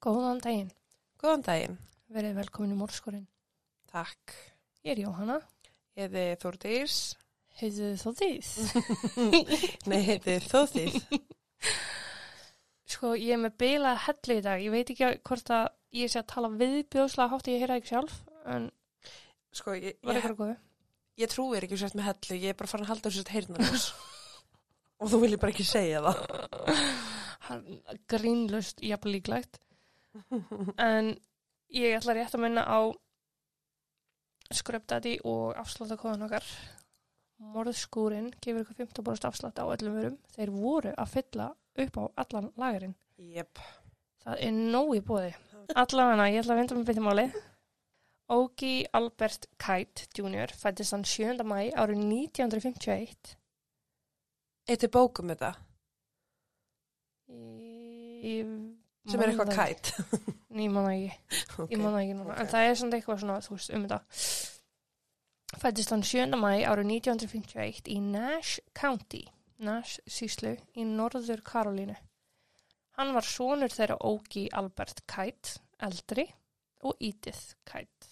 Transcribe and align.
Góðan 0.00 0.38
daginn, 0.40 0.70
Góðan 1.20 1.42
daginn. 1.44 1.74
verið 2.10 2.38
velkomin 2.40 2.72
í 2.74 2.78
mórskorinn. 2.80 3.26
Takk. 3.92 4.32
Ég 4.84 4.94
er 4.94 5.02
Jóhanna, 5.04 5.40
Ég 5.98 6.08
heiti 6.14 6.38
Þórdís. 6.40 6.94
heiðu 7.60 7.90
þó 8.00 8.10
þið. 8.16 8.48
Nei, 9.90 10.00
heiti 10.06 10.38
Þóðið. 10.46 10.96
Sko, 12.90 13.12
ég 13.20 13.34
er 13.36 13.42
með 13.44 13.56
bilað 13.60 14.00
hellu 14.06 14.38
í 14.38 14.42
dag. 14.46 14.62
Ég 14.64 14.72
veit 14.72 14.90
ekki 14.94 15.10
hvort 15.28 15.52
að 15.54 15.68
ég 16.00 16.10
sé 16.10 16.22
að 16.22 16.30
tala 16.32 16.48
viðbjóðslega 16.56 17.30
hátt, 17.34 17.50
ég 17.52 17.60
heyra 17.62 17.76
ekki 17.80 17.92
sjálf, 17.92 18.16
en 18.50 18.70
Sko, 19.52 19.74
ég, 19.76 19.98
var 20.06 20.16
eitthvað 20.16 20.36
góðu. 20.40 20.56
ég 21.20 21.30
trúir 21.34 21.66
ekki 21.66 21.76
sért 21.78 21.96
með 21.98 22.08
hellu. 22.08 22.38
Ég 22.40 22.54
er 22.54 22.58
bara 22.58 22.70
farin 22.70 22.86
að 22.86 22.92
halda 22.94 23.10
þessu 23.10 23.34
heyrnarljós. 23.34 23.86
Og 25.00 25.10
þú 25.12 25.20
viljið 25.26 25.40
bara 25.42 25.52
ekki 25.54 25.66
segja 25.66 26.00
það. 26.06 26.18
Grínlust 28.12 28.80
jafn 28.86 29.10
líklegt. 29.12 29.58
En 30.90 31.14
ég 31.74 31.96
ætla 31.96 32.16
rétt 32.16 32.34
að 32.34 32.44
minna 32.44 32.64
á 32.66 32.80
skröpdati 34.50 35.18
og 35.28 35.58
afsláttakóðan 35.60 36.26
okkar. 36.26 36.46
Morðskúrin 37.40 38.32
gefur 38.42 38.64
ykkur 38.66 38.80
15% 38.82 39.28
afslátt 39.28 39.60
á 39.62 39.64
öllum 39.64 39.96
vörum. 39.96 40.16
Þeir 40.34 40.50
voru 40.52 40.92
að 40.92 41.14
fylla 41.14 41.46
upp 41.84 42.00
á 42.00 42.04
allan 42.24 42.50
lagarinn. 42.60 42.96
Jep. 43.16 43.62
Það 44.20 44.42
er 44.46 44.58
nóg 44.58 44.92
í 44.98 45.04
bóði. 45.06 45.30
Allavega, 45.78 46.26
ég 46.28 46.42
ætla 46.42 46.56
að 46.56 46.60
vinda 46.60 46.76
með 46.76 46.90
byrjumáli. 46.90 47.26
Ógi 48.30 48.74
Albert 48.94 49.48
Kite 49.58 50.06
Jr. 50.14 50.52
fættist 50.54 50.94
hann 50.94 51.06
7. 51.08 51.40
mæ 51.42 51.72
árið 51.74 52.04
1951. 52.04 53.34
Eitt 54.70 54.84
er 54.86 54.92
bókum 54.92 55.32
þetta, 55.32 55.54
Ég 57.30 58.46
sem 59.08 59.20
er 59.22 59.30
eitthvað 59.32 59.54
kætt. 59.56 59.92
Ég 60.60 60.70
man 60.74 60.84
það 60.84 60.94
ekki, 60.96 61.18
Ok. 61.62 61.70
ég 61.70 61.78
man 61.80 61.92
það 61.94 62.00
ekki 62.02 62.14
núna. 62.18 62.32
ok. 62.34 62.40
En 62.42 62.48
það 62.50 62.64
er 62.68 62.74
svona 62.80 62.96
eitthvað 62.98 63.20
svona, 63.22 63.36
þú 63.46 63.54
veist, 63.56 63.70
um 63.76 63.84
þetta. 63.86 64.00
Fættist 65.60 65.90
hann 65.94 66.02
7. 66.06 66.36
mæ 66.38 66.50
árið 66.70 66.90
1951 66.90 67.88
í 67.90 67.98
Nash 68.02 68.60
County, 68.76 69.22
Nash 69.66 69.98
síslu 70.10 70.52
í 70.78 70.84
Norður 70.86 71.42
Karolínu. 71.46 71.96
Hann 72.98 73.14
var 73.16 73.26
sonur 73.26 73.72
þeirra 73.72 73.96
Ógi 74.04 74.48
Albert 74.52 75.02
Kite, 75.10 75.56
eldri, 75.80 76.26
og 76.82 76.96
Edith 77.00 77.54
Kite. 77.68 78.08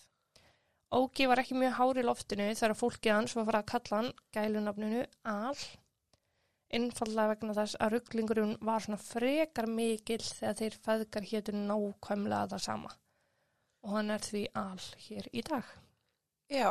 Ógi 0.94 1.26
var 1.28 1.42
ekki 1.42 1.58
mjög 1.58 1.74
hár 1.76 1.98
í 2.00 2.06
loftinu 2.06 2.46
þegar 2.56 2.78
fólkið 2.80 3.12
hans 3.18 3.34
var 3.36 3.42
að 3.44 3.50
fara 3.50 3.60
að 3.64 3.70
kalla 3.74 3.98
hann 4.00 4.12
gælunafninu 4.38 5.02
Al. 5.28 5.58
Einfallega 6.68 7.32
vegna 7.32 7.54
þess 7.56 7.78
að 7.80 7.94
rugglingurinn 7.94 8.56
var 8.68 8.84
svona 8.84 9.00
frekar 9.00 9.68
mikill 9.72 10.20
þegar 10.20 10.58
þeir 10.58 10.74
feðgar 10.84 11.28
hétu 11.30 11.54
nákvæmlega 11.56 12.50
það 12.52 12.64
sama. 12.66 12.90
Og 13.86 13.94
hann 13.94 14.12
er 14.12 14.24
því 14.26 14.42
Al 14.60 14.84
hér 15.06 15.28
í 15.32 15.44
dag. 15.46 15.70
Já. 16.52 16.70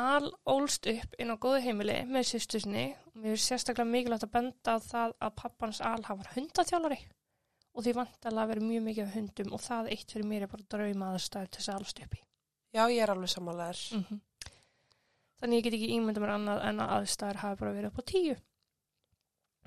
Al 0.00 0.30
ólst 0.48 0.86
upp 0.86 1.16
inn 1.18 1.34
á 1.34 1.36
góðu 1.42 1.60
heimili 1.66 1.98
með 2.06 2.28
sýstu 2.30 2.60
sinni 2.62 2.86
og 3.10 3.20
mér 3.20 3.34
er 3.34 3.42
sérstaklega 3.42 3.90
mikilvægt 3.90 4.26
að 4.28 4.34
benda 4.36 4.76
á 4.76 4.78
það 4.86 5.16
að 5.18 5.36
pappans 5.42 5.80
Al 5.84 6.00
hafa 6.06 6.34
hundaþjálari 6.36 7.00
og 7.74 7.84
því 7.84 7.94
vantalega 7.98 8.44
að 8.44 8.52
vera 8.54 8.68
mjög 8.68 8.84
mikið 8.86 9.04
af 9.04 9.14
hundum 9.18 9.54
og 9.56 9.64
það 9.66 9.92
eitt 9.94 10.14
fyrir 10.14 10.30
mér 10.30 10.46
er 10.46 10.52
bara 10.54 10.68
drauma 10.74 11.12
aðstæður 11.14 11.50
til 11.50 11.60
þess 11.60 11.72
að 11.72 11.80
alst 11.80 12.02
upp 12.04 12.16
í. 12.16 12.22
Já, 12.70 12.82
ég 12.86 13.02
er 13.02 13.12
alveg 13.12 13.32
sammálaður. 13.34 13.82
-hmm. 13.98 14.20
Þannig 15.40 15.60
ég 15.60 15.66
get 15.66 15.76
ekki 15.78 15.92
ímynda 15.96 16.22
mér 16.22 16.34
annað 16.36 16.62
en 16.68 16.80
að 16.84 16.94
aðstæður 16.98 17.42
hafi 17.42 17.60
bara 17.62 17.76
verið 17.76 17.90
upp 17.90 18.00
á 18.00 18.04
tíu. 18.12 18.36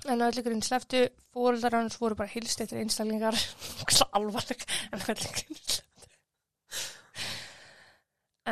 En 0.04 0.20
að 0.20 0.28
öllu 0.30 0.44
grunn 0.46 0.62
sleftu 0.66 1.00
fóreldar 1.34 1.74
hans 1.78 1.96
voru 2.00 2.18
bara 2.18 2.30
hilst 2.30 2.60
eftir 2.62 2.82
einstaklingar 2.82 3.38
alvarleg 4.18 4.66
en 4.92 5.00
öllu 5.00 5.32
grunn 5.38 5.60
sleftu. 5.62 5.80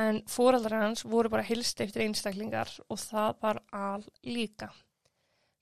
En 0.03 0.23
fóreldar 0.34 0.78
hans 0.81 1.05
voru 1.05 1.31
bara 1.32 1.44
hilst 1.47 1.82
eftir 1.84 2.06
einstaklingar 2.06 2.71
og 2.88 2.99
það 3.03 3.38
var 3.44 3.62
al 3.77 4.06
líka. 4.25 4.71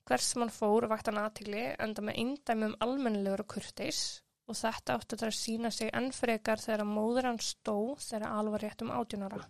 Hvers 0.06 0.32
sem 0.32 0.44
hann 0.44 0.54
fór 0.54 0.87
vakti 0.91 1.10
hann 1.10 1.22
aðtigli 1.25 1.65
enda 1.82 2.03
með 2.06 2.20
eindæmum 2.22 2.76
almennilegur 2.87 3.44
og 3.44 3.53
kurteis 3.56 4.00
og 4.50 4.56
þetta 4.59 4.97
átti 4.97 5.19
að 5.22 5.37
sína 5.37 5.70
sig 5.75 5.91
enn 5.94 6.10
frekar 6.15 6.62
þegar 6.62 6.88
móður 6.88 7.28
hans 7.31 7.53
stó 7.54 7.76
þegar 8.00 8.31
al 8.31 8.53
var 8.54 8.65
rétt 8.65 8.87
um 8.87 8.94
átjónara. 8.94 9.44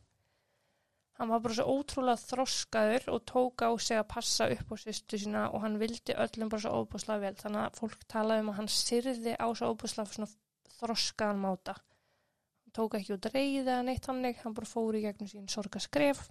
Hann 1.20 1.28
var 1.28 1.42
bara 1.44 1.52
svo 1.52 1.66
ótrúlega 1.68 2.16
þroskaður 2.16 3.10
og 3.12 3.24
tók 3.28 3.60
á 3.60 3.68
sig 3.76 3.98
að 4.00 4.06
passa 4.08 4.46
upp 4.54 4.70
á 4.72 4.76
sýstu 4.80 5.18
sína 5.20 5.42
og 5.52 5.60
hann 5.60 5.76
vildi 5.82 6.14
öllum 6.16 6.48
bara 6.48 6.64
svo 6.64 6.78
óbúslega 6.80 7.26
vel. 7.26 7.34
Þannig 7.36 7.60
að 7.66 7.76
fólk 7.76 8.06
talaði 8.08 8.44
um 8.46 8.52
að 8.54 8.56
hann 8.62 8.70
syrði 8.72 9.34
á 9.36 9.46
svo 9.52 9.68
óbúslega 9.74 10.14
svona 10.14 10.30
þroskaðan 10.78 11.42
máta. 11.42 11.74
Hann 12.64 12.76
tók 12.78 12.96
ekki 12.96 13.18
út 13.18 13.28
reyðið 13.34 13.68
eða 13.68 13.84
neitt 13.90 14.08
hannig, 14.08 14.40
hann 14.40 14.56
bara 14.56 14.70
fór 14.72 14.96
í 14.96 15.04
gegnum 15.04 15.28
sín 15.28 15.52
sorgaskref 15.52 16.24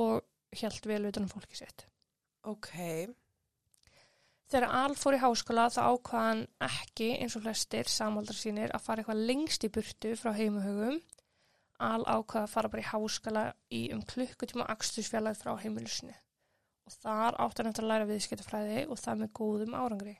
og 0.00 0.22
held 0.56 0.88
vel 0.88 1.02
utan 1.10 1.28
um 1.28 1.34
fólki 1.34 1.60
sitt. 1.60 1.84
Ok. 2.48 2.72
Þegar 4.48 4.72
Al 4.72 4.96
fór 4.96 5.18
í 5.18 5.20
háskóla 5.20 5.68
þá 5.72 5.82
ákvað 5.84 6.30
hann 6.30 6.46
ekki 6.64 7.12
eins 7.18 7.36
og 7.36 7.44
flestir 7.44 7.92
samaldar 7.92 8.40
sínir 8.40 8.72
að 8.72 8.88
fara 8.88 9.04
eitthvað 9.04 9.26
lengst 9.28 9.68
í 9.68 9.70
burtu 9.72 10.16
frá 10.16 10.32
heimahögum 10.36 10.98
Al 11.82 12.02
ákvaða 12.06 12.44
að 12.46 12.52
fara 12.52 12.70
bara 12.72 12.82
í 12.82 12.90
háskala 12.90 13.46
í 13.74 13.80
um 13.94 14.02
klukkutíma 14.06 14.68
axtursfjallag 14.70 15.38
frá 15.38 15.56
heimilusinu 15.62 16.14
og 16.86 16.94
þar 16.98 17.38
átt 17.42 17.60
hann 17.60 17.70
eftir 17.70 17.86
að 17.86 17.90
læra 17.92 18.08
viðskiptafræði 18.10 18.84
og 18.90 19.00
það 19.00 19.20
með 19.22 19.32
góðum 19.38 19.76
árangri. 19.78 20.14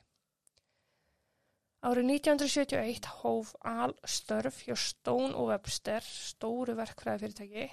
Árið 1.83 2.11
1971 2.13 3.09
hóf 3.19 3.49
Al 3.67 3.91
störf 4.07 4.61
hjá 4.63 4.75
Stone 4.79 5.33
og 5.35 5.49
Webster, 5.51 6.03
stóru 6.03 6.77
verkfræði 6.79 7.25
fyrirtæki 7.25 7.65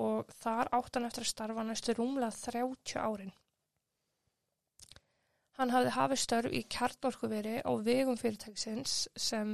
og 0.00 0.30
þar 0.40 0.70
átt 0.78 0.96
hann 0.96 1.08
eftir 1.08 1.26
að 1.26 1.32
starfa 1.34 1.66
næstu 1.68 1.96
rúmlega 1.98 2.32
30 2.32 2.96
árin. 3.04 3.34
Hann 5.60 5.74
hafði 5.74 5.92
hafið 5.92 6.22
störf 6.22 6.56
í 6.56 6.62
kjarnorkuveri 6.72 7.58
á 7.60 7.72
vegum 7.84 8.16
fyrirtæksins 8.16 8.96
sem, 9.12 9.52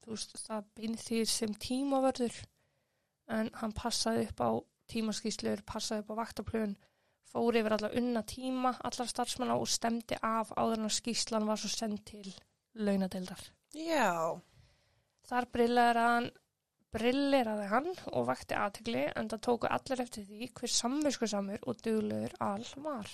þú 0.00 0.14
veist, 0.14 0.36
það 0.46 0.70
bein 0.78 0.96
því 1.04 1.20
sem 1.28 1.56
tímavörður 1.66 2.38
en 3.28 3.50
hann 3.60 3.72
passaði 3.76 4.28
upp 4.28 4.40
á 4.44 4.50
tímaskýslur, 4.92 5.64
passaði 5.66 6.04
upp 6.04 6.12
á 6.14 6.20
vaktaplön, 6.20 6.76
fór 7.30 7.56
yfir 7.58 7.76
alla 7.76 7.90
unna 7.98 8.22
tíma, 8.28 8.74
allar 8.84 9.10
starfsmanna 9.10 9.56
og 9.58 9.68
stemdi 9.70 10.18
af 10.22 10.52
áður 10.56 10.80
en 10.82 10.88
að 10.90 10.96
skýslan 10.98 11.48
var 11.48 11.60
svo 11.60 11.72
sendt 11.72 12.04
til 12.12 12.34
launadeildar. 12.74 13.42
Já. 13.74 14.40
Þar 15.24 15.46
brilleraði 15.56 16.08
hann, 16.14 16.30
brilleraði 16.94 17.68
hann 17.72 17.92
og 18.12 18.26
vakti 18.28 18.56
aðtegli 18.58 19.06
en 19.14 19.30
það 19.32 19.44
tóku 19.48 19.70
allir 19.70 20.02
eftir 20.04 20.26
því 20.28 20.50
hver 20.52 20.74
samviskusamur 20.78 21.64
og 21.64 21.80
duglegur 21.82 22.36
all 22.44 22.66
var. 22.84 23.08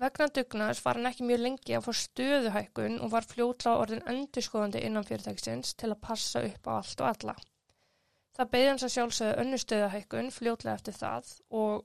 Vegna 0.00 0.30
dugnaðs 0.32 0.80
var 0.80 0.96
hann 0.96 1.10
ekki 1.10 1.26
mjög 1.28 1.42
lengi 1.42 1.74
að 1.76 1.82
fá 1.84 1.92
stöðuhækkun 2.00 2.94
og 3.04 3.10
var 3.12 3.26
fljótla 3.28 3.74
orðin 3.82 4.06
endurskoðandi 4.08 4.80
innan 4.86 5.04
fyrirtæksins 5.04 5.74
til 5.76 5.90
að 5.92 6.00
passa 6.06 6.40
upp 6.46 6.70
á 6.70 6.72
allt 6.78 7.02
og 7.04 7.08
alla. 7.10 7.34
Það 8.36 8.50
beði 8.54 8.68
hans 8.70 8.84
að 8.86 8.92
sjálfsögðu 8.94 9.42
önnustöðahækkun 9.44 10.30
fljótlega 10.34 10.78
eftir 10.78 10.96
það 10.96 11.32
og 11.60 11.84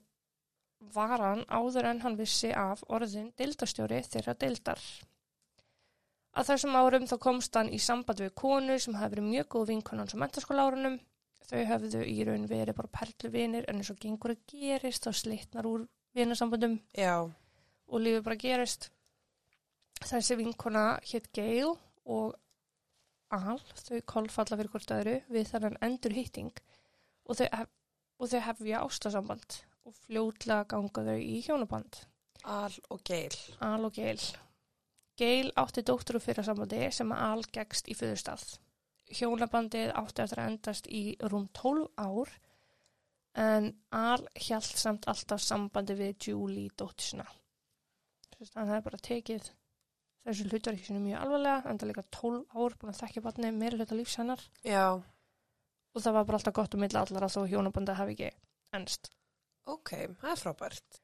var 0.93 1.19
hann 1.21 1.43
áður 1.49 1.89
en 1.89 2.01
hann 2.03 2.17
vissi 2.19 2.51
af 2.53 2.83
orðin 2.93 3.31
deildastjóri 3.39 4.01
þeirra 4.05 4.35
deildar. 4.37 4.81
Að 6.35 6.49
þessum 6.51 6.75
árum 6.75 7.07
þá 7.07 7.15
komst 7.23 7.55
hann 7.55 7.71
í 7.71 7.79
samband 7.79 8.21
við 8.21 8.33
konu 8.35 8.75
sem 8.79 8.97
hefði 8.99 9.15
verið 9.15 9.29
mjög 9.29 9.49
góð 9.55 9.69
vinkonans 9.71 10.15
á 10.15 10.21
mentaskóla 10.21 10.65
árunum. 10.67 10.97
Þau 11.45 11.61
hefðu 11.69 12.01
í 12.09 12.17
raun 12.27 12.47
verið 12.49 12.75
bara 12.75 12.91
perluvinir 12.91 13.67
en 13.69 13.79
eins 13.79 13.91
og 13.93 13.99
gengur 14.01 14.33
að 14.33 14.41
gerist 14.51 15.07
og 15.07 15.15
slitnar 15.15 15.67
úr 15.69 15.85
vinasambandum 16.17 16.79
Já. 16.97 17.23
og 17.87 18.01
lífið 18.01 18.25
bara 18.25 18.39
gerist. 18.41 18.89
Þessi 20.03 20.37
vinkona 20.41 20.85
hétt 21.07 21.31
Gail 21.33 21.75
og 22.03 22.35
Al, 23.35 23.59
þau 23.75 23.99
kolfalla 24.07 24.57
fyrir 24.59 24.71
hvort 24.71 24.91
öðru 24.95 25.15
við 25.33 25.49
þannan 25.51 25.77
endur 25.85 26.15
hitting 26.15 26.51
og 27.25 27.39
þau, 27.39 27.47
hef, 27.51 27.71
og 28.21 28.31
þau 28.31 28.41
hefja 28.47 28.81
ástasamband 28.85 29.57
og 29.85 29.95
fljótlega 30.05 30.67
ganga 30.71 31.03
þau 31.09 31.17
í 31.21 31.39
hjónaband. 31.45 32.01
Al 32.45 32.73
og 32.93 33.01
Geil. 33.07 33.35
Al 33.65 33.87
og 33.87 33.95
Gail. 33.97 34.21
Gail 35.17 35.51
átti 35.57 35.83
dóttur 35.85 36.19
úr 36.19 36.23
fyrra 36.23 36.43
sambandi 36.45 36.81
sem 36.93 37.11
Al 37.15 37.43
gegst 37.55 37.89
í 37.89 37.95
föðustað. 37.97 38.57
Hjónabandið 39.15 39.93
átti 39.95 40.23
eftir 40.23 40.41
að 40.41 40.51
endast 40.51 40.89
í 40.89 41.03
rúm 41.31 41.47
12 41.57 41.87
ár 42.01 42.33
en 43.45 43.71
Al 43.95 44.25
hjælt 44.35 44.79
samt 44.81 45.07
alltaf 45.11 45.43
sambandi 45.43 45.97
við 45.97 46.29
Julie 46.29 46.73
dóttur 46.77 47.09
sinna. 47.09 47.27
Þannig 48.35 48.55
að 48.55 48.69
það 48.69 48.77
er 48.77 48.85
bara 48.89 49.05
tekið 49.09 49.51
þessu 50.25 50.47
hlutverki 50.49 50.87
sinu 50.87 51.01
mjög 51.03 51.21
alvarlega, 51.21 51.69
enda 51.69 51.89
líka 51.89 52.03
12 52.17 52.41
ár 52.55 52.77
búin 52.79 52.93
að 52.93 53.01
þekkja 53.03 53.25
barni 53.25 53.51
meira 53.53 53.77
hluta 53.79 53.97
lífs 53.97 54.17
hennar 54.21 54.41
Já. 54.65 54.85
og 54.97 56.01
það 56.01 56.17
var 56.17 56.27
bara 56.29 56.39
alltaf 56.41 56.57
gott 56.57 56.75
um 56.77 56.83
milla 56.85 57.03
allara 57.05 57.31
þó 57.31 57.45
hjónabandið 57.51 57.99
hafi 58.01 58.17
ekki 58.17 58.31
ennst. 58.75 59.11
Ok, 59.65 59.91
það 60.21 60.31
er 60.31 60.41
frábært. 60.41 60.99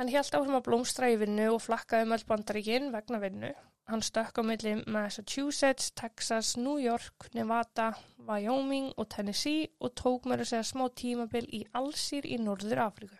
Hann 0.00 0.08
hélt 0.08 0.34
áfram 0.34 0.56
að 0.56 0.64
blómstra 0.70 1.10
í 1.12 1.18
vinnu 1.20 1.50
og 1.52 1.60
flakkaði 1.62 2.06
um 2.06 2.14
öll 2.16 2.24
bandaríkin 2.30 2.88
vegna 2.94 3.20
vinnu. 3.22 3.52
Hann 3.90 4.02
stökk 4.06 4.38
á 4.38 4.42
milli 4.46 4.72
Massachusetts, 4.94 5.90
Texas, 5.98 6.54
New 6.56 6.78
York, 6.80 7.28
Nevada, 7.34 7.90
Wyoming 8.28 8.92
og 8.96 9.10
Tennessee 9.10 9.68
og 9.82 9.92
tók 9.98 10.26
mér 10.30 10.44
að 10.44 10.52
segja 10.52 10.70
smá 10.70 10.86
tímabil 10.96 11.44
í 11.50 11.64
Allsýr 11.76 12.26
í 12.30 12.38
Norður 12.40 12.86
Afríku. 12.86 13.18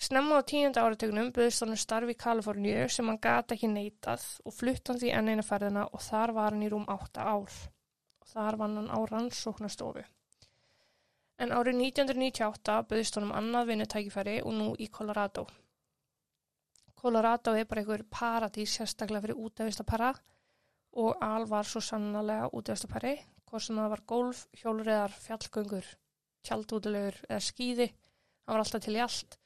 Snemma 0.00 0.38
á 0.40 0.48
tíunda 0.48 0.80
áratögnum 0.80 1.26
byrðist 1.36 1.60
hann 1.60 1.74
um 1.74 1.78
starf 1.80 2.08
í 2.08 2.14
Kaliforníu 2.16 2.86
sem 2.88 3.08
hann 3.10 3.18
gata 3.20 3.52
ekki 3.52 3.68
neitað 3.68 4.22
og 4.48 4.54
flutt 4.56 4.88
hann 4.88 5.00
því 5.02 5.10
enn 5.16 5.26
eina 5.28 5.42
ferðina 5.44 5.82
og 5.92 6.00
þar 6.00 6.30
var 6.38 6.54
hann 6.54 6.62
í 6.64 6.70
rúm 6.72 6.86
átta 6.88 7.26
ár. 7.28 7.56
Og 8.24 8.30
þar 8.30 8.56
vann 8.62 8.78
hann 8.78 8.86
á 8.88 8.98
rannsóknastofu. 9.10 10.04
En 11.44 11.52
árið 11.52 11.82
1998 11.82 12.76
byrðist 12.88 13.18
hann 13.18 13.26
um 13.28 13.34
annað 13.36 13.68
vinnutækifæri 13.72 14.38
og 14.40 14.56
nú 14.56 14.68
í 14.80 14.86
Colorado. 14.88 15.44
Colorado 16.96 17.52
er 17.56 17.68
bara 17.68 17.84
einhver 17.84 18.06
paradís 18.08 18.78
sérstaklega 18.78 19.26
fyrir 19.26 19.44
útæfistapara 19.44 20.14
og 21.04 21.20
Al 21.28 21.44
var 21.52 21.68
svo 21.68 21.84
sannlega 21.84 22.48
útæfistapari, 22.56 23.18
hvort 23.44 23.66
sem 23.68 23.76
það 23.76 23.92
var 23.92 24.06
golf, 24.14 24.42
hjólriðar, 24.62 25.12
fjallgöngur, 25.26 25.92
tjaldútilegur 26.48 27.20
eða 27.28 27.44
skýði, 27.50 27.90
hann 27.90 28.56
var 28.56 28.64
alltaf 28.64 28.88
til 28.88 28.96
í 28.96 29.04
allt 29.04 29.39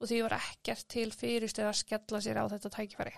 og 0.00 0.08
því 0.08 0.22
var 0.24 0.36
ekkert 0.38 0.86
til 0.88 1.10
fyrirstöð 1.12 1.68
að 1.68 1.80
skella 1.82 2.20
sér 2.24 2.40
á 2.40 2.44
þetta 2.52 2.72
tækifæri. 2.76 3.12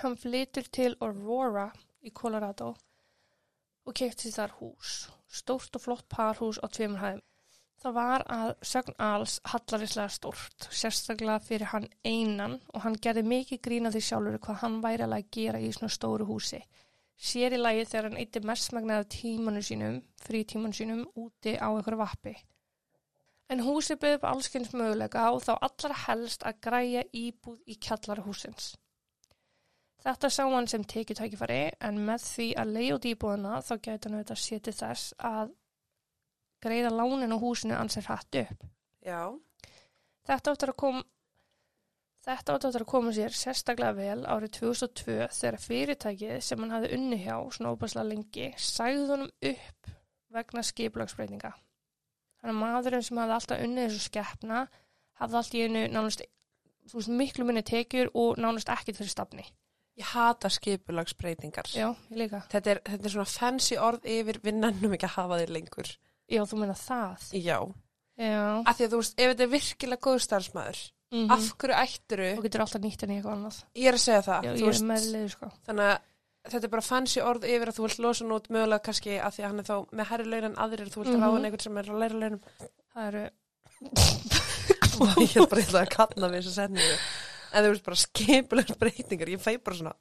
Hann 0.00 0.16
flytur 0.16 0.68
til 0.72 0.94
Aurora 1.04 1.68
í 2.02 2.10
Colorado 2.16 2.72
og 3.84 3.96
kefti 3.98 4.32
þar 4.32 4.54
hús, 4.60 5.10
stórt 5.28 5.76
og 5.76 5.84
flott 5.84 6.08
parhús 6.08 6.60
á 6.62 6.66
tveimur 6.72 7.02
hæðum. 7.02 7.22
Það 7.82 7.94
var 7.96 8.22
að 8.30 8.50
sögn 8.62 8.94
alls 9.02 9.40
hallarislega 9.50 10.12
stórt, 10.14 10.68
sérstaklega 10.70 11.42
fyrir 11.42 11.72
hann 11.72 11.88
einan 12.06 12.60
og 12.70 12.84
hann 12.84 12.94
gerði 13.02 13.24
mikið 13.26 13.60
grína 13.64 13.90
því 13.90 14.02
sjálfur 14.06 14.38
hvað 14.44 14.60
hann 14.60 14.76
væri 14.84 15.08
að 15.08 15.32
gera 15.34 15.58
í 15.58 15.72
svona 15.74 15.90
stóru 15.90 16.28
húsi. 16.28 16.62
Sér 17.18 17.56
í 17.56 17.58
lagi 17.58 17.82
þegar 17.90 18.08
hann 18.08 18.20
eitti 18.22 18.42
mestmagnaði 18.46 19.08
tímanu 19.16 19.64
sínum, 19.66 19.98
frí 20.22 20.44
tímanu 20.46 20.78
sínum, 20.78 21.02
úti 21.18 21.56
á 21.58 21.68
einhverju 21.70 21.98
vappi. 21.98 22.36
En 23.52 23.64
húsi 23.66 23.98
byggði 24.00 24.18
upp 24.18 24.28
allskynns 24.30 24.72
möguleika 24.72 25.26
og 25.34 25.42
þá 25.44 25.52
allra 25.58 25.98
helst 26.06 26.46
að 26.48 26.60
græja 26.64 27.04
íbúð 27.12 27.58
í 27.68 27.76
kjallara 27.76 28.24
húsins. 28.24 28.72
Þetta 30.02 30.30
sá 30.32 30.42
hann 30.48 30.66
sem 30.70 30.84
tekið 30.88 31.20
tækifæri 31.20 31.62
en 31.84 32.00
með 32.06 32.24
því 32.26 32.48
að 32.58 32.72
leiða 32.76 32.96
út 32.96 33.08
íbúðuna 33.12 33.58
þá 33.62 33.74
gæti 33.76 34.08
hann 34.08 34.18
auðvitað 34.18 34.42
setið 34.44 34.78
þess 34.80 35.14
að 35.28 35.52
greiða 36.62 36.94
lánin 36.94 37.34
á 37.34 37.38
húsinu 37.42 37.76
ansið 37.78 38.08
hratt 38.08 38.38
upp. 38.42 38.64
Já, 39.02 39.20
Þetta 40.28 40.54
áttur 40.54 40.72
að 40.72 40.78
koma 40.84 41.02
Þetta 42.22 42.54
áttur 42.54 42.84
að 42.84 42.90
koma 42.92 43.12
sér 43.16 43.34
sérstaklega 43.34 43.96
vel 43.96 44.20
árið 44.30 44.52
2002 44.60 45.14
þegar 45.34 45.56
fyrirtækið 45.64 46.36
sem 46.46 46.60
hann 46.62 46.70
hafði 46.70 46.90
unni 46.94 47.16
hjá 47.18 47.34
óbærslega 47.42 48.04
lengi 48.06 48.44
sæði 48.62 49.08
honum 49.08 49.32
upp 49.50 49.90
vegna 50.36 50.62
skiplagsbreytinga. 50.68 51.50
Þannig 52.42 52.54
að 52.56 52.60
maðurinn 52.62 53.04
sem 53.06 53.20
hafði 53.22 53.34
alltaf 53.38 53.60
unnið 53.64 53.88
þessu 53.88 54.04
skeppna 54.08 54.60
hafði 55.22 55.36
allt 55.40 55.54
í 55.54 55.60
einu 55.66 55.82
nánast 55.94 56.24
þú 56.90 56.98
veist, 56.98 57.12
miklu 57.22 57.44
minni 57.46 57.62
tekjur 57.62 58.10
og 58.18 58.40
nánast 58.42 58.68
ekkert 58.74 58.98
fyrir 58.98 59.12
stafni. 59.12 59.44
ég 60.00 60.08
hata 60.14 60.48
skipulagsbreytingar. 60.50 61.68
Já, 61.76 61.90
ég 62.10 62.16
líka. 62.18 62.40
Þetta 62.50 62.70
er, 62.72 62.80
þetta 62.86 63.06
er 63.08 63.12
svona 63.14 63.28
fancy 63.28 63.76
orð 63.76 64.06
yfir 64.08 64.38
við 64.42 64.54
nennum 64.58 64.94
ekki 64.96 65.06
að 65.06 65.16
hafa 65.18 65.38
þér 65.42 65.52
lengur. 65.52 65.90
Já, 66.32 66.42
þú 66.48 66.58
meina 66.62 66.74
það. 66.78 67.26
Já. 67.36 67.58
Já. 68.18 68.40
Af 68.66 68.76
því 68.78 68.86
að 68.86 68.94
þú 68.94 69.00
veist, 69.02 69.14
ef 69.20 69.30
þetta 69.32 69.44
er 69.46 69.52
virkilega 69.52 70.04
góð 70.08 70.18
starfsmæður, 70.26 70.82
Mm 71.12 71.28
af 71.30 71.42
hverju 71.60 71.76
ætturu, 71.76 72.28
Þú 72.38 72.42
getur 72.46 72.62
alltaf 72.64 72.80
nýtt 72.80 73.02
henni 73.04 73.16
eitthvað 73.18 73.34
annað. 73.36 73.56
ég 73.76 73.88
er 73.90 73.96
að 73.98 74.00
segja 74.00 74.22
það, 74.24 74.44
Já, 74.48 74.52
veist, 74.64 74.84
með 74.88 75.02
leiður 75.12 75.32
sko. 75.34 75.48
þannig 75.68 75.88
að 75.92 75.98
þetta 76.50 76.64
er 76.66 76.72
bara 76.72 76.82
fancy 76.82 77.20
orð 77.22 77.44
yfir 77.46 77.70
að 77.70 77.76
þú 77.78 77.86
vilt 77.86 77.98
losa 78.02 78.24
nút 78.26 78.48
mögulega 78.50 78.82
kannski 78.88 79.18
að 79.22 79.36
því 79.36 79.42
að 79.44 79.48
hann 79.52 79.62
er 79.62 79.68
þá 79.70 79.76
með 80.00 80.08
herri 80.10 80.24
laun 80.32 80.44
en 80.50 80.56
aðrir, 80.66 80.90
þú 80.90 81.02
vilt 81.04 81.12
Mhm. 81.14 81.22
ráða 81.22 81.42
einhvern 81.44 81.62
sem 81.62 81.78
er 81.78 81.90
á 81.90 81.94
læra 82.02 82.18
launum. 82.22 82.40
Það 82.92 83.08
eru, 83.12 83.24
ég 85.22 85.34
held 85.36 85.50
bara 85.50 85.62
eitthvað 85.62 85.82
að 85.82 85.92
kanna 85.96 86.28
við 86.32 86.40
þessu 86.42 86.54
setningu. 86.56 86.96
En 87.52 87.64
þú 87.66 87.70
veist 87.74 87.84
bara 87.84 88.00
skipulagsbreytingar, 88.06 89.28
ég 89.34 89.40
fæ 89.44 89.52
bara 89.62 89.76
svona, 89.76 89.94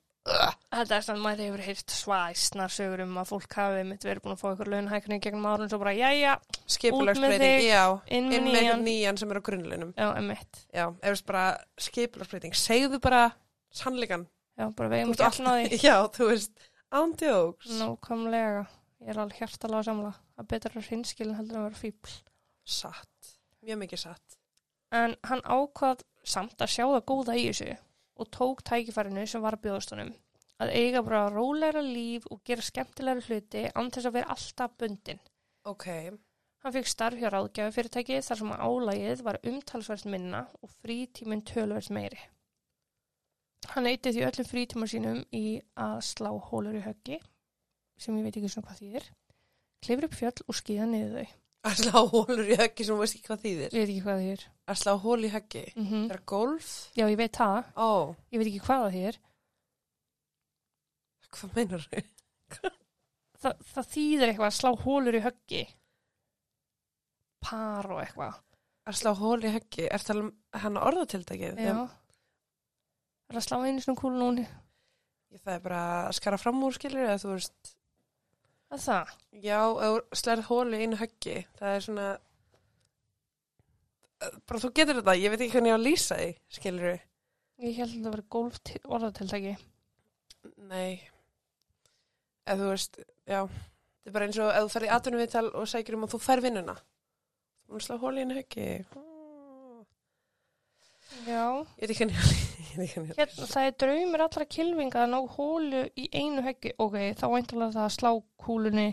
þetta 0.71 0.95
er 0.97 1.03
svona, 1.05 1.19
maður 1.25 1.41
hefur 1.47 1.63
heyrt 1.65 1.91
svæsnar 1.91 2.71
sögur 2.71 3.01
um 3.03 3.17
að 3.19 3.31
fólk 3.33 3.55
hafi 3.57 3.81
mitt 3.89 4.05
verið 4.07 4.21
búin 4.23 4.35
að 4.37 4.41
fá 4.43 4.47
ykkur 4.53 4.69
launhækning 4.71 5.21
gegnum 5.25 5.47
árun 5.49 5.69
svo 5.71 5.79
bara, 5.81 5.91
jæja, 5.97 6.35
skipulagsbreyting, 6.65 7.41
þig, 7.41 7.67
já, 7.67 7.83
inn 8.17 8.29
með 8.31 8.59
einhvern 8.61 8.85
nýjan. 8.87 9.19
sem 9.19 9.31
er 9.33 9.41
á 9.41 9.47
grunnlaunum. 9.49 9.93
Já, 9.97 10.07
emitt. 10.21 10.61
Já, 10.71 10.85
ef 10.93 11.01
þú 11.09 11.15
veist 11.15 11.25
bara 11.33 11.45
skipulagsbreyting, 11.89 12.55
segðu 12.55 13.01
bara 13.03 13.23
sannleikan. 13.73 14.27
Já, 14.59 14.67
bara 14.77 14.91
vegum 14.91 15.13
ekki 15.13 15.25
alltaf 15.27 15.57
því. 15.57 15.79
Já, 15.87 15.95
þú 16.15 16.27
veist, 16.31 16.65
ándjóks. 16.99 17.71
Nákvæmlega. 17.79 18.65
Ég 19.01 19.13
er 19.13 19.21
alveg 19.23 19.39
hjartalega 19.41 19.87
samla. 19.87 20.11
Er 20.37 20.47
betra 20.51 20.73
að 20.75 20.89
hreinskilin 20.89 21.37
heldur 21.37 21.57
en 21.57 21.61
að 21.63 21.69
vera 21.69 21.81
fíbl. 21.81 22.17
Satt, 22.71 23.31
mjög 23.65 23.79
mikið 23.81 24.03
satt. 24.03 24.37
En 24.93 25.15
hann 25.29 25.41
ákvað 25.47 26.03
samt 26.27 26.61
að 26.61 26.73
sjá 26.75 26.83
það 26.85 27.05
góða 27.09 27.37
í 27.39 27.45
þessu 27.47 27.71
og 28.21 28.29
tók 28.35 28.61
tækifærinu 28.67 29.23
sem 29.25 29.41
var 29.41 29.57
að 29.57 29.63
bjóðast 29.63 29.95
honum. 29.95 30.11
Að 30.61 30.75
eiga 30.77 31.01
bara 31.01 31.23
rólegra 31.33 31.81
líf 31.81 32.27
og 32.29 32.43
gera 32.45 32.61
skemmtilega 32.61 33.23
hluti 33.25 33.63
án 33.73 33.89
þess 33.89 34.11
að 34.11 34.19
vera 34.19 34.35
alltaf 34.35 34.75
bundin. 34.77 35.23
Ok, 35.65 35.87
Hann 36.61 36.75
fikk 36.75 36.89
starf 36.91 37.17
hjá 37.17 37.31
ráðgjafi 37.33 37.73
fyrirtæki 37.73 38.19
þar 38.21 38.37
sem 38.37 38.51
að 38.53 38.59
álagið 38.67 39.21
var 39.25 39.39
umtalsvært 39.49 40.03
minna 40.13 40.43
og 40.61 40.69
frítíminn 40.83 41.41
tölverð 41.41 41.89
meiri. 41.95 42.19
Hann 43.69 43.85
eitið 43.85 44.15
því 44.17 44.23
öllum 44.27 44.47
frítíma 44.49 44.87
sínum 44.89 45.19
í 45.37 45.61
að 45.77 45.99
slá 46.03 46.31
hólur 46.49 46.75
í 46.79 46.81
höggi, 46.81 47.19
sem 48.01 48.17
ég 48.17 48.25
veit 48.25 48.37
ekki 48.39 48.49
svona 48.49 48.67
hvað 48.67 48.79
þýðir, 48.81 49.05
klifur 49.85 50.07
upp 50.07 50.15
fjöll 50.17 50.41
og 50.49 50.57
skýða 50.57 50.87
niður 50.89 51.13
þau. 51.21 51.27
að 51.69 51.75
slá 51.77 51.99
hólur 52.09 52.47
í 52.49 52.57
höggi 52.57 52.85
sem 52.87 52.95
þú 52.95 52.99
veist 53.03 53.15
ekki 53.19 53.27
hvað 53.29 53.43
þýðir. 53.45 53.73
Ég 53.77 53.81
veit 53.85 53.91
ekki 53.93 54.03
hvað 54.07 54.21
þýðir. 54.23 54.45
Að 54.71 54.79
slá 54.81 54.93
hól 55.03 55.19
í 55.21 55.29
höggi. 55.35 55.63
Mm 55.77 55.89
Það 55.91 56.15
er 56.15 56.23
golf? 56.33 56.69
Já, 56.97 57.05
ég 57.11 57.17
veit 57.21 57.37
það. 57.37 57.69
Ó, 57.77 57.89
Ég 58.33 58.41
veit 58.41 58.47
ekki 58.49 58.63
hvað 58.65 58.81
það 58.85 58.95
þýðir. 58.97 59.19
hvað 61.31 61.53
meinar 61.55 61.85
þau? 61.91 62.01
Þa, 63.41 63.51
það 63.73 63.85
þýðir 63.93 64.27
eitthvað 64.31 64.49
að 64.49 64.57
slá 64.57 64.71
hólur 64.83 65.15
í 65.17 65.21
höggi. 65.25 65.61
Par 67.41 67.87
og 67.93 68.01
eitthvað. 68.03 68.41
Að 68.89 68.97
slá 68.97 69.11
hól 69.21 69.39
í 69.45 69.53
höggi, 69.53 69.85
er 69.93 70.01
það 70.01 70.19
hann 70.63 70.77
orðatildakið? 70.81 71.61
Já. 71.61 71.77
Er 73.31 73.37
það 73.37 73.39
að 73.39 73.45
slá 73.47 73.57
einu 73.63 73.81
svona 73.85 74.01
kúlu 74.01 74.17
núni? 74.19 74.43
Það 75.41 75.53
er 75.55 75.61
bara 75.63 75.81
að 76.09 76.15
skara 76.17 76.37
fram 76.41 76.57
úr 76.67 76.73
skilur 76.75 77.05
eða 77.05 77.19
þú 77.21 77.29
veist, 77.37 77.69
Það 78.71 78.75
er 78.77 78.81
það. 78.83 79.13
já, 79.45 79.59
ef 79.71 79.93
þú 79.93 80.19
slærð 80.21 80.43
hól 80.49 80.65
í 80.75 80.81
einu 80.83 80.99
höggi, 80.99 81.35
það 81.59 81.75
er 81.77 81.85
svona, 81.85 82.07
bara 84.47 84.61
þú 84.63 84.71
getur 84.75 84.99
þetta, 84.99 85.15
ég 85.21 85.31
veit 85.33 85.39
ekki 85.45 85.55
hvernig 85.55 85.71
ég 85.71 85.75
á 85.75 85.79
að 85.79 85.85
lýsa 85.87 86.17
því, 86.19 86.27
skilur 86.57 86.99
Ég 87.61 87.75
held 87.77 87.93
að 87.93 88.03
það 88.03 88.13
var 88.15 88.23
golf 88.33 88.55
orðatiltæki. 88.97 89.51
Nei, 90.71 90.95
ef 92.49 92.57
þú 92.57 92.69
veist, 92.71 92.97
já, 93.29 93.41
þetta 93.45 94.09
er 94.09 94.15
bara 94.15 94.27
eins 94.27 94.39
og 94.41 94.49
ef 94.51 94.63
þú 94.65 94.71
ferð 94.75 94.87
í 94.87 94.93
atvinnumviðtal 94.95 95.43
og 95.61 95.67
sækir 95.69 95.97
um 95.99 96.07
að 96.07 96.15
þú 96.15 96.19
fær 96.25 96.41
vinnuna. 96.41 96.75
Þú 97.69 97.81
slá 97.85 97.99
hól 98.01 98.15
í 98.17 98.23
einu 98.25 98.39
höggi. 98.39 98.65
Ég 101.81 101.89
veit 101.89 101.93
ekki 101.95 102.05
að 102.05 102.11
lýsa. 102.13 102.47
Hérna, 103.17 103.45
það 103.51 103.65
er 103.67 103.73
draumir 103.83 104.21
allra 104.23 104.45
kilvinga 104.47 104.99
að 105.03 105.09
ná 105.11 105.17
hólu 105.35 105.79
í 105.99 106.05
einu 106.15 106.43
höggi. 106.45 106.71
Ok, 106.79 106.97
þá 107.19 107.23
væntalega 107.33 107.73
það 107.75 107.87
að 107.87 107.95
slá 107.97 108.11
kúlunni 108.45 108.85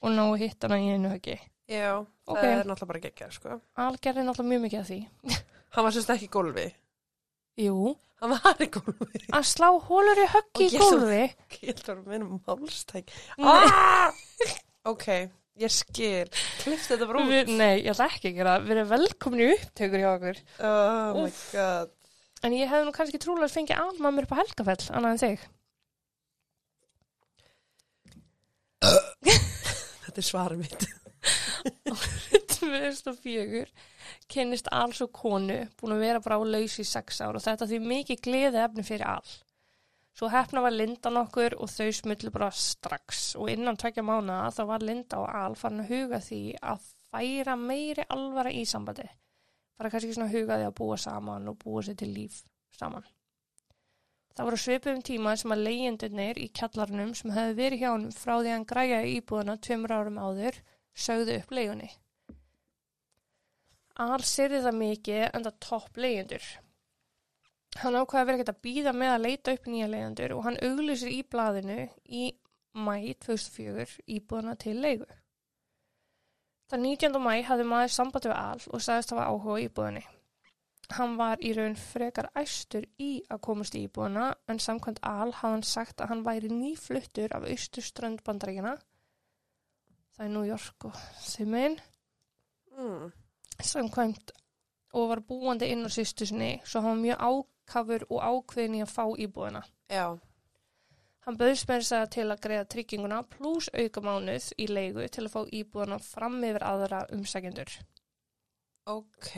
og 0.00 0.14
ná 0.16 0.22
hittana 0.40 0.78
í 0.80 0.86
einu 0.94 1.10
höggi. 1.12 1.34
Já, 1.70 1.98
Ok. 2.30 2.38
það 2.38 2.46
er 2.54 2.62
náttúrulega 2.70 2.88
bara 2.92 3.02
geggjað, 3.04 3.34
sko. 3.36 3.56
Algerði 3.84 4.24
náttúrulega 4.24 4.52
mjög 4.54 4.62
mikið 4.64 4.80
af 4.80 4.88
því. 4.88 5.00
Hann 5.74 5.86
var 5.86 5.94
sérst 5.98 6.14
ekki 6.14 6.26
í 6.30 6.32
gólfi. 6.38 6.64
Jú. 7.60 7.92
Hann 8.22 8.32
var 8.38 8.64
í 8.64 8.70
gólfi. 8.78 9.20
Að 9.36 9.44
slá 9.50 9.68
hólur 9.90 10.22
í 10.24 10.26
höggi 10.32 10.66
í 10.70 10.80
gólfi. 10.80 11.20
Ég 11.60 11.68
held 11.68 11.84
að 11.92 12.00
vera 12.14 12.24
með 12.24 12.40
málstæk. 12.48 13.12
Nei. 13.36 13.52
Ah! 13.52 14.18
ok, 14.90 15.06
ég 15.60 15.72
skil. 15.76 16.26
Klift 16.64 16.88
þetta 16.90 17.06
bara 17.10 17.22
út. 17.28 17.52
Nei, 17.52 17.84
ég 17.84 17.92
ætla 17.94 18.08
ekki 18.14 18.32
að 18.32 18.40
gera. 18.40 18.56
það. 18.56 18.66
Við 18.66 18.76
erum 18.78 18.90
velkomin 18.96 19.44
í 19.44 19.48
upptökur 19.58 20.02
hjá 20.06 20.10
okkur. 20.16 20.42
Oh 20.64 21.20
my 21.20 21.32
god. 21.52 21.96
En 22.46 22.56
ég 22.56 22.70
hefði 22.70 22.86
nú 22.88 22.94
kannski 22.96 23.20
trúlega 23.20 23.52
fengið 23.52 23.82
alma 23.82 24.12
mér 24.14 24.28
upp 24.28 24.36
á 24.36 24.40
helgafell, 24.40 24.84
annað 24.96 25.12
en 25.12 25.22
þig. 25.24 25.48
Þetta 30.06 30.18
er 30.22 30.26
svarið 30.26 30.64
mitt. 30.64 30.88
2004 32.60 33.66
kynnist 34.30 34.68
alls 34.72 35.00
og 35.04 35.12
konu 35.16 35.58
búin 35.80 35.94
að 35.96 36.02
vera 36.04 36.22
bara 36.24 36.38
á 36.40 36.42
laus 36.44 36.78
í 36.80 36.86
sex 36.86 37.20
ár 37.20 37.36
og 37.36 37.44
þetta 37.44 37.68
því 37.68 37.80
mikið 37.84 38.22
gleði 38.24 38.62
efni 38.64 38.84
fyrir 38.86 39.08
all. 39.10 39.32
Svo 40.16 40.28
hefna 40.32 40.62
var 40.64 40.74
Linda 40.74 41.12
nokkur 41.12 41.56
og 41.60 41.70
þau 41.72 41.90
smullu 41.96 42.32
bara 42.34 42.50
strax 42.52 43.34
og 43.40 43.50
innan 43.52 43.78
tvekja 43.80 44.04
mánuða 44.04 44.50
þá 44.56 44.62
var 44.72 44.84
Linda 44.84 45.20
og 45.22 45.30
Al 45.42 45.56
farin 45.56 45.84
að 45.84 45.92
huga 45.94 46.20
því 46.24 46.42
að 46.60 46.88
færa 47.10 47.56
meiri 47.56 48.04
alvara 48.08 48.52
í 48.52 48.64
sambandi. 48.68 49.06
Bara 49.80 49.92
kannski 49.92 50.12
svona 50.12 50.28
hugaði 50.28 50.68
að 50.68 50.76
búa 50.76 51.00
saman 51.00 51.48
og 51.48 51.56
búa 51.62 51.80
sér 51.86 51.96
til 51.96 52.10
líf 52.12 52.42
saman. 52.76 53.06
Það 54.36 54.46
voru 54.46 54.58
svipum 54.60 55.00
tíma 55.04 55.32
sem 55.40 55.52
að 55.54 55.64
leyendurnir 55.66 56.38
í 56.40 56.50
kjallarnum 56.56 57.14
sem 57.16 57.32
hefði 57.34 57.56
verið 57.58 57.82
hjá 57.82 57.88
hann 57.90 58.06
frá 58.14 58.34
því 58.34 58.50
að 58.50 58.54
hann 58.54 58.66
græjaði 58.72 59.14
íbúðuna 59.16 59.56
tveimur 59.66 59.94
árum 59.96 60.20
áður 60.20 60.58
sögðu 61.06 61.38
upp 61.40 61.54
leigunni. 61.56 61.88
Al 64.00 64.20
syrði 64.24 64.60
það 64.64 64.78
mikið 64.80 65.22
en 65.26 65.46
það 65.48 65.58
topp 65.66 66.00
leyendur. 66.04 66.50
Hann 67.80 67.96
ákvaði 68.00 68.20
að 68.20 68.28
vera 68.28 68.38
ekkert 68.38 68.52
að 68.54 68.62
býða 68.66 68.94
með 68.96 69.14
að 69.14 69.24
leita 69.26 69.56
upp 69.56 69.68
nýja 69.70 69.90
leyendur 69.90 70.36
og 70.36 70.44
hann 70.46 70.60
auglýsir 70.68 71.12
í 71.14 71.20
blaðinu 71.34 71.80
í 72.04 72.24
mæ 72.76 72.94
2004 73.26 73.88
íbúðuna 74.16 74.56
til 74.60 74.76
leigu. 74.80 75.08
Það 76.70 76.82
19. 76.86 77.18
mæ 77.24 77.32
hafði 77.48 77.66
maður 77.66 77.92
sambandi 77.96 78.30
við 78.30 78.38
Al 78.38 78.60
og 78.70 78.82
sagðist 78.84 79.12
að 79.12 79.18
hafa 79.18 79.30
áhuga 79.34 79.58
í 79.58 79.64
íbúðinni. 79.66 80.02
Hann 80.90 81.16
var 81.18 81.42
í 81.42 81.50
raun 81.54 81.76
frekar 81.78 82.28
æstur 82.38 82.86
í 82.98 83.10
að 83.30 83.40
komast 83.46 83.74
í 83.78 83.84
íbúðina 83.88 84.28
en 84.50 84.58
samkvæmt 84.62 85.00
Al 85.06 85.30
hafði 85.32 85.54
hann 85.56 85.66
sagt 85.66 86.02
að 86.02 86.12
hann 86.12 86.24
væri 86.26 86.50
nýfluttur 86.50 87.34
af 87.34 87.46
austurströnd 87.50 88.22
bandaríkina. 88.26 88.76
Það 90.16 90.24
er 90.26 90.32
New 90.34 90.46
York 90.46 90.90
og 90.90 91.00
þeim 91.26 91.56
einn 91.64 91.80
Mm. 92.80 93.10
samkvæmt 93.60 94.30
og 94.94 95.08
var 95.10 95.20
búandi 95.26 95.66
inn 95.68 95.84
á 95.84 95.90
sýstu 95.92 96.24
sinni 96.26 96.60
svo 96.64 96.80
hann 96.80 96.96
var 96.96 97.02
mjög 97.02 97.18
ákafur 97.66 98.04
og 98.08 98.22
ákveðin 98.22 98.78
í 98.78 98.82
að 98.86 98.92
fá 98.94 99.04
íbúðina. 99.18 99.62
Já. 99.90 100.06
Hann 101.26 101.36
bauðst 101.36 101.68
með 101.68 101.82
þess 101.82 101.96
að 101.96 102.06
til 102.14 102.26
að 102.32 102.42
greiða 102.46 102.66
trygginguna 102.74 103.22
pluss 103.34 103.68
aukamánuð 103.76 104.46
í 104.56 104.66
leigu 104.70 105.06
til 105.12 105.26
að 105.26 105.32
fá 105.34 105.40
íbúðina 105.60 105.98
fram 106.00 106.38
yfir 106.40 106.64
aðra 106.64 107.00
umsækjendur. 107.12 107.74
Ok. 108.88 109.32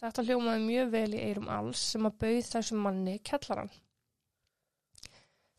Þetta 0.00 0.24
hljómaði 0.24 0.66
mjög 0.66 0.92
vel 0.94 1.08
í 1.16 1.22
eirum 1.28 1.48
alls 1.52 1.80
sem 1.94 2.08
að 2.08 2.18
bauð 2.24 2.50
þessum 2.52 2.84
manni 2.84 3.16
kellaran. 3.30 3.72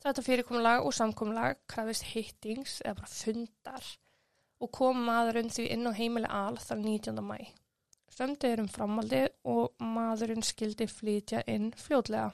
Þetta 0.02 0.24
fyrirkomulag 0.26 0.86
og 0.86 0.96
samkomulag 0.98 1.60
krafist 1.70 2.08
hittings 2.14 2.80
eða 2.82 3.02
bara 3.02 3.12
fundar 3.12 3.90
og 4.62 4.72
kom 4.78 5.02
maðurinn 5.06 5.52
því 5.54 5.68
inn 5.76 5.90
á 5.90 5.92
heimili 5.98 6.30
al 6.30 6.58
þar 6.62 6.82
19. 6.82 7.22
mæ. 7.26 7.38
Sömdið 8.12 8.54
er 8.54 8.62
um 8.64 8.70
framaldið 8.70 9.28
og 9.50 9.86
maðurinn 9.96 10.46
skildi 10.46 10.88
flytja 10.90 11.42
inn 11.50 11.70
fljótlega. 11.78 12.32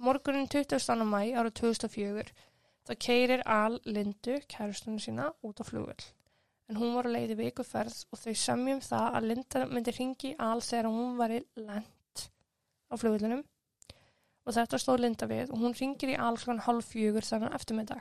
Morgunin 0.00 0.46
20. 0.48 1.04
mæ 1.04 1.34
ára 1.36 1.50
2004 1.52 2.30
þá 2.88 2.92
keirir 3.04 3.42
al 3.44 3.74
Lindu, 3.84 4.38
kærustunum 4.48 4.96
sína, 4.96 5.26
út 5.44 5.60
á 5.60 5.64
flugvöld 5.68 6.06
en 6.70 6.78
hún 6.80 6.94
var 6.94 7.04
að 7.04 7.16
leiði 7.18 7.34
vikuferð 7.36 7.98
og 8.08 8.20
þau 8.22 8.34
semjum 8.42 8.80
það 8.80 9.16
að 9.18 9.26
Linda 9.28 9.60
myndi 9.68 9.92
ringi 9.92 10.30
al 10.40 10.62
þegar 10.64 10.88
hún 10.94 11.18
var 11.18 11.34
lent 11.36 12.22
á 12.88 12.94
flugvöldunum 12.96 13.42
og 14.46 14.56
þetta 14.56 14.80
stóð 14.80 15.02
Linda 15.04 15.28
við 15.28 15.52
og 15.52 15.60
hún 15.66 15.76
ringir 15.76 16.14
í 16.14 16.16
al 16.28 16.38
svona 16.40 16.64
halv 16.64 16.86
fjögur 16.86 17.26
þannig 17.26 17.58
eftirmyndag. 17.58 18.00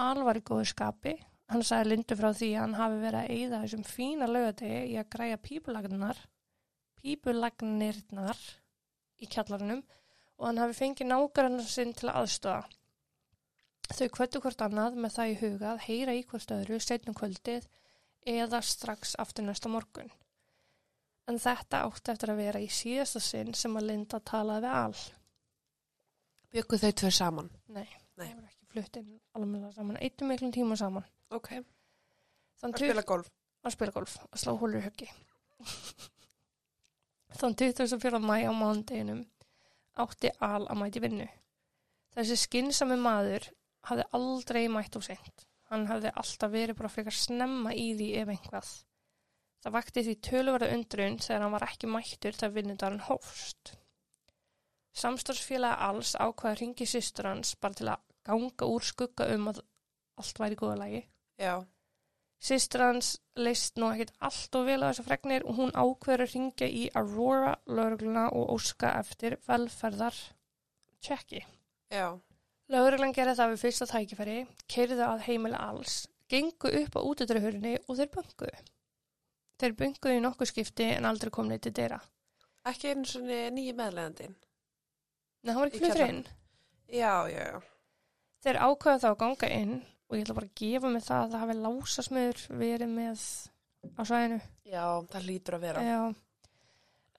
Al 0.00 0.22
var 0.24 0.40
í 0.40 0.44
góðu 0.48 0.70
skapi, 0.70 1.14
hann 1.52 1.66
sagði 1.68 1.90
Lindu 1.90 2.16
frá 2.16 2.30
því 2.32 2.48
að 2.54 2.62
hann 2.62 2.78
hafi 2.78 3.02
verið 3.02 3.20
að 3.20 3.34
eyða 3.36 3.60
þessum 3.66 3.84
fína 3.90 4.30
lögadegi 4.30 4.80
í 4.94 4.96
að 5.02 5.10
græja 5.18 5.42
pípulagnirnar 5.50 6.24
í 9.20 9.28
kjallarunum 9.28 9.84
og 10.38 10.46
hann 10.48 10.58
hafi 10.62 10.76
fengið 10.80 11.08
nákvæmlega 11.10 11.68
sinn 11.70 11.92
til 11.94 12.08
að 12.10 12.18
aðstöða. 12.22 12.64
Þau 13.94 14.08
kvöttu 14.16 14.40
hvort 14.40 14.62
annað 14.64 14.94
með 15.04 15.12
það 15.18 15.30
í 15.32 15.38
huga 15.42 15.72
að 15.74 15.82
heyra 15.86 16.14
í 16.16 16.22
hvort 16.30 16.54
öðru 16.56 16.78
setnum 16.80 17.16
kvöldið 17.18 17.66
eða 18.34 18.60
strax 18.64 19.12
aftur 19.20 19.44
næsta 19.44 19.68
morgun. 19.68 20.08
En 21.28 21.38
þetta 21.40 21.82
átti 21.86 22.12
eftir 22.12 22.32
að 22.32 22.40
vera 22.40 22.60
í 22.64 22.68
síðasta 22.72 23.20
sinn 23.22 23.52
sem 23.56 23.76
að 23.76 23.86
Linda 23.90 24.20
talaði 24.20 24.64
við 24.66 24.78
all. 24.80 25.04
Byggu 26.54 26.78
þau 26.80 26.90
tvö 27.00 27.10
saman. 27.12 27.50
Nei, 27.68 27.86
Nei. 28.16 28.26
það 28.28 28.34
var 28.40 28.48
ekki 28.50 28.68
flutt 28.74 28.98
inn 29.00 29.12
alveg 29.34 29.70
saman, 29.76 30.00
eittum 30.04 30.28
miklum 30.32 30.52
tíma 30.54 30.76
saman. 30.80 31.06
Ok. 31.34 31.50
Þann 32.60 32.74
Að 32.74 32.82
spila 32.84 33.02
golf. 33.08 33.30
að 33.64 33.72
spila 33.76 33.94
golf, 33.96 34.16
að 34.30 34.42
slá 34.44 34.52
hólur 34.60 34.84
höggi. 34.84 35.08
Þann 37.38 37.56
24. 37.58 38.20
mæ 38.22 38.36
á 38.46 38.52
mándeginum 38.54 39.24
átti 40.00 40.30
Al 40.42 40.64
að 40.66 40.80
mæti 40.80 41.02
vinnu. 41.04 41.26
Þessi 42.14 42.38
skynsami 42.38 42.96
maður 43.00 43.50
hafði 43.88 44.06
aldrei 44.16 44.64
mætt 44.70 44.96
og 44.98 45.04
seint. 45.06 45.46
Hann 45.70 45.86
hafði 45.88 46.12
alltaf 46.14 46.52
verið 46.52 46.78
bara 46.78 46.92
frekar 46.92 47.16
snemma 47.16 47.72
í 47.74 47.92
því 47.98 48.08
ef 48.20 48.32
einhvað. 48.34 48.72
Það 49.64 49.76
vakti 49.78 50.04
því 50.04 50.14
töluverða 50.28 50.72
undrun 50.76 51.18
þegar 51.24 51.42
hann 51.42 51.54
var 51.56 51.66
ekki 51.66 51.90
mættur 51.90 52.36
þegar 52.36 52.54
vinnudarinn 52.58 53.06
hófst. 53.08 53.74
Samstarfsfélagi 54.94 55.86
alls 55.88 56.12
ákvaði 56.14 56.52
að 56.52 56.60
ringi 56.60 56.86
systur 56.86 57.30
hans 57.30 57.54
bara 57.58 57.78
til 57.78 57.88
að 57.90 58.02
ganga 58.28 58.68
úr 58.70 58.84
skugga 58.86 59.30
um 59.34 59.48
að 59.50 59.62
allt 60.20 60.42
væri 60.42 60.58
góða 60.60 60.76
lagi. 60.84 61.00
Já. 61.40 61.64
Sistur 62.44 62.82
hans 62.84 63.14
leist 63.40 63.78
nú 63.80 63.88
ekkert 63.88 64.12
allt 64.28 64.56
og 64.58 64.66
vel 64.68 64.82
á 64.84 64.90
þessar 64.90 65.06
fregnir 65.06 65.46
og 65.48 65.56
hún 65.56 65.70
ákveður 65.72 66.26
að 66.26 66.34
ringja 66.34 66.66
í 66.68 66.82
Aurora 66.92 67.54
laurugluna 67.64 68.26
og 68.36 68.50
óska 68.58 68.90
eftir 68.98 69.38
velferðar 69.46 70.18
tjekki. 71.00 71.40
Já. 71.88 72.10
Lauruglan 72.68 73.14
gerði 73.16 73.38
það 73.38 73.54
við 73.54 73.62
fyrsta 73.62 73.88
tækifæri, 73.88 74.36
keiriðu 74.68 75.06
að 75.06 75.24
heimila 75.28 75.62
alls, 75.70 75.96
gengu 76.28 76.72
upp 76.82 76.96
á 76.96 77.00
útidröðurinni 77.00 77.78
og 77.86 77.98
þeir 78.00 78.12
bunguðu. 78.12 78.60
Þeir 79.60 79.76
bunguðu 79.80 80.18
í 80.18 80.22
nokkuð 80.24 80.52
skipti 80.52 80.90
en 80.98 81.08
aldrei 81.08 81.32
kom 81.32 81.48
neitt 81.48 81.64
til 81.64 81.72
dyrra. 81.76 82.02
Ekki 82.68 82.92
einu 82.92 83.08
svona 83.08 83.40
nýju 83.56 83.76
meðlegandinn. 83.78 84.36
Nei, 85.44 85.52
hann 85.52 85.62
var 85.62 85.72
ekki 85.72 85.80
kjallarann. 85.84 86.20
inn. 86.20 86.24
Já, 86.92 87.14
já, 87.32 87.40
já. 87.40 87.58
Þeir 88.44 88.62
ákveða 88.68 89.00
þá 89.00 89.10
að 89.14 89.20
ganga 89.24 89.52
inn 89.56 89.76
og 90.08 90.16
ég 90.16 90.24
ætla 90.24 90.36
bara 90.38 90.50
að 90.50 90.60
gefa 90.60 90.92
mig 90.92 91.04
það 91.04 91.22
að 91.22 91.32
það 91.34 91.42
hafi 91.44 91.56
lásasmiður 91.60 92.44
verið 92.60 92.92
með 92.94 93.24
á 93.94 94.02
svæðinu. 94.04 94.40
Já, 94.68 94.84
það 95.12 95.26
lítur 95.28 95.56
að 95.58 95.66
vera. 95.68 95.84
Já, 95.84 96.00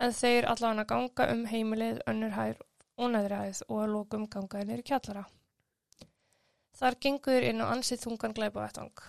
en 0.06 0.16
þeir 0.20 0.50
allan 0.52 0.84
að 0.84 0.90
ganga 0.92 1.28
um 1.34 1.44
heimilið, 1.50 2.00
önnur 2.12 2.36
hær 2.36 2.62
og 2.96 3.12
neðri 3.12 3.42
hæð 3.42 3.64
og 3.68 3.82
að 3.84 3.92
lokum 3.96 4.30
gangaði 4.32 4.70
neyri 4.70 4.86
kjallara. 4.88 5.26
Þar 6.76 6.98
gengur 7.04 7.46
inn 7.50 7.64
á 7.64 7.72
ansið 7.72 8.02
þungan 8.04 8.36
glæpa 8.36 8.66
vettvang. 8.66 9.04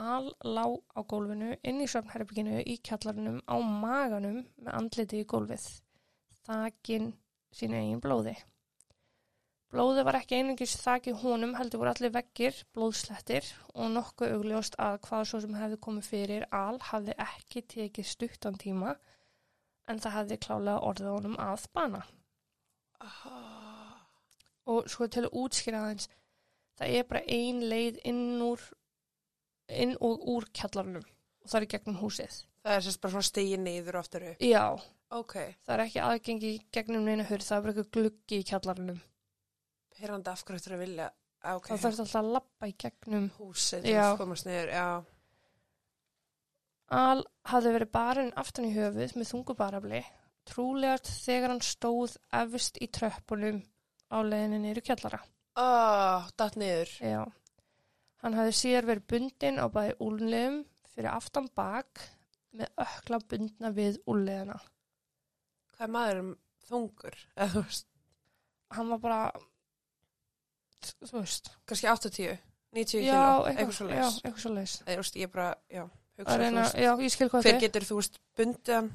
Al 0.00 0.30
lá 0.46 0.64
á 0.94 1.00
gólfinu 1.02 1.56
inn 1.66 1.80
í 1.82 1.88
söfnherbygginu 1.90 2.60
í 2.62 2.76
kjallarunum 2.86 3.40
á 3.50 3.56
maganum 3.58 4.44
með 4.62 4.76
andliti 4.78 5.22
í 5.22 5.26
gólfið. 5.28 5.66
Þakin 6.46 7.10
sín 7.54 7.74
eigin 7.74 8.02
blóði. 8.02 8.36
Blóði 9.70 10.02
var 10.02 10.16
ekki 10.18 10.34
einungis 10.40 10.72
þakið 10.82 11.20
honum 11.22 11.52
heldur 11.54 11.78
voru 11.84 11.92
allir 11.92 12.10
veggir, 12.14 12.56
blóðslettir 12.74 13.46
og 13.78 13.92
nokkuð 13.94 14.32
augljóst 14.34 14.74
að 14.82 14.96
hvað 15.06 15.26
svo 15.30 15.40
sem 15.44 15.54
hefði 15.54 15.76
komið 15.86 16.08
fyrir 16.10 16.46
al 16.50 16.80
hafði 16.88 17.14
ekki 17.22 17.62
tekið 17.74 18.08
stuttan 18.10 18.58
tíma 18.58 18.96
en 19.90 20.00
það 20.02 20.16
hefði 20.16 20.38
klálega 20.42 20.82
orðið 20.88 21.12
honum 21.14 21.36
að 21.44 21.66
bana. 21.78 22.00
Og 24.70 24.88
svo 24.90 25.06
til 25.10 25.24
að 25.28 25.36
útskýra 25.38 25.84
aðeins, 25.84 26.08
það 26.78 26.96
er 26.98 27.06
bara 27.12 27.22
ein 27.38 27.62
leið 27.70 28.00
inn, 28.10 28.24
úr, 28.44 28.64
inn 29.70 29.94
og 30.02 30.26
úr 30.34 30.48
kjallarunum 30.54 31.06
og 31.06 31.48
það 31.52 31.60
er 31.62 31.68
gegnum 31.76 32.00
húsið. 32.02 32.40
Það 32.66 32.74
er 32.76 32.84
sérst 32.88 33.00
bara 33.00 33.14
svona 33.14 33.28
stegið 33.30 33.62
niður 33.64 33.96
og 34.00 34.02
aftur 34.02 34.26
upp. 34.32 34.42
Já, 34.44 34.66
Ok. 35.10 35.36
það 35.64 35.74
er 35.76 35.84
ekki 35.86 36.02
aðgengi 36.06 36.52
gegnum 36.74 37.06
neina 37.06 37.24
hurð, 37.30 37.46
það 37.46 37.56
er 37.56 37.62
bara 37.64 37.72
eitthvað 37.76 37.94
gluggi 37.96 38.42
í 38.42 38.48
kjallarunum. 38.50 39.00
Hérandi 40.00 40.30
af 40.32 40.44
hverju 40.44 40.60
þetta 40.64 40.76
að 40.76 40.82
vilja. 40.84 41.08
Ah, 41.42 41.56
Ok. 41.56 41.70
Það 41.70 41.80
þarf 41.84 42.00
alltaf 42.04 42.18
að 42.20 42.30
lappa 42.36 42.68
í 42.68 42.74
gegnum 42.84 43.26
Húsið 43.38 43.82
til 43.86 43.96
að 43.96 44.16
komast 44.20 44.46
niður. 44.48 44.72
Já. 44.76 44.86
Al 46.90 47.20
hafði 47.46 47.72
verið 47.76 47.90
barinn 47.94 48.32
aftan 48.40 48.66
í 48.66 48.72
höfuð 48.74 49.12
með 49.16 49.28
þungubarabli, 49.30 50.00
trúlegast 50.50 51.10
þegar 51.24 51.52
hann 51.54 51.62
stóð 51.64 52.16
efst 52.40 52.80
í 52.82 52.88
tröppunum 52.90 53.60
á 54.10 54.18
leiðinni 54.26 54.58
niður 54.64 54.80
í 54.82 54.86
kjallara. 54.88 55.20
Ah, 55.60 56.26
datt 56.40 56.58
niður. 56.60 56.90
Já. 57.04 57.22
Hann 58.24 58.36
hafði 58.36 58.56
síðar 58.58 58.88
verið 58.90 59.06
bundin 59.14 59.60
á 59.62 59.66
bæði 59.72 59.94
úlnlegum 60.04 60.58
fyrir 60.92 61.12
aftan 61.14 61.46
bak 61.56 62.02
með 62.58 62.72
ökla 62.84 63.20
bundna 63.30 63.70
við 63.76 64.00
úlnlegina. 64.10 64.58
Hvað 65.76 65.86
er 65.86 65.94
maðurum 65.94 66.32
þungur? 66.68 67.16
Eða 67.36 67.52
þú 67.54 67.62
veist, 67.68 67.86
Hann 68.70 68.86
var 68.92 69.00
bara, 69.02 69.20
þú 71.10 71.20
veist, 71.20 71.50
kannski 71.68 71.88
80, 71.92 72.38
90 72.76 73.04
já, 73.04 73.12
kíló, 73.14 73.46
eitthvað, 73.50 73.74
svo 73.78 73.88
já, 73.90 74.00
leis. 74.04 74.18
eitthvað 74.24 74.42
svo 74.44 74.52
leis. 74.54 74.74
Eða, 74.86 74.94
þú 74.96 75.02
veist, 75.04 75.16
ég 75.20 75.32
bara, 75.34 75.48
já, 75.74 75.84
hugsa, 76.20 76.36
reyna, 76.40 76.64
já, 76.84 76.90
ég 77.04 77.14
skil 77.14 77.28
hvað 77.32 77.44
hver 77.46 77.54
þið. 77.56 77.62
getur, 77.66 77.86
þú 77.90 77.98
veist, 78.00 78.20
bundið 78.38 78.74
hann? 78.78 78.90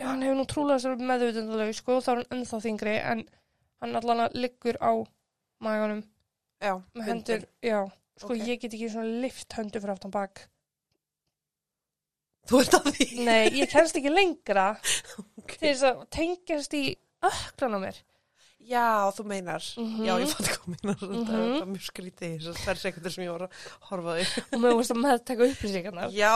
Já, 0.00 0.06
hann 0.08 0.22
hefur 0.24 0.38
nú 0.40 0.44
trúlega 0.48 0.80
sér 0.80 1.00
meðutundalau, 1.10 1.72
sko, 1.76 1.98
þá 2.00 2.10
er 2.14 2.20
hann 2.22 2.38
ennþá 2.38 2.60
þingri, 2.64 2.94
en 3.14 3.24
hann 3.84 3.96
allan 4.00 4.22
að 4.26 4.38
liggur 4.44 4.78
á 4.80 4.92
maganum 5.64 6.02
Já, 6.60 6.74
með 6.96 7.06
hendur, 7.08 7.44
já, 7.64 7.78
sko 8.20 8.32
Ok. 8.34 8.40
ég 8.48 8.60
get 8.60 8.74
ekki 8.76 8.88
svona 8.92 9.20
lift 9.24 9.52
höndu 9.56 9.80
fyrir 9.80 9.94
aftan 9.94 10.12
bak 10.12 10.46
Þú 12.50 12.60
ert 12.64 12.74
að 12.78 12.86
því. 12.96 13.06
Nei, 13.24 13.50
ég 13.60 13.68
kennst 13.70 13.96
ekki 14.00 14.10
lengra 14.12 14.64
Ok. 15.38 15.52
til 15.60 15.68
þess 15.68 15.84
að 15.86 16.00
tengjast 16.16 16.74
í 16.76 16.82
öklan 17.28 17.76
á 17.76 17.78
mér. 17.84 17.98
Já, 18.70 19.10
þú 19.16 19.24
meinar. 19.26 19.64
Mhm. 19.80 20.04
Já, 20.06 20.12
ég 20.22 20.30
fann 20.30 20.46
hvað 20.46 20.58
þú 20.62 20.72
meinar. 20.74 20.98
Þetta 21.00 21.10
Mhm. 21.10 21.38
er 21.40 21.58
bara 21.58 21.70
mjög 21.72 21.86
skrítið 21.90 22.34
þess 22.38 22.50
að 22.52 22.58
tvær 22.64 22.78
sekundur 22.84 23.12
sem 23.16 23.24
ég 23.24 23.32
var 23.34 23.44
að 23.48 23.52
horfa 23.90 24.16
því. 24.16 24.42
Og 24.54 24.60
mér 24.62 24.76
varst 24.78 24.94
að 24.94 25.00
meðtaka 25.04 25.48
upplýsingarnar. 25.50 26.10
Já, 26.14 26.34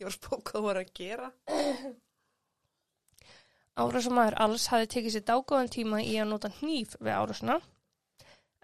ég 0.00 0.06
var 0.06 0.10
að 0.10 0.18
spóka 0.18 0.42
hvað 0.50 0.60
þú 0.60 0.64
var 0.66 0.80
að 0.80 0.92
gera. 0.94 1.32
Árásumæður 3.80 4.34
alls 4.44 4.66
hafði 4.68 4.88
tekið 4.92 5.14
sér 5.14 5.24
dágóðan 5.30 5.70
tíma 5.72 6.00
í 6.04 6.16
að 6.20 6.28
nota 6.32 6.50
hníf 6.58 6.96
við 7.00 7.14
árásuna 7.16 7.60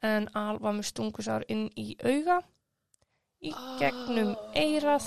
en 0.05 0.27
Al 0.37 0.59
var 0.61 0.75
með 0.77 0.89
stungusár 0.91 1.45
inn 1.49 1.69
í 1.79 1.95
auga, 2.05 2.41
í 3.41 3.53
gegnum 3.81 4.35
eirað 4.55 5.07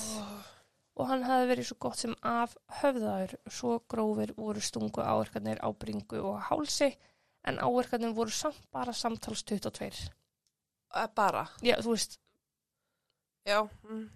og 0.99 1.07
hann 1.11 1.21
hafði 1.27 1.49
verið 1.51 1.67
svo 1.69 1.77
gott 1.85 1.99
sem 2.01 2.15
af 2.25 2.55
höfðaður. 2.81 3.35
Svo 3.53 3.75
grófir 3.91 4.33
voru 4.39 4.63
stungu 4.63 5.03
áverkarnir 5.03 5.61
á 5.61 5.69
bringu 5.77 6.23
og 6.31 6.41
hálsi 6.49 6.89
en 7.49 7.59
áverkarnir 7.65 8.13
voru 8.17 8.31
samt 8.33 8.61
bara 8.73 8.93
samtals 8.93 9.43
22. 9.43 9.89
Uh, 10.95 11.05
bara. 11.15 11.45
Já, 11.65 11.75
þú 11.83 11.93
veist, 11.95 12.17
Já. 13.45 13.59
Mm. 13.89 14.07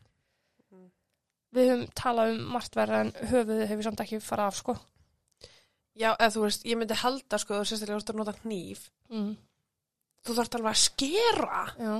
við 1.54 1.70
höfum 1.70 1.86
talað 1.98 2.32
um 2.34 2.48
margt 2.54 2.75
verða 2.75 3.04
en 3.06 3.12
höfuðið 3.30 3.68
hefur 3.70 3.86
samt 3.88 4.02
ekki 4.04 4.20
farað 4.25 4.52
af 4.52 4.58
sko. 4.58 4.75
Já, 5.94 6.10
eða 6.16 6.32
þú 6.34 6.44
veist, 6.48 6.63
ég 6.66 6.78
myndi 6.82 6.98
halda 6.98 7.38
sko, 7.38 7.60
þú 7.60 7.68
sérstaklega 7.70 8.00
þú 8.00 8.04
ert 8.04 8.13
að 8.13 8.20
nota 8.22 8.34
hníf. 8.44 8.88
Mm. 9.13 9.34
Þú 10.25 10.36
þarft 10.40 10.56
alveg 10.58 10.72
að 10.74 10.82
skera. 10.88 11.63
Já, 11.78 11.94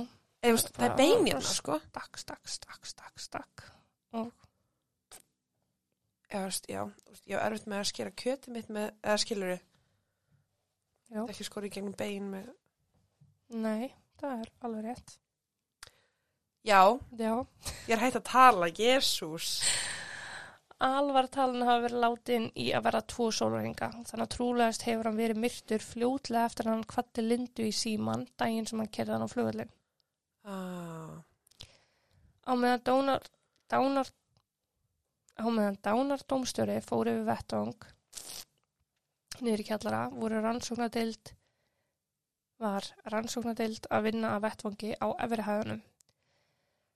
Eða, 0.44 0.52
veist, 0.58 0.72
það 0.74 0.84
er 0.84 0.88
Bara- 0.90 0.96
bein 0.98 1.26
hérna, 1.28 1.40
sko. 1.54 1.78
stakk, 1.88 2.18
stakk, 2.20 2.48
stakk, 2.52 2.86
stakk, 2.90 3.20
stakk. 3.22 3.62
Veist, 6.34 6.66
já, 6.68 6.82
ég 7.30 7.36
hef 7.38 7.44
erfitt 7.46 7.66
með 7.70 7.78
að 7.80 7.88
skera 7.92 8.10
kjötið 8.10 8.54
mitt 8.56 8.70
með, 8.74 8.88
eða 9.06 9.20
skilur 9.22 9.52
ég, 11.14 11.20
Já. 11.20 11.24
ekki 11.30 11.46
skori 11.46 11.70
í 11.70 11.74
gegnum 11.78 11.94
bein 11.98 12.30
með, 12.32 12.48
Nei, 13.54 13.92
það 14.18 14.40
er 14.42 14.48
alveg 14.66 14.84
rétt. 14.88 15.12
já, 16.64 16.80
Já. 17.18 17.34
ég 17.86 17.92
er 17.94 18.02
hægt 18.02 18.16
að 18.18 18.26
tala, 18.30 18.68
jésús. 18.72 19.50
Alvar 20.84 21.28
talin 21.32 21.62
hafa 21.64 21.84
verið 21.86 22.00
látin 22.02 22.46
í 22.60 22.64
að 22.74 22.82
vera 22.88 23.00
tvo 23.08 23.28
sólurringa. 23.32 23.86
Þannig 24.04 24.24
að 24.26 24.32
trúlegast 24.34 24.82
hefur 24.84 25.06
hann 25.08 25.16
verið 25.20 25.38
myrtur 25.40 25.80
fljótlega 25.80 26.48
eftir 26.50 26.68
hann 26.68 26.82
kvatti 26.90 27.22
Lindu 27.24 27.64
í 27.64 27.70
síman 27.72 28.26
daginn 28.36 28.66
sem 28.66 28.82
hann 28.82 28.90
kerði 28.92 29.14
hann 29.14 29.24
á 29.24 29.30
flugvöldin. 29.30 29.70
Ah, 30.44 31.22
Á 32.44 32.52
meðan 32.58 32.82
dánar, 32.84 33.22
dánar, 33.70 34.10
á 35.40 35.46
meðan 35.48 35.78
dánar 35.80 36.20
dómstjóri 36.28 36.80
fór 36.84 37.08
yfir 37.08 37.24
vettvang 37.30 37.86
niður 39.42 39.62
í 39.64 39.66
kjallara 39.68 40.04
voru 40.12 40.42
rannsóknadeild 40.44 41.32
var 42.62 42.86
rannsóknadeild 43.10 43.88
að 43.90 44.06
vinna 44.08 44.36
að 44.36 44.46
vettvangi 44.46 44.92
á 45.02 45.08
efrihæðunum. 45.26 45.82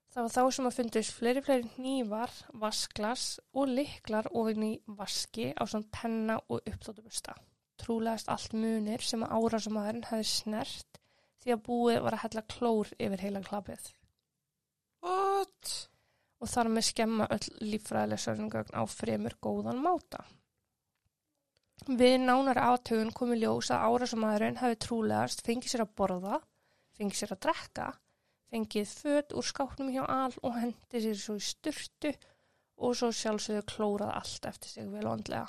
Það 0.09 0.25
var 0.25 0.33
þá 0.33 0.55
sem 0.55 0.67
að 0.69 0.77
fundust 0.77 1.13
fleiri 1.13 1.43
fleiri 1.45 1.83
nývar, 1.83 2.31
vasklas 2.63 3.25
og 3.53 3.69
liklar 3.69 4.29
ofin 4.33 4.65
í 4.65 4.71
vaski 4.87 5.51
á 5.53 5.63
svona 5.69 5.91
penna 5.93 6.39
og 6.47 6.63
uppþóttubusta. 6.63 7.35
Trúlegast 7.79 8.31
allt 8.31 8.55
munir 8.57 9.05
sem 9.05 9.21
að 9.23 9.35
árásumæðurinn 9.37 10.09
hefði 10.09 10.31
snert 10.31 10.99
því 11.43 11.55
að 11.55 11.63
búið 11.67 12.01
var 12.07 12.17
að 12.17 12.23
hella 12.25 12.47
klór 12.55 12.91
yfir 12.97 13.23
heila 13.27 13.43
klapið 13.45 13.91
what? 15.05 15.71
og 16.39 16.47
þar 16.47 16.71
með 16.73 16.87
skemma 16.89 17.27
öll 17.35 17.47
líffræðileg 17.63 18.21
sörnugögn 18.23 18.75
á 18.75 18.83
fremur 18.87 19.35
góðan 19.43 19.81
máta. 19.83 20.23
Við 21.87 22.17
nánari 22.25 22.61
átögun 22.61 23.13
komi 23.15 23.37
ljós 23.39 23.71
að 23.73 23.85
árásumæðurinn 23.87 24.59
hefði 24.59 24.79
trúlegast 24.83 25.45
fengið 25.45 25.71
sér 25.71 25.85
að 25.85 25.93
borða, 26.01 26.41
fengið 26.99 27.21
sér 27.21 27.33
að 27.35 27.41
drekka, 27.45 27.87
fengið 28.51 28.91
föt 28.99 29.33
úr 29.39 29.47
skápnum 29.47 29.93
hjá 29.93 30.03
al 30.03 30.33
og 30.43 30.59
hendi 30.59 31.01
sér 31.05 31.17
svo 31.17 31.37
í 31.39 31.45
styrtu 31.45 32.11
og 32.79 32.95
svo 32.99 33.09
sjálfsögðu 33.15 33.63
klórað 33.69 34.13
allt 34.19 34.51
eftir 34.51 34.73
sig 34.73 34.91
vel 34.91 35.05
og 35.05 35.15
andlega. 35.15 35.47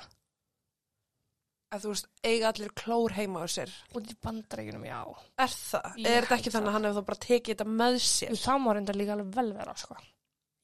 Að 1.71 1.85
þú 1.85 1.91
veist, 1.93 2.09
eiga 2.27 2.49
allir 2.51 2.73
klór 2.75 3.13
heima 3.15 3.43
á 3.43 3.49
sér. 3.51 3.75
Og 3.95 4.09
í 4.11 4.17
bandreikunum, 4.25 4.87
já. 4.89 5.03
Er 5.39 5.53
það? 5.55 5.99
Ég 6.03 6.17
er 6.17 6.27
þetta 6.27 6.39
ekki 6.41 6.53
þannig 6.55 6.71
að 6.71 6.75
hann 6.77 6.89
hefur 6.89 6.97
þá 6.99 7.11
bara 7.11 7.25
tekið 7.27 7.53
þetta 7.53 7.67
með 7.83 7.99
sér? 8.03 8.33
Það 8.43 8.65
má 8.65 8.71
reynda 8.75 8.97
líka 8.97 9.15
alveg 9.15 9.37
vel 9.37 9.53
vera, 9.55 9.75
sko. 9.79 9.99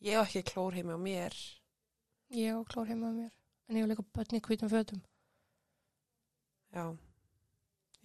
Ég 0.03 0.19
hef 0.19 0.33
ekki 0.33 0.51
klór 0.51 0.75
heima 0.75 0.99
á 0.99 1.01
mér. 1.01 1.37
Ég 2.35 2.57
og 2.59 2.67
klór 2.73 2.91
heima 2.91 3.13
á 3.15 3.19
mér. 3.21 3.31
En 3.71 3.79
ég 3.79 3.87
hef 3.87 3.93
líka 3.93 4.07
börn 4.19 4.41
í 4.41 4.43
hvítum 4.49 4.73
fötum. 4.73 5.05
Já. 6.77 6.85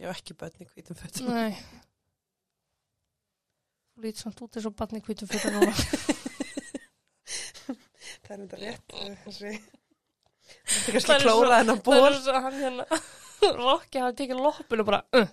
Ég 0.02 0.08
hef 0.08 0.18
ekki 0.22 0.34
börn 0.40 0.64
í 0.64 0.68
hvítum 0.72 0.98
fötum. 0.98 1.28
Nei. 1.36 1.54
Þú 3.92 4.06
lítið 4.06 4.22
samt 4.24 4.42
út 4.46 4.56
eins 4.58 4.68
og 4.70 4.76
barn 4.80 4.98
í 4.98 5.04
hvítum 5.06 5.30
fötum 5.30 5.58
núna. 5.60 5.74
Það 8.22 8.34
er 8.34 8.42
þetta 8.46 8.60
rétt. 8.62 8.94
eh, 8.96 9.16
Þessi. 9.26 9.52
Þetta 10.72 10.88
er 10.88 10.96
kannski 10.96 11.10
Það 11.10 11.16
er 11.18 11.24
klóra 11.26 11.48
svo- 11.52 11.58
en 11.60 11.70
að 11.74 11.82
Það 11.82 11.84
ból. 11.88 12.06
er 12.08 12.16
svo 12.24 12.36
hann 12.46 12.58
hérna, 12.62 12.86
Rokki 13.58 13.98
hafi 14.04 14.16
tekið 14.22 14.40
loppinu 14.46 14.84
og 14.84 14.88
bara, 14.92 15.02
uh. 15.18 15.30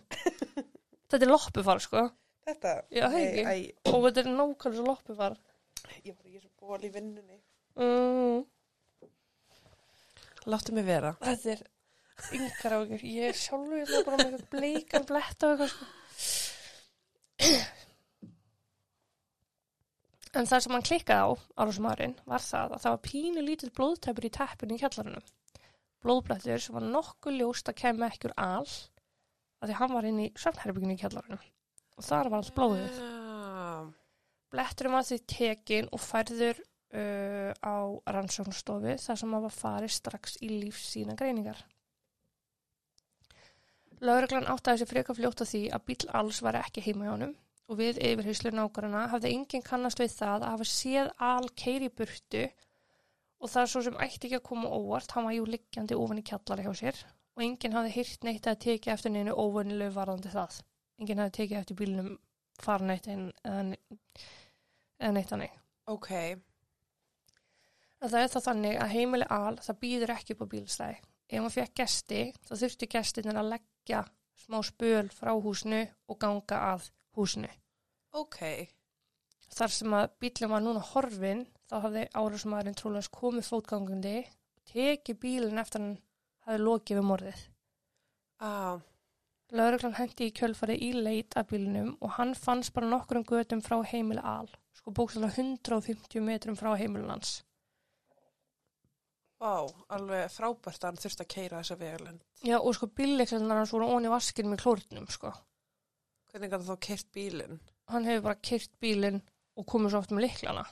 þetta 1.13 1.23
er 1.27 1.31
loppufar, 1.31 1.79
sko. 1.85 2.03
Þetta? 2.49 2.73
Já, 2.97 3.05
það 3.05 3.17
Nei, 3.19 3.25
ekki. 3.29 3.45
æ, 3.45 3.93
Og 3.93 3.99
þetta 4.09 4.23
er 4.25 4.31
nákvæmlega 4.33 4.87
loppufar. 4.89 5.35
Ég 6.05 6.15
var 6.17 6.25
ekki 6.27 6.41
svo 6.43 6.51
ból 6.67 6.81
í 6.89 6.91
vinnunni. 6.95 7.39
Mm. 7.79 8.41
Láttu 10.49 10.73
mig 10.75 10.87
vera. 10.89 11.13
Þetta 11.23 11.53
er 11.55 11.63
yngar 12.37 12.75
á 12.75 12.79
ykkur. 12.85 13.05
Ég 13.07 13.33
er 13.33 13.39
sjálfur 13.39 13.81
hérna 13.81 14.05
bara 14.07 14.19
með 14.21 14.29
eitthvað 14.29 14.51
bleikan 14.55 15.09
blett 15.09 15.45
á 15.45 15.47
eitthvað, 15.49 15.71
sko. 15.75 15.85
En 20.37 20.47
það 20.47 20.61
sem 20.61 20.75
hann 20.77 20.85
klikkaði 20.85 21.25
á, 21.25 21.29
árásumæðurinn, 21.57 22.19
var 22.29 22.43
það 22.45 22.75
að 22.75 22.83
það 22.83 22.95
var 22.95 23.05
pínu 23.07 23.43
lítill 23.43 23.71
blóðtæpur 23.75 24.27
í 24.29 24.31
teppinu 24.37 24.77
í 24.77 24.81
kjallarunum. 24.83 25.29
Blóðblættur 26.05 26.63
sem 26.63 26.77
var 26.77 26.85
nokkuð 26.85 27.39
ljóst 27.41 27.71
að 27.73 27.79
kemur 27.81 28.07
ekki 28.07 28.29
úr 28.29 28.35
al, 28.45 28.69
að 29.59 29.71
því 29.71 29.79
hann 29.81 29.95
var 29.97 30.09
inn 30.11 30.21
í 30.23 30.29
svefnherbygginu 30.39 30.95
í 30.95 31.01
kjallarunum. 31.01 31.41
Og 31.97 32.07
þar 32.07 32.31
var 32.31 32.43
allt 32.43 32.55
blóðið. 32.59 33.01
Bletturinn 34.53 34.95
var 34.95 35.09
því 35.09 35.19
tekin 35.33 35.91
og 35.97 36.05
færður 36.05 36.61
uh, 36.61 37.51
á 37.59 37.77
rannsóknstofu 38.15 38.95
þar 39.01 39.21
sem 39.21 39.35
hann 39.35 39.45
var 39.49 39.57
farið 39.57 39.97
strax 39.97 40.39
í 40.45 40.53
lífsýna 40.53 41.17
greiningar. 41.19 41.65
Lauruglan 44.05 44.49
áttaði 44.53 44.83
sér 44.83 44.91
freka 44.93 45.15
fljótt 45.17 45.43
á 45.43 45.47
því 45.49 45.63
að 45.75 45.85
bíl 45.91 46.09
alls 46.21 46.41
var 46.45 46.59
ekki 46.61 46.85
heima 46.85 47.07
hjá 47.09 47.13
honum 47.17 47.35
og 47.69 47.79
við 47.81 47.99
yfirheyslu 48.01 48.53
nákvæmna 48.55 49.05
hafði 49.13 49.35
enginn 49.35 49.65
kannast 49.67 50.01
við 50.01 50.15
það 50.15 50.45
að 50.47 50.53
hafa 50.55 50.67
séð 50.71 51.11
al 51.29 51.49
keiri 51.63 51.91
burtu 51.91 52.45
og 53.39 53.51
það 53.53 53.63
er 53.63 53.71
svo 53.73 53.83
sem 53.87 53.99
ætti 54.07 54.29
ekki 54.29 54.39
að 54.39 54.47
koma 54.49 54.71
óvart, 54.73 55.13
hann 55.15 55.27
var 55.29 55.37
jú 55.37 55.45
liggjandi 55.47 55.99
ofan 55.99 56.23
í 56.23 56.27
kjallari 56.31 56.65
hjá 56.67 56.73
sér 56.81 57.03
og 57.39 57.45
enginn 57.45 57.77
hafði 57.77 57.95
hýrt 57.95 58.25
neitt 58.27 58.49
að 58.51 58.63
tekið 58.65 58.95
eftir 58.95 59.15
neinu 59.15 59.35
óvönilegu 59.39 59.95
varðandi 59.95 60.33
það. 60.33 60.57
Enginn 60.99 61.21
hafði 61.23 61.37
tekið 61.37 61.59
eftir 61.61 61.79
bílnum 61.79 62.09
farneitt 62.59 63.07
en, 63.13 63.29
eða, 63.47 63.77
eða 64.99 65.13
neitt 65.15 65.35
hannig. 65.35 65.53
ok. 65.87 66.11
En 67.99 68.11
það 68.11 68.25
er 68.25 68.33
það 68.33 68.47
þannig 68.49 68.81
að 68.83 68.93
heimili 68.95 69.29
al, 69.35 69.55
það 69.63 69.79
býður 69.85 70.15
ekki 70.15 70.35
upp 70.35 70.43
á 70.43 70.53
bílstæði. 70.55 70.99
Ef 71.29 71.43
maður 71.43 71.57
fekk 71.59 71.75
gesti, 71.83 72.21
þá 72.47 72.53
þurfti 72.63 72.89
gestinir 72.95 73.39
að 73.39 73.51
leggja 73.53 74.03
smá 74.39 74.59
spöl 74.65 75.09
frá 75.13 75.35
húsinu 75.37 75.83
og 76.09 76.19
ganga 76.23 76.61
að 76.73 76.89
húsinu. 77.19 77.51
Ok. 78.17 78.41
Þar 79.53 79.75
sem 79.75 79.97
að 79.97 80.11
bílum 80.23 80.53
var 80.55 80.65
núna 80.65 80.85
horfin, 80.93 81.47
þá 81.69 81.77
hafði 81.85 82.05
árásmaðurinn 82.17 82.77
trúlega 82.79 83.13
komið 83.19 83.49
fótgangandi 83.49 84.17
og 84.25 84.73
tekið 84.73 85.21
bílinn 85.25 85.61
eftir 85.61 85.85
hann 85.85 85.97
hafði 86.47 86.65
lokið 86.65 87.01
við 87.01 87.09
morðið. 87.11 87.43
Ah, 88.39 88.79
Lauruglan 89.57 89.97
hendi 89.97 90.29
í 90.29 90.33
kjölfari 90.37 90.77
í 90.85 90.91
leit 90.93 91.37
af 91.41 91.49
bílinum 91.49 91.95
og 92.05 92.17
hann 92.19 92.35
fannst 92.37 92.75
bara 92.77 92.89
nokkrum 92.89 93.25
götum 93.29 93.63
frá 93.65 93.79
heimili 93.93 94.21
al, 94.21 94.49
sko 94.77 94.93
bókstæðlega 94.97 95.41
150 95.41 96.25
metrum 96.25 96.57
frá 96.57 96.75
heimilin 96.77 97.15
hans. 97.15 97.39
Vá, 99.39 99.53
alveg 99.95 100.31
frábært 100.35 100.83
að 100.83 100.89
hann 100.89 101.01
þurfti 101.03 101.25
að 101.25 101.31
keira 101.35 101.61
þessa 101.63 101.77
vegalend. 101.81 102.25
Já, 102.43 102.57
og 102.59 102.75
sko 102.77 102.89
bílleiklennar 103.01 103.61
hans 103.63 103.73
voru 103.75 103.89
onni 103.95 104.11
vaskinum 104.13 104.57
í 104.57 104.61
klórnum, 104.61 105.07
sko. 105.13 105.33
Hvernig 106.33 106.53
gæti 106.53 106.69
þá 106.69 106.77
keirt 106.89 107.11
bílinn? 107.15 107.61
Hann 107.89 108.09
hefur 108.09 108.27
bara 108.29 108.43
kyrt 108.51 108.75
bílinn 108.83 109.23
og 109.57 109.67
komið 109.67 109.95
svo 109.95 110.03
oft 110.03 110.15
með 110.15 110.27
liklana. 110.27 110.65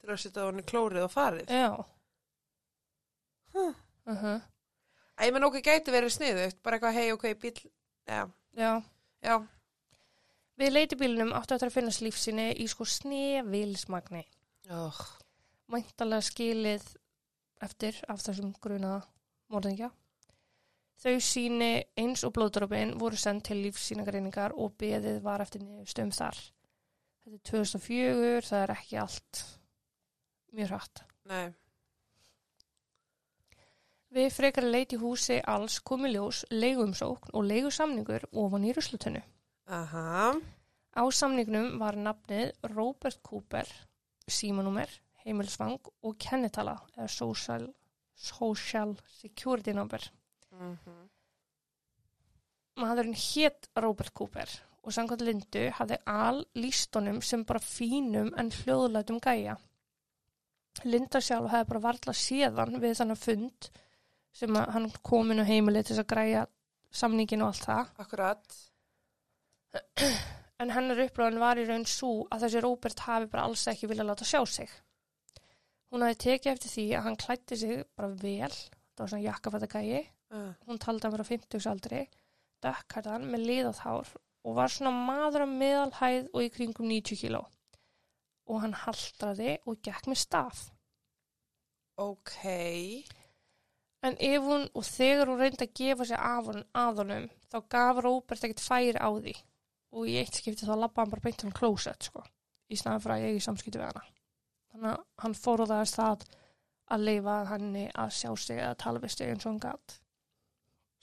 Til 0.00 0.10
að 0.12 0.20
setja 0.24 0.48
hann 0.48 0.60
í 0.60 0.66
klórið 0.66 1.06
og 1.06 1.14
farið? 1.14 1.50
Já. 1.50 1.70
Huh. 3.54 3.74
Uh 4.06 4.22
-huh. 4.24 4.40
Æ, 5.20 5.30
menn 5.32 5.44
okkur 5.44 5.60
gæti 5.60 5.92
verið 5.92 6.12
sniðugt, 6.14 6.62
bara 6.62 6.76
eitthvað 6.76 6.94
hei, 6.94 7.12
ok, 7.12 7.34
bíl, 7.40 7.70
já, 8.06 8.30
Já. 8.56 8.82
já, 9.22 9.46
Við 10.60 10.72
leiti 10.72 10.96
bílinum 10.96 11.32
áttu 11.32 11.54
að 11.54 11.70
finnast 11.72 12.02
lífsinni 12.04 12.50
í 12.60 12.66
sko 12.68 12.84
snevilsmagni. 12.84 14.26
Mæntalega 15.72 16.20
skilið 16.20 16.84
eftir 17.64 17.98
af 18.08 18.22
þessum 18.24 18.52
gruna 18.62 18.98
morðingja. 19.52 19.90
Þau 21.00 21.16
síni 21.24 21.70
eins 21.96 22.26
og 22.28 22.34
blóðdrópin 22.36 22.96
voru 23.00 23.16
sendt 23.16 23.46
til 23.48 23.62
lífsýnagreiningar 23.64 24.52
og 24.52 24.74
beðið 24.80 25.22
var 25.24 25.40
eftir 25.40 25.64
niðurstöðum 25.64 26.12
þar. 26.12 26.40
Þetta 27.20 27.38
er 27.38 27.46
2004, 27.50 28.44
það 28.50 28.64
er 28.64 28.74
ekki 28.74 29.00
allt 29.00 29.42
mjög 30.56 30.72
hratt. 30.74 31.02
Nei. 31.30 31.48
Við 34.10 34.32
frekar 34.34 34.66
leit 34.66 34.92
í 34.92 34.98
húsi 34.98 35.36
alls 35.46 35.78
komi 35.86 36.10
ljós, 36.10 36.42
leigumsókn 36.50 37.30
og 37.32 37.44
leigusamningur 37.46 38.26
ofan 38.42 38.66
í 38.66 38.72
ruslutunnu. 38.74 39.22
Aha. 39.70 40.32
Á 40.98 41.02
samningnum 41.14 41.76
var 41.78 41.94
nafnið 41.94 42.50
Robert 42.74 43.20
Cooper, 43.22 43.68
símanúmer, 44.26 44.90
heimilsvang 45.24 45.78
og 46.02 46.18
kennitala 46.18 46.76
eða 46.96 47.08
social, 47.08 47.68
social 48.14 48.96
security 49.20 49.72
number. 49.72 50.10
Mm 50.50 50.76
-hmm. 50.76 51.08
Maðurinn 52.80 53.14
hétt 53.14 53.68
Robert 53.76 54.14
Cooper 54.14 54.48
og 54.82 54.92
samkvæmt 54.92 55.24
Lindu 55.26 55.70
hafði 55.76 55.96
al 56.06 56.46
lístonum 56.54 57.20
sem 57.22 57.44
bara 57.44 57.58
fínum 57.58 58.32
en 58.38 58.50
hljóðlætum 58.50 59.20
gæja. 59.20 59.56
Linda 60.84 61.20
sjálf 61.20 61.50
hefði 61.50 61.68
bara 61.68 61.80
varla 61.80 62.14
séðan 62.16 62.80
við 62.80 62.96
þannig 63.00 63.18
fund 63.18 63.70
sem 64.32 64.56
hann 64.56 64.90
komin 65.02 65.42
á 65.42 65.44
heimilið 65.44 65.90
til 65.90 65.98
að 65.98 66.10
græja 66.12 66.46
samningin 66.90 67.42
og 67.42 67.52
allt 67.52 67.66
það. 67.66 67.90
Akkurat. 68.04 68.60
En 70.60 70.70
hennar 70.74 70.98
upplöðan 71.06 71.40
var 71.40 71.56
í 71.56 71.66
raun 71.68 71.86
svo 71.88 72.26
að 72.30 72.46
þessi 72.46 72.60
Róbert 72.64 73.04
hafi 73.06 73.28
bara 73.32 73.46
alls 73.48 73.66
ekki 73.70 73.88
vilja 73.90 74.04
láta 74.04 74.26
sjá 74.28 74.42
sig. 74.46 74.70
Hún 75.90 76.04
hafi 76.06 76.18
tekið 76.22 76.52
eftir 76.52 76.70
því 76.70 76.86
að 76.94 77.06
hann 77.08 77.18
klætti 77.18 77.56
sig 77.58 77.84
bara 77.98 78.08
vel, 78.22 78.50
það 78.94 79.02
var 79.04 79.12
svona 79.12 79.26
jakkafætta 79.28 79.70
gæi, 79.74 80.00
Uh. 80.30 80.52
hún 80.68 80.78
taldi 80.78 81.02
hann 81.02 81.10
vera 81.16 81.24
á 81.26 81.32
50 81.32 81.64
aldri, 81.66 82.00
dökkarðan 82.62 83.24
með 83.32 83.46
liðað 83.48 83.80
hár 83.82 84.10
og 84.46 84.54
var 84.54 84.70
svona 84.70 84.92
maður 84.94 85.42
af 85.42 85.54
meðalhæð 85.58 86.28
og 86.30 86.44
í 86.44 86.50
kringum 86.54 86.86
90 86.86 87.18
kíló. 87.18 87.40
Og 88.46 88.60
hann 88.62 88.76
haldraði 88.84 89.56
og 89.66 89.80
gekk 89.82 90.06
með 90.06 90.20
staf. 90.22 90.60
Ok. 91.98 92.36
En 94.06 94.14
ef 94.16 94.46
hún, 94.46 94.68
og 94.72 94.86
þegar 94.86 95.28
hún 95.28 95.42
reyndi 95.42 95.66
að 95.66 95.74
gefa 95.82 96.06
sig 96.08 96.16
af 96.16 96.46
honum, 96.46 96.64
að 96.72 97.02
honum, 97.02 97.26
þá 97.52 97.58
gaf 97.74 98.00
Róbert 98.06 98.46
ekkert 98.46 98.62
færi 98.64 98.96
á 98.96 99.10
því. 99.10 99.34
Og 99.92 100.06
í 100.08 100.14
eitt 100.22 100.38
skipti 100.38 100.64
þá 100.64 100.76
labba 100.78 101.02
hann 101.02 101.10
bara 101.12 101.26
beint 101.26 101.42
hann 101.44 101.52
klósett, 101.58 102.06
sko. 102.06 102.22
Í 102.70 102.78
snæðan 102.78 103.02
fyrir 103.02 103.16
að 103.18 103.26
ég 103.26 103.40
í 103.40 103.44
samskipti 103.44 103.82
við 103.82 103.90
hana. 103.90 104.06
Þannig 104.70 104.92
að 104.92 105.02
hann 105.24 105.34
fóruðaðist 105.38 105.98
það 105.98 106.28
að 106.90 107.06
leifa 107.06 107.34
henni 107.50 107.88
að 107.94 108.14
sjá 108.18 108.30
sig 108.38 108.60
eða 108.60 108.78
tala 108.82 109.02
við 109.02 109.14
sig 109.14 109.32
eins 109.32 109.44
og 109.46 109.52
hann 109.52 109.62
gatt. 109.64 109.96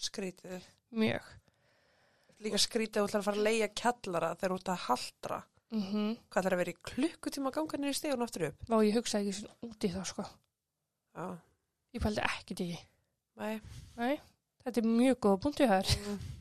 Skrítið. 0.07 0.65
Mjög. 0.97 1.29
Líka 2.45 2.59
skrítið 2.61 3.01
að 3.01 3.05
þú 3.05 3.09
ætlar 3.09 3.21
að 3.23 3.27
fara 3.27 3.39
að 3.41 3.47
leia 3.47 3.69
kjallara 3.81 4.33
þegar 4.35 4.53
þú 4.53 4.59
ert 4.59 4.73
að 4.73 4.83
haldra. 4.87 5.39
Mm 5.67 6.13
Hvað 6.31 6.41
ætlar 6.41 6.53
að 6.55 6.61
vera 6.61 6.71
í 6.71 6.81
klukkutíma 6.89 7.49
að 7.49 7.55
ganga 7.57 7.77
niður 7.81 7.97
stegun 7.97 8.23
aftur 8.23 8.45
upp? 8.47 8.61
Vá, 8.69 8.77
ég 8.85 8.95
hugsaði 8.95 9.25
ekki 9.25 9.39
svona 9.41 9.67
út 9.67 9.83
í 9.83 9.89
það, 9.91 10.05
sko. 10.11 10.25
Já. 11.17 11.25
Ég 11.97 12.03
pældi 12.05 12.23
ekkert 12.23 12.61
því. 12.61 12.77
Nei. 13.41 13.59
Nei, 13.97 14.13
þetta 14.63 14.81
er 14.81 14.87
mjög 14.87 15.19
góð 15.25 15.39
punktu 15.43 15.67
hér. 15.67 15.91
Mm. 16.05 16.36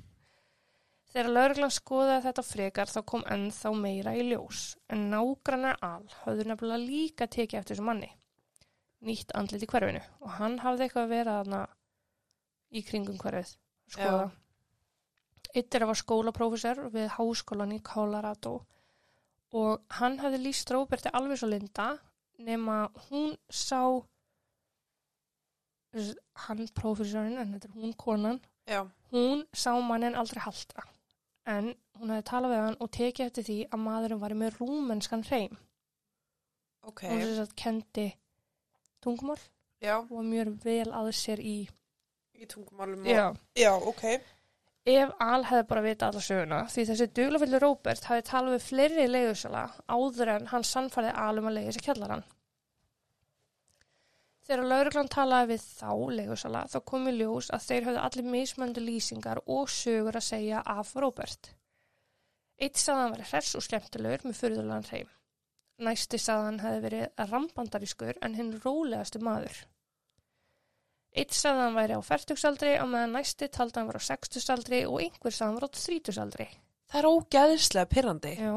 Þegar 1.16 1.30
lauruglan 1.32 1.72
skoðaði 1.72 2.22
þetta 2.26 2.42
frekar 2.44 2.90
þá 2.92 2.98
kom 3.08 3.22
ennþá 3.32 3.70
meira 3.72 4.12
í 4.12 4.24
ljós. 4.26 4.64
En 4.92 5.06
nágrannar 5.08 5.78
al 5.80 6.02
höfðu 6.26 6.44
nefnilega 6.50 6.82
líka 6.82 7.24
tekið 7.24 7.60
eftir 7.62 7.78
þessu 7.78 7.86
manni. 7.86 8.10
Nýtt 9.08 9.30
andlit 9.38 9.62
í 9.64 9.68
hverfinu. 9.70 10.02
Og 10.20 10.34
hann 10.36 10.58
hafði 10.60 10.84
eitthvað 10.84 11.06
að 11.06 11.14
vera 11.14 11.36
þarna 11.38 11.60
í 12.68 12.82
kringum 12.84 13.16
hverfið. 13.22 13.54
Skoða. 13.94 14.26
Að 15.56 15.86
var 15.88 16.00
skólaprófessor 16.02 16.82
við 16.92 17.08
háskólan 17.14 17.72
í 17.72 17.80
Colorado. 17.80 18.58
Og 19.56 19.86
hann 19.96 20.18
hafði 20.20 20.42
líst 20.42 20.74
Róberti 20.74 21.08
alveg 21.16 21.40
svo 21.40 21.48
linda 21.48 21.94
nema 22.44 22.90
hún 23.06 23.38
sá 23.48 23.80
hann 26.44 26.60
prófessorinn, 26.76 27.40
en 27.40 27.56
þetta 27.56 27.70
er 27.70 27.80
hún 27.80 27.96
konan 27.96 28.42
Já. 28.66 28.82
Hún 29.12 29.46
sá 29.54 29.70
mannin 29.78 30.16
aldrei 30.18 30.42
halda, 30.42 30.82
en 31.46 31.72
hún 32.00 32.12
hefði 32.12 32.26
talað 32.30 32.52
við 32.52 32.62
hann 32.64 32.78
og 32.82 32.92
tekið 32.96 33.26
eftir 33.26 33.46
því 33.46 33.58
að 33.70 33.82
maðurinn 33.86 34.22
var 34.22 34.36
með 34.42 34.60
rúmenskan 34.60 35.24
hreim. 35.28 35.58
Ok. 36.86 37.02
Hún 37.08 37.22
sem 37.22 37.36
sagt 37.38 37.56
kendi 37.58 38.06
tungumál 39.02 39.38
Já. 39.82 39.98
og 39.98 40.22
mjög 40.24 40.54
vel 40.64 40.88
að 40.94 41.12
sér 41.18 41.42
í. 41.42 41.58
Í 42.36 42.48
tungumálum 42.50 43.06
og... 43.06 43.10
Já. 43.10 43.26
Já, 43.58 43.72
ok. 43.74 44.04
Ef 44.86 45.14
Al 45.18 45.42
hefði 45.48 45.66
bara 45.66 45.82
vita 45.82 46.08
alla 46.12 46.22
söguna, 46.22 46.60
því 46.70 46.82
þessi 46.90 47.06
duglafillu 47.18 47.58
Róbert 47.62 48.06
hefði 48.06 48.24
talað 48.28 48.54
við 48.54 48.66
fleiri 48.68 49.06
leiðusala 49.10 49.64
áður 49.90 50.30
en 50.36 50.46
hann 50.52 50.66
sannfærði 50.66 51.14
Al 51.24 51.40
um 51.40 51.48
að 51.50 51.56
leiða 51.58 51.74
sér 51.74 51.86
kjallarann. 51.88 52.22
Þegar 54.46 54.68
lauruglan 54.70 55.08
talaði 55.10 55.56
við 55.56 55.62
þá 55.66 55.92
leigusala 56.20 56.62
þá 56.70 56.76
kom 56.86 57.08
í 57.10 57.16
ljós 57.16 57.48
að 57.54 57.64
þeir 57.66 57.86
höfðu 57.88 58.02
allir 58.06 58.26
mismöndu 58.30 58.82
lýsingar 58.84 59.40
og 59.50 59.70
sögur 59.74 60.18
að 60.20 60.28
segja 60.28 60.60
af 60.62 60.92
Róbert. 60.94 61.50
Eitt 62.56 62.78
sagðan 62.78 63.16
var 63.16 63.24
hress 63.26 63.56
og 63.58 63.64
skemmtilegur 63.66 64.22
með 64.28 64.38
fyrirðulegan 64.38 64.86
hreim. 64.90 65.08
Næsti 65.82 66.20
sagðan 66.22 66.62
hefði 66.62 66.84
verið 66.84 67.24
rambandarískur 67.32 68.20
en 68.22 68.36
hinn 68.38 68.54
rólegasti 68.62 69.20
maður. 69.20 69.58
Eitt 71.16 71.34
sagðan 71.34 71.76
væri 71.76 71.98
á 71.98 72.00
færtugsaldri 72.06 72.76
og 72.78 72.88
meðan 72.92 73.18
næsti 73.18 73.50
taldi 73.52 73.80
hann 73.80 73.90
var 73.90 73.98
á 73.98 74.08
sextusaldri 74.08 74.84
og 74.86 75.02
einhver 75.02 75.34
sagðan 75.34 75.58
var 75.58 75.68
á 75.68 75.76
þrítusaldri. 75.82 76.48
Það 76.86 77.02
er 77.02 77.10
ógæðislega 77.10 77.92
pyrrandi. 77.92 78.34
Já. 78.38 78.54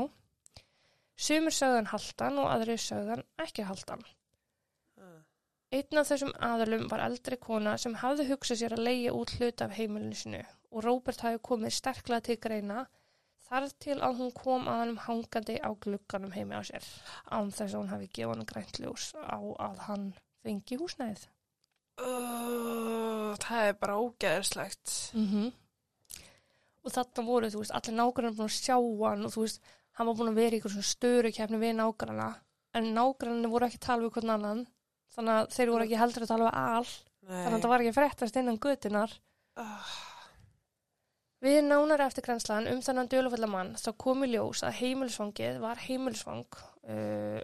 Sumur 1.19 1.55
sagðan 1.55 1.91
haldan 1.91 2.39
og 2.43 2.53
aðri 2.53 2.77
sagðan 2.77 3.25
ekki 3.41 3.65
haldan. 3.67 4.05
Einn 5.69 5.99
af 6.01 6.07
þessum 6.09 6.31
aðalum 6.41 6.87
var 6.89 7.03
eldri 7.05 7.37
kona 7.37 7.75
sem 7.77 7.97
hafði 8.01 8.23
hugsað 8.31 8.61
sér 8.61 8.73
að 8.73 8.87
leigja 8.87 9.11
út 9.13 9.33
hlut 9.37 9.61
af 9.61 9.75
heimilinu 9.77 10.17
sinu 10.17 10.39
og 10.73 10.85
Róbert 10.85 11.21
hafi 11.25 11.41
komið 11.45 11.75
sterklega 11.77 12.25
til 12.25 12.37
greina 12.41 12.85
þar 13.49 13.67
til 13.85 13.97
að 14.05 14.21
hún 14.21 14.31
kom 14.37 14.65
að 14.69 14.79
hann 14.81 14.95
hangandi 15.05 15.57
á 15.61 15.69
glugganum 15.85 16.33
heimi 16.33 16.57
á 16.57 16.61
sér 16.65 16.87
án 17.29 17.51
þess 17.53 17.73
að 17.73 17.79
hún 17.79 17.91
hafi 17.93 18.09
gefað 18.17 18.35
hann 18.35 18.49
grænt 18.51 18.81
ljós 18.81 19.05
á 19.17 19.37
að 19.67 19.83
hann 19.85 20.07
fengi 20.45 20.79
húsnæðið. 20.81 21.27
Uh, 21.99 23.33
það 23.43 23.69
er 23.69 23.79
bara 23.81 23.97
ógæðislegt. 24.01 24.93
Mm 25.13 25.51
Og 26.79 26.93
þarna 26.95 27.23
voru, 27.27 27.47
þú 27.51 27.59
veist, 27.59 27.73
allir 27.75 27.95
nágrannar 27.97 28.35
búin 28.37 28.47
að 28.47 28.53
sjá 28.55 28.75
hann 28.79 29.25
og 29.27 29.33
þú 29.33 29.41
veist, 29.43 29.65
hann 29.99 30.07
var 30.07 30.15
búin 30.15 30.29
að 30.31 30.37
vera 30.39 30.55
í 30.55 30.57
einhver 30.57 30.71
svona 30.71 30.87
störu 30.87 31.31
kefni 31.35 31.57
við 31.59 31.73
nágranna 31.75 32.27
en 32.79 32.93
nágrannir 32.95 33.51
voru 33.51 33.67
ekki 33.67 33.81
tala 33.83 34.05
við 34.05 34.13
hvern 34.15 34.31
annan 34.37 34.61
þannig 35.15 35.35
að 35.39 35.49
þeir 35.55 35.71
voru 35.73 35.85
ekki 35.87 35.99
heldur 36.01 36.25
að 36.25 36.31
tala 36.33 36.49
við 36.49 36.59
all 36.59 36.89
Nei. 37.29 37.41
þannig 37.43 37.57
að 37.57 37.63
það 37.65 37.71
var 37.73 37.83
ekki 37.83 37.91
að 37.93 37.99
fréttast 38.01 38.39
innan 38.43 38.61
götunar 38.67 39.17
Uh, 39.59 39.89
Við 41.43 41.57
nánar 41.67 42.01
eftir 42.05 42.23
grænslan 42.23 42.67
um 42.71 42.79
þennan 42.83 43.07
dölufalla 43.11 43.47
mann 43.47 43.73
þá 43.79 43.89
kom 43.99 44.23
í 44.23 44.29
ljós 44.33 44.61
að 44.67 44.77
heimilisfangið 44.81 45.59
var 45.63 45.79
heimilisfang 45.83 46.45
uh, 46.87 47.39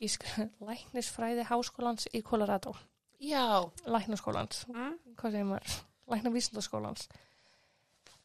í 0.00 0.08
læknisfræði 0.68 1.44
háskólans 1.48 2.08
í 2.12 2.20
Colorado. 2.24 2.74
já. 3.20 3.64
Læknaskólans, 3.88 4.64
Mm? 4.68 4.98
hvað 5.16 5.32
segir 5.36 5.48
maður? 5.48 5.76
Læknavísindaskólans. 6.12 7.06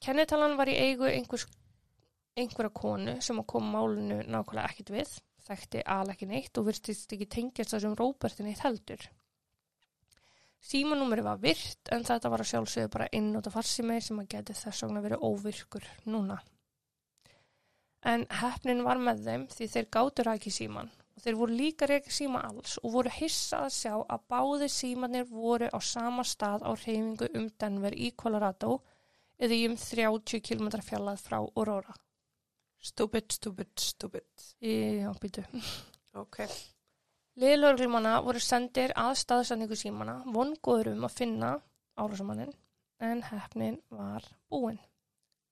Kennitalan 0.03 0.57
var 0.59 0.67
í 0.71 0.75
eigu 0.79 1.07
einhvers, 1.07 1.45
einhverja 2.39 2.71
konu 2.75 3.17
sem 3.23 3.39
að 3.39 3.47
koma 3.51 3.71
málinu 3.79 4.21
nákvæmlega 4.27 4.67
ekkit 4.73 4.91
við, 4.95 5.13
þekkti 5.47 5.85
al 5.95 6.11
ekki 6.13 6.27
neitt 6.29 6.59
og 6.59 6.67
virtist 6.69 7.15
ekki 7.15 7.27
tengjast 7.29 7.75
þessum 7.75 7.95
Róbertin 7.99 8.49
eitt 8.51 8.63
heldur. 8.65 9.07
Símanúmeri 10.59 11.23
var 11.23 11.39
virt 11.39 11.91
en 11.95 12.03
þetta 12.03 12.31
var 12.31 12.43
að 12.43 12.49
sjálfsögðu 12.51 12.91
bara 12.91 13.09
einnóta 13.15 13.51
farsími 13.53 13.99
sem 14.03 14.19
að 14.19 14.31
geti 14.33 14.55
þess 14.59 14.83
vegna 14.83 15.03
verið 15.05 15.23
óvirkur 15.23 15.85
núna. 16.11 16.39
En 18.07 18.25
hefnin 18.41 18.83
var 18.83 18.99
með 18.99 19.23
þeim 19.27 19.45
því 19.51 19.67
þeir 19.73 19.87
gátur 19.95 20.31
ekki 20.33 20.51
síman 20.55 20.91
og 21.19 21.23
þeir 21.23 21.39
voru 21.39 21.55
líka 21.59 21.87
reykja 21.87 22.15
síma 22.15 22.43
alls 22.47 22.77
og 22.79 22.93
voru 22.93 23.11
hissa 23.11 23.65
að 23.65 23.73
sjá 23.75 23.93
að 23.99 24.27
báði 24.31 24.69
símanir 24.71 25.25
voru 25.31 25.67
á 25.67 25.79
sama 25.83 26.23
stað 26.23 26.63
á 26.63 26.71
reyfingu 26.75 27.27
um 27.35 27.49
Denver 27.59 27.95
í 27.95 28.11
Colorado 28.15 28.77
eða 29.39 29.55
í 29.55 29.65
um 29.67 29.75
30 29.79 30.43
km 30.43 30.69
fjallað 30.79 31.23
frá 31.23 31.39
Aurora. 31.39 31.95
Stupid, 32.79 33.31
stupid, 33.31 33.71
stupid. 33.79 34.27
Já, 34.63 35.11
býtu. 35.19 35.43
Ok. 36.15 36.43
Liðlörglumanna 37.39 38.17
voru 38.23 38.39
sendir 38.43 38.91
að 38.99 39.17
staðsendingu 39.21 39.77
símana, 39.79 40.17
vongóður 40.27 40.93
um 40.93 41.05
að 41.07 41.17
finna 41.21 41.51
árásamannin, 41.99 42.51
en 43.03 43.21
hefnin 43.27 43.77
var 43.93 44.25
búin. 44.51 44.79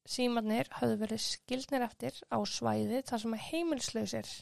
Símanir 0.08 0.70
höfðu 0.80 0.98
verið 1.04 1.24
skildnir 1.24 1.84
eftir 1.84 2.16
á 2.32 2.40
svæði 2.48 3.04
þar 3.08 3.24
sem 3.24 3.38
heimilslausir 3.50 4.34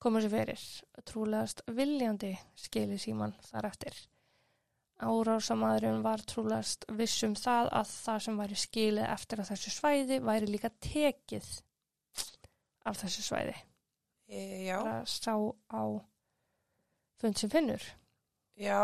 koma 0.00 0.22
sér 0.24 0.32
fyrir. 0.32 0.66
Trúlegast 1.08 1.62
viljandi 1.76 2.32
skili 2.56 2.96
síman 3.00 3.36
þar 3.50 3.68
eftir. 3.70 3.96
Árásamadurinn 4.96 6.00
var 6.04 6.24
trúlegast 6.24 6.86
vissum 6.96 7.36
það 7.36 7.68
að 7.80 7.92
það 7.92 8.20
sem 8.26 8.40
væri 8.40 8.60
skilið 8.60 9.08
eftir 9.12 9.42
að 9.42 9.50
þessu 9.52 9.72
svæði 9.74 10.20
væri 10.24 10.48
líka 10.48 10.72
tekið 10.80 11.50
af 12.86 13.00
þessu 13.02 13.24
svæði. 13.26 13.56
E, 14.26 14.40
já, 14.66 14.78
Bara 14.82 15.02
sá 15.06 15.34
á 15.70 15.82
fund 17.20 17.38
sem 17.38 17.50
finnur. 17.52 17.82
já, 18.58 18.78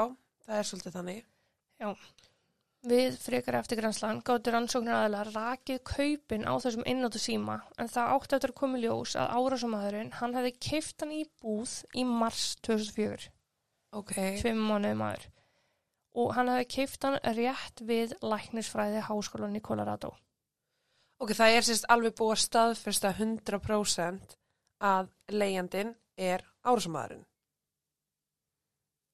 það 0.47 0.59
er 0.59 0.69
svolítið 0.69 0.99
þannig. 0.99 1.25
Við 2.83 3.15
frekar 3.23 3.55
eftir 3.61 3.79
grænslan 3.79 4.21
gáttur 4.27 4.57
rannsóknar 4.57 5.05
aðeila 5.05 5.21
rakið 5.31 5.81
kaupin 5.87 6.47
á 6.47 6.55
þessum 6.63 6.83
einnáttu 6.91 7.21
síma 7.23 7.61
en 7.79 7.91
það 7.91 8.15
átti 8.17 8.37
eftir 8.39 8.51
að 8.53 8.59
koma 8.59 8.81
ljós 8.83 9.13
að 9.19 9.35
árásamadurinn 9.39 10.11
hann 10.19 10.35
hefði 10.35 10.53
keift 10.67 11.05
hann 11.05 11.13
í 11.15 11.21
búð 11.43 11.77
í 11.95 12.03
mars 12.09 12.57
2004, 12.67 13.29
Ok, 13.95 14.13
tveim 14.43 14.59
mánuði 14.67 14.99
maður 14.99 15.29
og 16.19 16.35
hann 16.35 16.51
hefði 16.51 16.67
keift 16.75 17.07
hann 17.07 17.21
rétt 17.39 17.85
við 17.87 18.17
læknisfræði 18.23 19.05
háskólan 19.07 19.55
í 19.59 19.63
Colorado. 19.63 20.11
Ok, 21.23 21.35
það 21.39 21.57
er 21.57 21.67
sérst 21.67 21.89
alveg 21.93 22.17
búið 22.19 22.35
að 22.37 22.45
staðfesta 22.45 23.13
100% 23.17 24.39
að 24.83 25.11
leigjandin 25.31 25.95
er 26.19 26.45
árásamadurinn. 26.67 27.27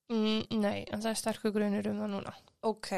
Mm, 0.08 0.60
nei, 0.62 0.86
en 0.88 1.02
það 1.02 1.10
er 1.10 1.18
sterkur 1.20 1.52
grunur 1.52 1.90
um 1.90 1.98
það 2.00 2.14
núna. 2.14 2.36
Ok, 2.64 2.92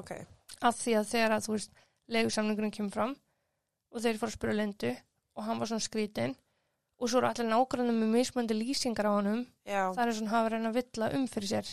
ok, 0.00 0.14
Af 0.62 0.78
því 0.78 0.94
að 0.98 1.08
þegar 1.10 1.34
að 1.36 1.46
þú 1.46 1.56
veist, 1.56 1.72
leigusamningurinn 2.12 2.74
kemur 2.74 2.94
fram 2.94 3.12
og 3.92 4.04
þeir 4.04 4.20
fóru 4.20 4.32
að 4.32 4.36
spura 4.36 4.56
Lindu 4.56 4.92
og 5.36 5.46
hann 5.46 5.60
var 5.60 5.70
svona 5.70 5.84
skrítin 5.84 6.34
og 7.02 7.10
svo 7.10 7.20
eru 7.20 7.28
allir 7.30 7.48
nákvæmlega 7.50 7.96
með 7.96 8.12
mismöndi 8.14 8.56
lýsingar 8.56 9.08
á 9.10 9.12
honum 9.12 9.40
já, 9.66 9.90
það 9.96 10.04
er 10.04 10.14
svona 10.18 10.34
hafa 10.34 10.52
reyna 10.52 10.70
að 10.70 10.78
villa 10.78 11.08
um 11.18 11.26
fyrir 11.30 11.50
sér 11.50 11.72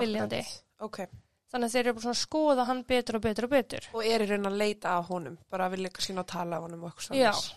viljandi. 0.00 0.42
Ok, 0.84 1.04
þannig 1.52 1.68
að 1.68 1.74
þeir 1.76 1.84
eru 1.86 1.94
bara 1.96 2.04
svona 2.06 2.16
að 2.16 2.22
skoða 2.24 2.64
hann 2.68 2.82
betur 2.90 3.18
og 3.18 3.22
betur 3.26 3.46
og 3.48 3.50
betur 3.54 3.88
og 3.94 4.06
er 4.06 4.24
í 4.24 4.26
raun 4.30 4.48
að 4.50 4.58
leita 4.62 4.96
að 4.98 5.06
honum, 5.12 5.38
bara 5.50 5.66
að 5.68 5.76
vilja 5.76 5.90
ekki 5.92 6.06
sína 6.08 6.24
að 6.24 6.32
tala 6.34 6.56
af 6.58 6.66
honum 6.66 6.82
og 6.84 6.90
eitthvað 6.90 7.20
Já. 7.20 7.30
svoleiðis. 7.32 7.54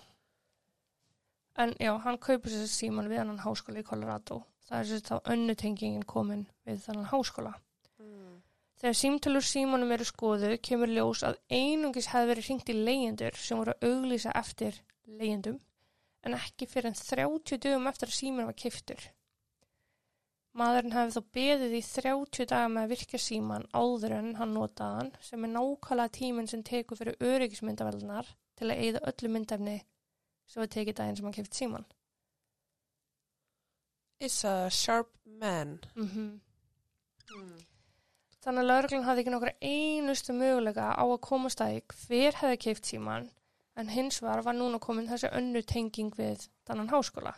en 1.59 1.73
já, 1.79 1.91
hann 2.05 2.17
kaupir 2.23 2.53
sér 2.53 2.69
síman 2.71 3.09
við 3.11 3.19
hann 3.23 3.41
háskóla 3.43 3.81
í 3.81 3.87
Colorado 3.87 4.37
það 4.69 4.77
er 4.79 4.87
sér 4.91 5.01
þá 5.09 5.15
önnutengingin 5.33 6.05
komin 6.07 6.45
við 6.67 6.83
þannig 6.85 7.09
háskóla 7.13 7.55
Mm. 7.99 8.37
þegar 8.79 8.95
símtölur 8.95 9.43
símanum 9.43 9.89
eru 9.91 10.05
skoðu 10.07 10.53
kemur 10.63 10.87
ljós 10.87 11.19
að 11.27 11.35
einungis 11.51 12.05
hefði 12.13 12.29
verið 12.29 12.45
hringt 12.47 12.69
í 12.71 12.75
leyendur 12.77 13.35
sem 13.35 13.57
voru 13.59 13.73
að 13.73 13.89
auglýsa 13.89 14.31
eftir 14.39 14.77
leyendum 15.19 15.57
en 16.23 16.37
ekki 16.37 16.67
fyrir 16.71 16.87
en 16.93 16.95
30 16.95 17.59
dögum 17.65 17.89
eftir 17.91 18.07
að 18.07 18.15
síman 18.21 18.47
var 18.47 18.55
kiftur 18.55 19.03
Maðurinn 20.59 20.95
hefði 20.95 21.15
þó 21.15 21.35
beðið 21.37 21.75
í 21.77 21.83
30 21.85 22.49
daga 22.51 22.71
með 22.73 22.85
að 22.85 22.93
virka 22.93 23.21
síman 23.23 23.67
áður 23.71 24.15
en 24.17 24.33
hann 24.39 24.55
notaði 24.57 24.97
hann 24.97 25.11
sem 25.23 25.45
er 25.45 25.53
nákvæmlega 25.53 26.15
tíminn 26.17 26.49
sem 26.51 26.65
tekur 26.67 26.99
fyrir 26.99 27.21
öryggismyndaveldunar 27.29 28.33
til 28.59 28.67
að 28.67 28.83
eyða 28.83 29.05
öllu 29.13 29.31
myndefni 29.35 29.77
sem 30.49 30.63
var 30.63 30.73
tekið 30.75 30.99
daginn 30.99 31.19
sem 31.19 31.29
hann 31.29 31.37
kipt 31.37 31.55
síman. 31.55 31.87
Is 34.19 34.43
a 34.43 34.67
sharp 34.69 35.15
man. 35.23 35.79
Mm 35.95 36.39
Mm. 37.29 37.65
Þannig 38.41 38.63
að 38.63 38.69
lauruglan 38.69 39.03
hafði 39.05 39.21
ekki 39.23 39.31
nokkra 39.33 39.51
einustu 39.61 40.33
mögulega 40.33 40.87
á 40.95 41.03
að 41.03 41.19
komast 41.25 41.61
að 41.61 41.75
því 41.75 41.81
hver 42.07 42.37
hefði 42.39 42.59
keift 42.63 42.89
síman 42.89 43.27
en 43.79 43.91
hins 43.93 44.21
var 44.23 44.41
var 44.45 44.55
núna 44.57 44.79
komin 44.81 45.09
þessi 45.09 45.29
önnu 45.39 45.61
tenging 45.67 46.15
við 46.17 46.47
þannan 46.67 46.89
háskóla. 46.93 47.35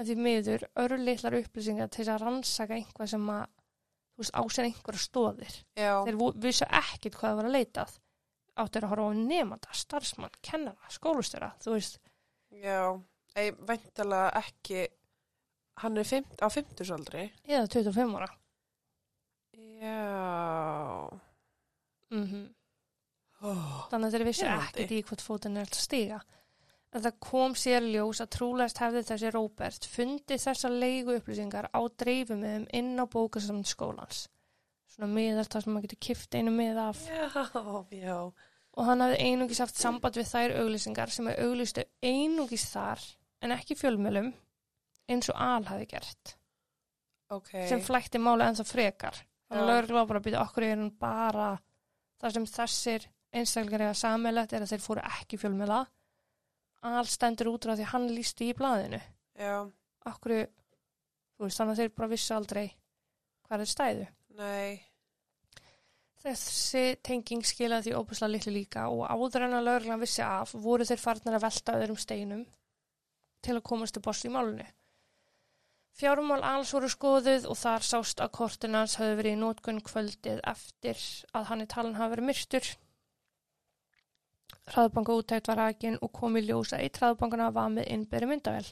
En 0.00 0.08
því 0.08 0.16
miður 0.24 0.64
örlitlar 0.80 1.36
upplýsingar 1.36 1.90
til 1.92 2.06
að 2.08 2.22
rannsaka 2.24 2.78
einhvað 2.78 3.10
sem 3.12 3.26
að, 3.34 3.42
ásinn 4.40 4.68
einhverja 4.70 5.02
stóðir. 5.02 5.58
Já, 5.76 5.92
Þeir 6.06 6.18
vissu 6.46 6.68
ekkit 6.80 7.18
hvað 7.18 7.28
það 7.28 7.38
var 7.40 7.50
að 7.50 7.56
leitað. 7.58 7.98
Áttir 8.62 8.84
að 8.84 8.92
horfa 8.92 9.08
á 9.08 9.12
nefnda, 9.16 9.76
starfsmann, 9.76 10.34
kennara, 10.44 10.92
skólustjóra, 10.92 11.52
þú 11.64 11.76
veist. 11.76 12.00
já, 12.52 12.80
ei, 13.36 13.52
væntalega 13.52 14.42
ekki, 14.42 14.86
hann 15.80 15.96
er 16.00 16.08
fimt, 16.08 16.36
á 16.40 16.48
fimmtusaldri. 16.52 17.30
Eða 17.48 17.68
25 17.72 18.16
ára. 18.20 18.28
Já, 19.82 21.08
Mm 22.12 22.50
oh. 23.42 23.88
Þannig 23.90 24.06
að 24.06 24.14
þeir 24.14 24.24
vissu 24.28 24.46
ekkit 24.46 24.92
í 24.94 25.00
hvort 25.08 25.24
fótinn 25.24 25.56
er 25.56 25.64
alltaf 25.66 25.82
stiga. 25.82 26.20
En 26.92 27.00
það 27.00 27.14
kom 27.24 27.54
sér 27.56 27.86
ljós 27.88 28.20
að 28.20 28.30
trúlegast 28.36 28.80
hefði 28.82 29.02
þessi 29.08 29.30
Róbert 29.32 29.86
fundið 29.88 30.42
þessar 30.44 30.74
leigu 30.76 31.14
upplýsingar 31.16 31.70
á 31.72 31.80
dreifumöðum 32.02 32.66
inn 32.76 32.90
á 33.00 33.04
bókasamn 33.08 33.64
skólans. 33.64 34.26
Svona 34.92 35.08
miðar 35.08 35.48
það 35.48 35.64
sem 35.64 35.72
maður 35.72 35.86
getur 35.88 36.02
kift 36.04 36.34
einu 36.36 36.52
mið 36.52 36.80
af. 36.82 37.00
já, 37.08 37.46
já, 37.96 38.18
Og 38.76 38.84
hann 38.88 39.00
hafði 39.04 39.18
einungis 39.24 39.60
haft 39.60 39.76
samband 39.80 40.16
við 40.16 40.28
þær 40.32 40.54
auglýsingar 40.60 41.10
sem 41.12 41.26
er 41.28 41.40
auglýstu 41.46 41.84
einungis 42.04 42.66
þar 42.72 43.00
en 43.42 43.52
ekki 43.56 43.76
fjölmjölum 43.76 44.30
eins 45.12 45.28
og 45.32 45.40
Al 45.40 45.64
hafi 45.68 45.86
gert. 45.90 46.36
ok. 47.32 47.50
Sem 47.68 47.80
flækti 47.80 48.20
máli 48.20 48.44
ennþá 48.44 48.64
frekar. 48.68 49.16
Þannig 49.48 49.60
Já. 49.60 49.64
að 49.64 49.72
lögreglu 49.72 49.94
var 49.98 50.06
bara 50.12 50.20
að 50.20 50.26
byrja 50.28 50.44
okkur 50.44 50.64
í 50.64 50.70
hann 50.72 50.90
bara 51.00 51.48
það 52.20 52.32
sem 52.36 52.46
þessir 52.52 53.08
einstaklingar 53.32 53.86
eða 53.88 53.96
sammeilegt 54.04 54.52
er 54.52 54.64
að 54.64 54.72
þeir 54.74 54.84
fóru 54.84 55.04
ekki 55.08 55.40
fjölmjöla. 55.40 55.80
Al 56.82 57.06
stendur 57.06 57.52
út 57.52 57.66
frá 57.66 57.76
því 57.78 57.88
hann 57.92 58.08
lísti 58.10 58.48
í 58.50 58.56
blaðinu. 58.58 58.98
Já, 59.38 59.58
Okkur, 60.10 60.48
þannig 61.38 61.74
að 61.74 61.82
þeir 61.82 61.92
bara 61.94 62.10
vissu 62.10 62.34
aldrei 62.34 62.64
hvað 63.46 63.62
er 63.62 63.70
stæðu. 63.70 64.08
nei, 64.38 64.80
Þessi 66.22 66.82
tenging 67.02 67.42
skilaði 67.42 67.90
því 67.90 67.94
óbúslega 67.98 68.30
litlu 68.30 68.52
líka 68.54 68.84
og 68.94 69.00
áður 69.10 69.48
en 69.48 69.56
að 69.58 69.64
lögreglan 69.66 70.02
vissi 70.02 70.22
af 70.22 70.52
voru 70.54 70.86
þeir 70.86 71.00
farnar 71.02 71.34
að 71.38 71.42
velta 71.48 71.74
öðrum 71.80 71.98
steinum 71.98 72.44
til 73.42 73.56
að 73.56 73.64
komast 73.66 73.96
til 73.96 74.02
boss 74.06 74.22
í 74.28 74.30
málunni. 74.30 74.68
Fjármál 75.98 76.44
alls 76.46 76.70
voru 76.72 76.88
skoðuð 76.88 77.48
og 77.50 77.58
þar 77.58 77.84
sást 77.84 78.22
að 78.22 78.30
kortinans 78.38 78.94
höfðu 79.00 79.16
verið 79.18 79.34
í 79.34 79.40
nótgunn 79.40 79.82
kvöldið 79.84 80.38
eftir 80.52 81.02
að 81.34 81.48
hann 81.50 81.64
í 81.64 81.68
talan 81.74 81.98
hafi 81.98 82.14
verið 82.14 82.28
myrtur. 82.30 82.70
Hraðbanka 84.70 85.16
úttækt 85.18 85.48
var 85.50 85.58
rækin 85.58 85.98
og 86.00 86.12
kom 86.14 86.38
í 86.38 86.44
ljós 86.46 86.70
að 86.72 86.84
eitt 86.84 87.00
hraðbankana 87.00 87.50
var 87.54 87.70
með 87.74 87.88
innberi 87.96 88.28
myndavel. 88.30 88.66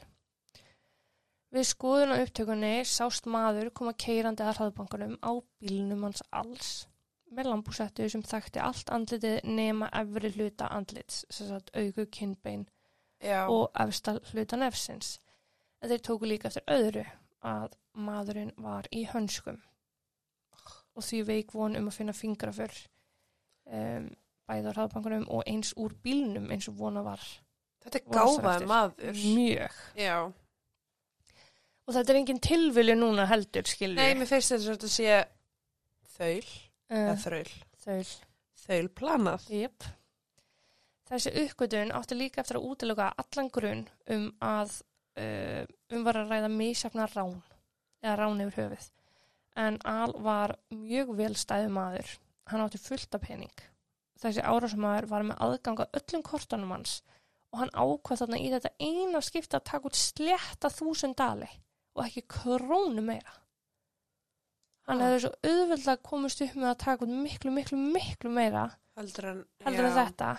Við 1.50 1.66
skoðun 1.66 2.14
á 2.14 2.22
upptökunni 2.22 2.74
sást 2.86 3.26
maður 3.26 3.72
koma 3.74 3.96
keirandi 3.98 4.44
að 4.46 4.60
hraðbankanum 4.60 5.16
á 5.18 5.32
bílnum 5.58 6.04
hans 6.06 6.22
alls 6.30 6.70
með 7.34 7.50
lambúsettu 7.50 8.06
sem 8.10 8.22
þekkti 8.26 8.62
allt 8.62 8.92
andlitið 8.94 9.40
nema 9.46 9.88
efri 10.00 10.30
hluta 10.36 10.68
andlits, 10.74 11.24
sem 11.30 11.50
sagt 11.50 11.72
augu, 11.74 12.06
kinnbein 12.06 12.68
já, 13.18 13.46
og 13.50 13.70
efsta 13.74 14.16
hluta 14.30 14.58
nefsins. 14.58 15.18
En 15.82 15.90
þeir 15.90 16.06
tóku 16.06 16.30
líka 16.30 16.50
eftir 16.50 16.66
öðru 16.70 17.04
að 17.46 17.74
maðurinn 17.98 18.54
var 18.62 18.86
í 18.94 19.04
hönskum 19.10 19.58
og 20.94 21.06
því 21.06 21.20
veik 21.26 21.54
von 21.54 21.78
um 21.78 21.88
að 21.88 21.96
finna 21.96 22.14
fingraför 22.16 22.74
um, 23.70 24.10
bæði 24.50 24.70
á 24.70 24.76
hraðbankunum 24.76 25.28
og 25.30 25.46
eins 25.48 25.72
úr 25.78 25.94
bílnum 26.04 26.50
eins 26.50 26.68
og 26.68 26.76
vona 26.82 27.04
var 27.06 27.22
þetta 27.84 28.02
er 28.02 28.04
eftir? 28.58 28.68
maður. 28.74 29.24
mjög. 29.38 29.80
Já, 29.96 30.16
Og 31.90 31.94
þetta 31.96 32.12
er 32.12 32.18
engin 32.20 32.38
tilvilju 32.38 32.94
núna 32.94 33.24
heldur, 33.26 33.66
skilju. 33.66 33.96
nei, 33.98 34.12
mér 34.14 34.28
finnst 34.30 34.52
þetta 34.52 34.76
að 34.76 34.92
sé 34.92 35.14
þaul, 36.12 36.50
eða 36.92 37.14
uh, 37.16 37.22
þraul, 37.24 37.54
þaul. 37.82 38.12
þaul 38.66 38.90
planað. 39.00 39.48
Jep. 39.50 39.88
Þessi 41.10 41.32
uppgötun 41.42 41.90
átti 41.98 42.14
líka 42.14 42.44
eftir 42.44 42.60
að 42.60 42.68
útiloka 42.70 43.08
allan 43.18 43.50
grunn 43.50 43.82
um 44.14 44.28
að 44.38 44.76
uh, 45.18 45.64
um 45.90 46.04
var 46.06 46.20
að 46.20 46.30
ræða 46.30 46.52
misjafna 46.54 47.08
rán 47.10 47.40
eða 48.04 48.14
rán 48.20 48.44
yfir 48.44 48.68
höfuð. 48.68 48.86
En 49.58 49.80
Al 49.90 50.14
var 50.22 50.54
mjög 50.70 51.10
vel 51.18 51.34
stæðu 51.34 51.72
maður. 51.74 52.12
Hann 52.52 52.62
átti 52.62 52.78
fullt 52.78 53.18
af 53.18 53.26
pening. 53.26 53.50
Þessi 54.20 54.42
árásmaður 54.44 55.06
var 55.08 55.22
með 55.30 55.38
aðgang 55.46 55.80
að 55.80 55.94
öllum 56.00 56.22
kortunum 56.26 56.74
hans 56.76 56.98
og 57.50 57.62
hann 57.62 57.72
ákvað 57.74 58.20
þarna 58.22 58.38
í 58.38 58.50
þetta 58.52 58.70
eina 58.78 59.20
skipta 59.24 59.58
að 59.58 59.68
taka 59.70 59.88
út 59.90 59.96
slétta 59.98 60.70
þúsund 60.70 61.16
dali 61.18 61.48
og 61.96 62.04
ekki 62.04 62.22
krónu 62.30 63.02
meira. 63.02 63.32
Hann 64.86 65.00
Ah. 65.00 65.06
hefði 65.08 65.20
svo 65.24 65.30
auðveldlega 65.48 66.02
komist 66.02 66.40
upp 66.44 66.54
með 66.56 66.68
að 66.70 66.78
taka 66.84 67.04
út 67.06 67.14
miklu, 67.24 67.50
miklu, 67.54 67.78
miklu 67.78 68.30
meira 68.30 68.66
Heldur 68.98 69.24
en, 69.30 69.44
heldur 69.64 69.86
en 69.88 69.96
þetta 69.96 70.30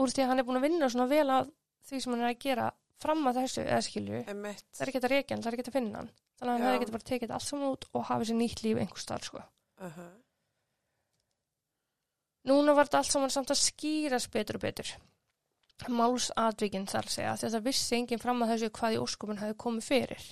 úr 0.00 0.10
því 0.10 0.22
að 0.24 0.28
hann 0.30 0.38
er 0.42 0.46
búin 0.48 0.58
að 0.60 0.66
vinna 0.66 0.88
svona 0.90 1.08
vel 1.10 1.26
að 1.30 1.50
því 1.88 2.00
sem 2.02 2.12
hann 2.14 2.24
er 2.24 2.30
að 2.32 2.38
gera 2.44 2.68
fram 3.04 3.26
að 3.28 3.38
þessu 3.42 3.62
eða 3.64 3.82
skilju, 3.84 4.20
það 4.24 4.80
er 4.80 4.90
ekki 4.92 5.00
að 5.02 5.10
reykja 5.12 5.34
hann, 5.36 5.42
það 5.44 5.50
er 5.52 5.56
ekki 5.58 5.68
að 5.68 5.76
finna 5.78 5.98
hann 6.00 6.10
þannig 6.38 6.48
að 6.48 6.54
hann 6.54 6.62
Já. 6.64 6.66
hefði 6.70 6.82
getið 6.84 6.96
bara 6.96 7.08
tekið 7.10 7.34
allt 7.36 7.46
saman 7.48 7.72
út 7.74 7.84
og 7.92 8.06
hafið 8.10 8.30
sér 8.30 8.38
nýtt 8.40 8.62
líf 8.64 8.80
einhver 8.82 9.02
starf 9.04 9.28
sko. 9.28 9.42
Uh 9.78 10.23
núna 12.44 12.74
var 12.76 12.86
þetta 12.88 12.98
allt 13.02 13.12
saman 13.12 13.30
samt 13.30 13.50
að 13.54 13.60
skýrast 13.62 14.30
betur 14.34 14.56
og 14.56 14.64
betur 14.66 14.94
málsatvíkinn 15.90 16.86
þar 16.88 17.08
að 17.08 17.14
segja 17.16 17.32
að 17.34 17.54
það 17.56 17.64
vissi 17.66 17.96
enginn 17.98 18.20
fram 18.22 18.42
að 18.44 18.52
þessu 18.54 18.68
hvað 18.78 18.94
í 18.94 18.98
óskupun 19.02 19.40
hafi 19.40 19.56
komið 19.58 19.86
fyrir. 19.88 20.26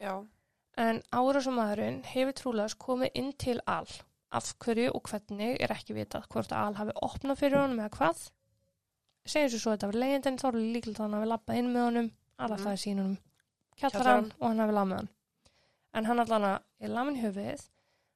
Já. 0.00 0.14
En 0.80 1.02
árásumæðurinn 1.12 1.98
hefur 2.08 2.32
trúlega 2.38 2.78
komið 2.80 3.10
inn 3.20 3.32
til 3.38 3.58
all. 3.68 3.90
Af 4.32 4.54
hverju 4.64 4.88
og 4.96 5.02
hvernig 5.10 5.58
er 5.60 5.74
ekki 5.74 5.92
vitað 5.98 6.24
hvort 6.32 6.54
að 6.56 6.64
all 6.70 6.78
hafi 6.80 6.94
opnað 7.04 7.36
fyrir 7.42 7.60
honum 7.60 7.82
eða 7.84 7.92
hvað. 7.98 8.22
Segjum 9.28 9.50
svo 9.52 9.58
svo 9.60 9.70
að 9.70 9.76
þetta 9.76 9.90
var 9.92 10.00
leiðindin 10.00 10.38
þá 10.40 10.46
er 10.48 10.56
líklega 10.56 10.96
þannig 10.96 11.02
að 11.02 11.04
hann 11.04 11.18
hafi 11.20 11.30
lappað 11.34 11.58
inn 11.60 11.68
með 11.74 11.84
honum, 11.86 12.08
alla 12.38 12.56
Mhm. 12.56 12.64
það 12.64 12.72
er 12.72 12.82
sínunum 12.86 13.18
kjallarann 13.76 13.92
Kjallarann. 13.92 14.32
og 14.40 14.48
hann 14.48 14.58
hafi 14.64 14.72
lamið 14.78 14.96
hann. 14.96 15.08
En 15.94 16.04
hann 16.06 16.20
allan 16.20 16.44
er 16.80 16.88
lamin 16.88 17.16
í 17.16 17.22
höfuðið, 17.22 17.68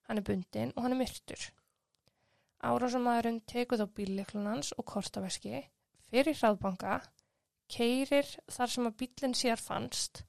hann 0.08 0.18
er 0.18 0.22
bundin 0.22 0.72
og 0.76 0.82
hann 0.82 0.92
er 0.92 0.98
myrtur. 1.04 1.50
Árásumæðurinn 2.64 3.42
tekur 3.44 3.80
þá 3.80 3.86
bílleiklun 3.98 4.48
hans 4.48 4.72
og 4.78 4.86
kortaveski 4.88 5.60
fyrir 6.08 6.36
hraðbanka, 6.38 7.00
keirir 7.72 8.28
þar 8.52 8.72
sem 8.72 8.88
að 8.88 8.96
bílinn 9.02 9.36
sér 9.36 9.60
fannst, 9.60 10.22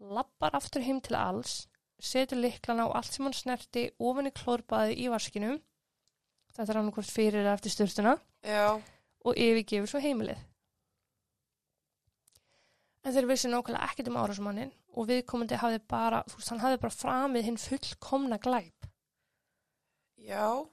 lappar 0.00 0.56
aftur 0.56 0.82
heim 0.82 1.00
til 1.04 1.18
alls, 1.18 1.66
setur 2.00 2.40
liklana 2.40 2.88
á 2.88 2.96
allt 2.98 3.14
sem 3.14 3.26
hann 3.26 3.36
snerti 3.36 3.90
ofan 4.00 4.30
í 4.30 4.34
klórbaði 4.34 4.96
í 5.04 5.08
vaskinum, 5.12 5.60
þetta 6.56 6.72
er 6.72 6.80
hann 6.80 6.92
hvort 6.96 7.12
fyrir 7.12 7.50
eftir 7.52 7.74
styrtuna, 7.74 8.16
Já. 8.42 8.80
og 9.24 9.36
yfirgefur 9.36 9.92
svo 9.92 10.02
heimilið. 10.02 10.40
En 13.04 13.14
þeir 13.14 13.30
vissi 13.30 13.48
nákvæmlega 13.48 13.86
ekkert 13.86 14.10
um 14.10 14.18
árásmannin 14.20 14.72
og 14.92 15.06
viðkomandi 15.08 15.56
hafði 15.60 15.80
bara, 15.88 16.20
þú 16.28 16.40
veist, 16.40 16.50
hann 16.52 16.60
hafði 16.64 16.80
bara 16.82 16.96
framið 16.96 17.46
hinn 17.46 17.60
fullkomna 17.60 18.36
glæp. 18.42 18.88
Já. 20.20 20.66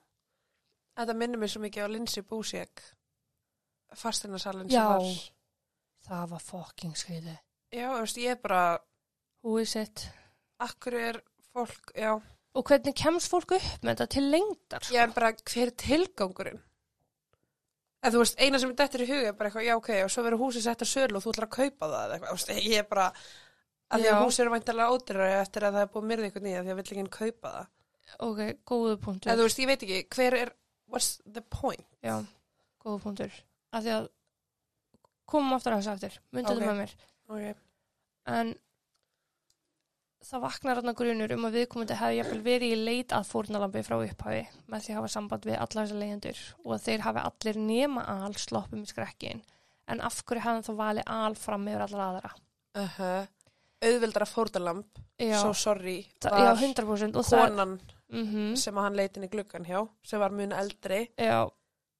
Þetta 0.98 1.14
minnir 1.18 1.42
mér 1.42 1.52
svo 1.54 1.62
mikið 1.62 1.86
á 1.86 1.94
Lindsay 1.94 2.24
Búsík. 2.26 2.84
Fastinarsalinn 3.98 4.70
sem 4.70 4.80
Já. 4.80 4.88
var. 4.98 5.18
Það 6.08 6.30
var 6.32 6.44
fucking 6.48 6.96
skriðið. 6.98 7.38
Já, 7.76 7.88
þú 7.92 8.00
veist, 8.02 8.18
ég 8.24 8.32
er 8.34 8.40
bara, 8.42 8.62
Who 9.44 9.58
is 9.62 9.76
it? 9.76 10.08
akkur 10.64 10.96
er 10.98 11.20
fólk, 11.54 11.92
já. 11.96 12.16
Og 12.58 12.64
hvernig 12.66 12.96
kemst 12.98 13.30
fólk 13.30 13.52
upp 13.58 13.84
með 13.84 13.92
þetta 13.94 14.08
til 14.16 14.24
lengdar? 14.32 14.84
Sko? 14.88 14.96
Ég 14.96 15.04
er 15.04 15.14
bara, 15.14 15.32
hver 15.34 15.68
er 15.68 15.76
tilgangurinn? 15.78 16.62
En 18.04 18.14
þú 18.14 18.22
veist, 18.24 18.40
eina 18.40 18.60
sem 18.62 18.72
er 18.72 18.78
dettur 18.80 19.04
í 19.04 19.10
huga 19.10 19.30
er 19.32 19.36
bara 19.38 19.50
eitthvað, 19.50 19.68
já, 19.68 19.76
ok, 19.78 19.90
og 20.06 20.12
svo 20.14 20.24
verður 20.26 20.42
húsið 20.46 20.66
sett 20.66 20.84
að 20.86 20.90
sölu 20.94 21.20
og 21.20 21.24
þú 21.26 21.34
ætlar 21.34 21.48
að 21.48 21.56
kaupa 21.58 21.90
það 21.92 22.06
eða 22.06 22.18
eitthvað. 22.18 22.62
Ég 22.72 22.78
er 22.82 22.88
bara, 22.90 23.08
að 23.92 24.04
því 24.04 24.08
að 24.08 24.16
Já. 24.16 24.22
húsið 24.24 24.44
eru 24.46 24.54
væntalega 24.56 24.94
ódýrari 24.96 25.36
eftir 25.42 25.66
að 25.68 25.78
það 25.78 25.86
er 25.86 25.92
búið 25.94 26.08
myrðið 26.12 26.28
eitthvað 26.30 26.48
nýja 26.48 26.64
því 26.64 26.72
að 26.74 26.80
vill 26.80 26.88
ekki 26.88 27.06
kaupa 27.18 27.54
það. 27.58 27.68
Ok, 28.28 28.42
góðu 28.72 28.98
punktur. 29.04 29.32
En 29.32 29.40
þú 29.40 29.48
veist, 29.48 29.62
ég 29.64 29.70
veit 29.72 29.86
ekki, 29.88 30.00
hver 30.16 30.38
er, 30.42 30.54
what's 30.92 31.18
the 31.26 31.42
point? 31.42 31.86
Já, 32.04 32.20
góðu 32.84 33.02
punktur. 33.04 33.34
Af 33.76 33.84
því 33.84 33.94
að 33.98 34.08
komum 35.28 35.58
aftur 35.58 35.76
að 35.76 35.84
þessu 35.84 35.94
aftur, 35.96 36.16
myndið 36.32 36.56
Ok. 36.56 36.62
okay. 36.62 36.70
með 36.72 36.80
mér. 36.82 36.96
Ok, 37.28 37.64
En 38.28 38.54
það 40.28 40.42
vaknar 40.44 40.80
þarna 40.82 40.94
grunur 41.00 41.34
um 41.38 41.46
að 41.48 41.56
viðkomandi 41.62 41.96
hefði 42.00 42.18
jafnvel 42.18 42.40
verið 42.44 42.74
í 42.74 42.80
leit 42.88 43.14
að 43.16 43.28
fórnalambi 43.30 43.84
frá 43.88 43.96
upphafi 44.02 44.42
með 44.68 44.84
því 44.84 44.92
að 44.92 44.98
hafa 45.00 45.12
samband 45.14 45.46
við 45.48 45.56
alla 45.62 45.84
þessar 45.86 46.02
leyendur 46.02 46.42
og 46.66 46.74
að 46.76 46.84
þeir 46.88 47.06
hafi 47.06 47.24
allir 47.30 47.60
nema 47.70 48.04
al 48.18 48.34
sloppum 48.36 48.84
í 48.84 48.90
skrekkin. 48.90 49.44
En 49.88 50.02
af 50.04 50.20
hverju 50.28 50.44
hefði 50.44 50.58
hann 50.58 50.68
þá 50.68 50.74
valið 50.82 51.08
al 51.16 51.36
fram 51.40 51.68
yfir 51.72 51.86
allar 51.86 52.08
aðra? 52.10 52.34
uh 52.78 53.28
auðveldara 53.84 54.28
fórdalamb, 54.30 55.04
Já, 55.18 55.38
so 55.42 55.54
sorry, 55.58 56.00
það, 56.24 56.44
já 56.44 56.52
100% 56.56 57.18
og 57.20 57.28
það... 57.28 57.46
konan 57.46 57.78
Mm 58.08 58.56
sem 58.56 58.78
að 58.78 58.86
hann 58.86 58.96
leitin 58.96 59.26
í 59.26 59.28
gluggan 59.28 59.66
hjá, 59.68 59.82
sem 60.08 60.22
var 60.22 60.32
mun 60.32 60.54
eldri. 60.56 61.10
Já, 61.20 61.50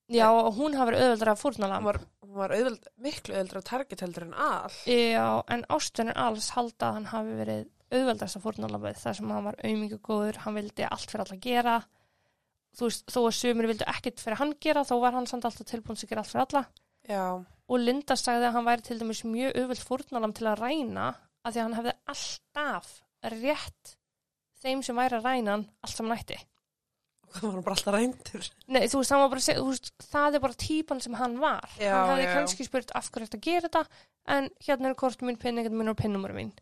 já, 0.08 0.28
og 0.32 0.54
hún 0.56 0.78
hafi 0.78 0.94
verið 0.94 1.04
auðveldra 1.04 1.34
að 1.34 1.42
fórnalamb. 1.42 1.82
Hún 1.84 1.90
var, 1.90 2.00
hún 2.24 2.38
var 2.38 2.54
auðveld, 2.56 2.88
miklu 3.04 3.36
auðveldara 3.36 3.64
target 3.68 4.04
heldur 4.06 4.24
en 4.24 4.38
all. 4.40 4.78
Já, 4.88 5.26
en 5.52 5.66
ástunir 5.68 6.16
alls 6.16 6.48
halda 6.56 6.88
að 6.88 6.96
hann 6.96 7.10
hafi 7.12 7.36
verið 7.42 7.68
auðveldasta 7.92 8.42
fórnalambið 8.44 9.04
þar 9.04 9.20
sem 9.20 9.36
hann 9.36 9.46
var 9.48 9.60
auðmikið 9.64 10.02
góður, 10.08 10.42
hann 10.44 10.58
vildi 10.58 10.88
allt 10.88 11.12
fyrir 11.12 11.26
alla 11.26 11.40
gera. 11.44 11.76
Þú 12.78 12.90
veist, 12.90 13.06
þó 13.12 13.20
að 13.26 13.38
sumir 13.42 13.70
vildi 13.72 13.92
ekkert 13.98 14.24
fyrir 14.24 14.42
hann 14.42 14.56
gera, 14.64 14.88
þá 14.88 14.96
var 15.04 15.16
hann 15.18 15.30
samt 15.30 15.48
alltaf 15.48 15.68
tilbúin 15.68 16.00
sem 16.00 16.10
gera 16.10 16.24
allt 16.24 16.32
fyrir 16.34 16.46
alla. 16.48 16.66
Já, 17.08 17.28
og 17.68 17.80
Linda 17.84 18.16
sagði 18.20 18.48
að 18.50 18.58
hann 18.58 18.68
væri 18.68 18.84
til 18.88 19.00
dæmis 19.00 19.24
mjög 19.28 19.56
auðveld 19.60 19.84
fórnalamb 19.88 20.36
til 20.36 20.48
að 20.52 20.62
ræna 20.64 21.08
að 21.48 21.56
því 21.56 21.62
að 21.62 21.66
hann 21.68 21.80
hefði 21.80 21.96
alltaf 22.14 22.92
rétt 23.38 23.96
þeim 24.62 24.86
sem 24.86 25.02
væri 25.02 25.18
að 25.18 25.28
ræna 25.28 25.56
hann 25.56 25.66
allt 25.86 25.96
sem 25.96 26.08
hann 26.08 26.20
ætti. 26.20 26.40
það 27.28 27.42
var 27.44 27.56
hann 27.58 27.66
bara 27.66 27.76
alltaf 27.78 27.98
reyndur. 27.98 28.48
Nei, 28.68 28.84
þú 28.88 29.02
veist, 29.02 29.16
hann 29.16 29.26
bara 29.28 29.44
að 29.44 29.60
þú 29.60 29.68
veist, 29.72 29.92
það 30.12 30.38
er 30.38 30.46
bara 30.46 30.62
típan 30.68 31.04
sem 31.04 31.18
hann 31.20 31.36
var. 31.42 31.68
Já, 31.80 31.92
hann 31.96 32.14
hefði 32.14 32.30
já. 32.30 32.34
kannski 32.38 32.68
spurt 32.68 32.96
af 32.96 33.12
hverju 33.12 33.30
þetta 33.30 33.44
gera 33.50 33.68
þetta, 33.68 34.02
en 34.38 34.50
hérna 34.68 34.92
er 34.92 34.98
kortum 35.00 35.30
mín, 35.30 35.42
penningarnir 35.42 35.84
mín 35.84 35.94
og 35.94 36.00
pennumarum 36.00 36.42
mín. 36.42 36.56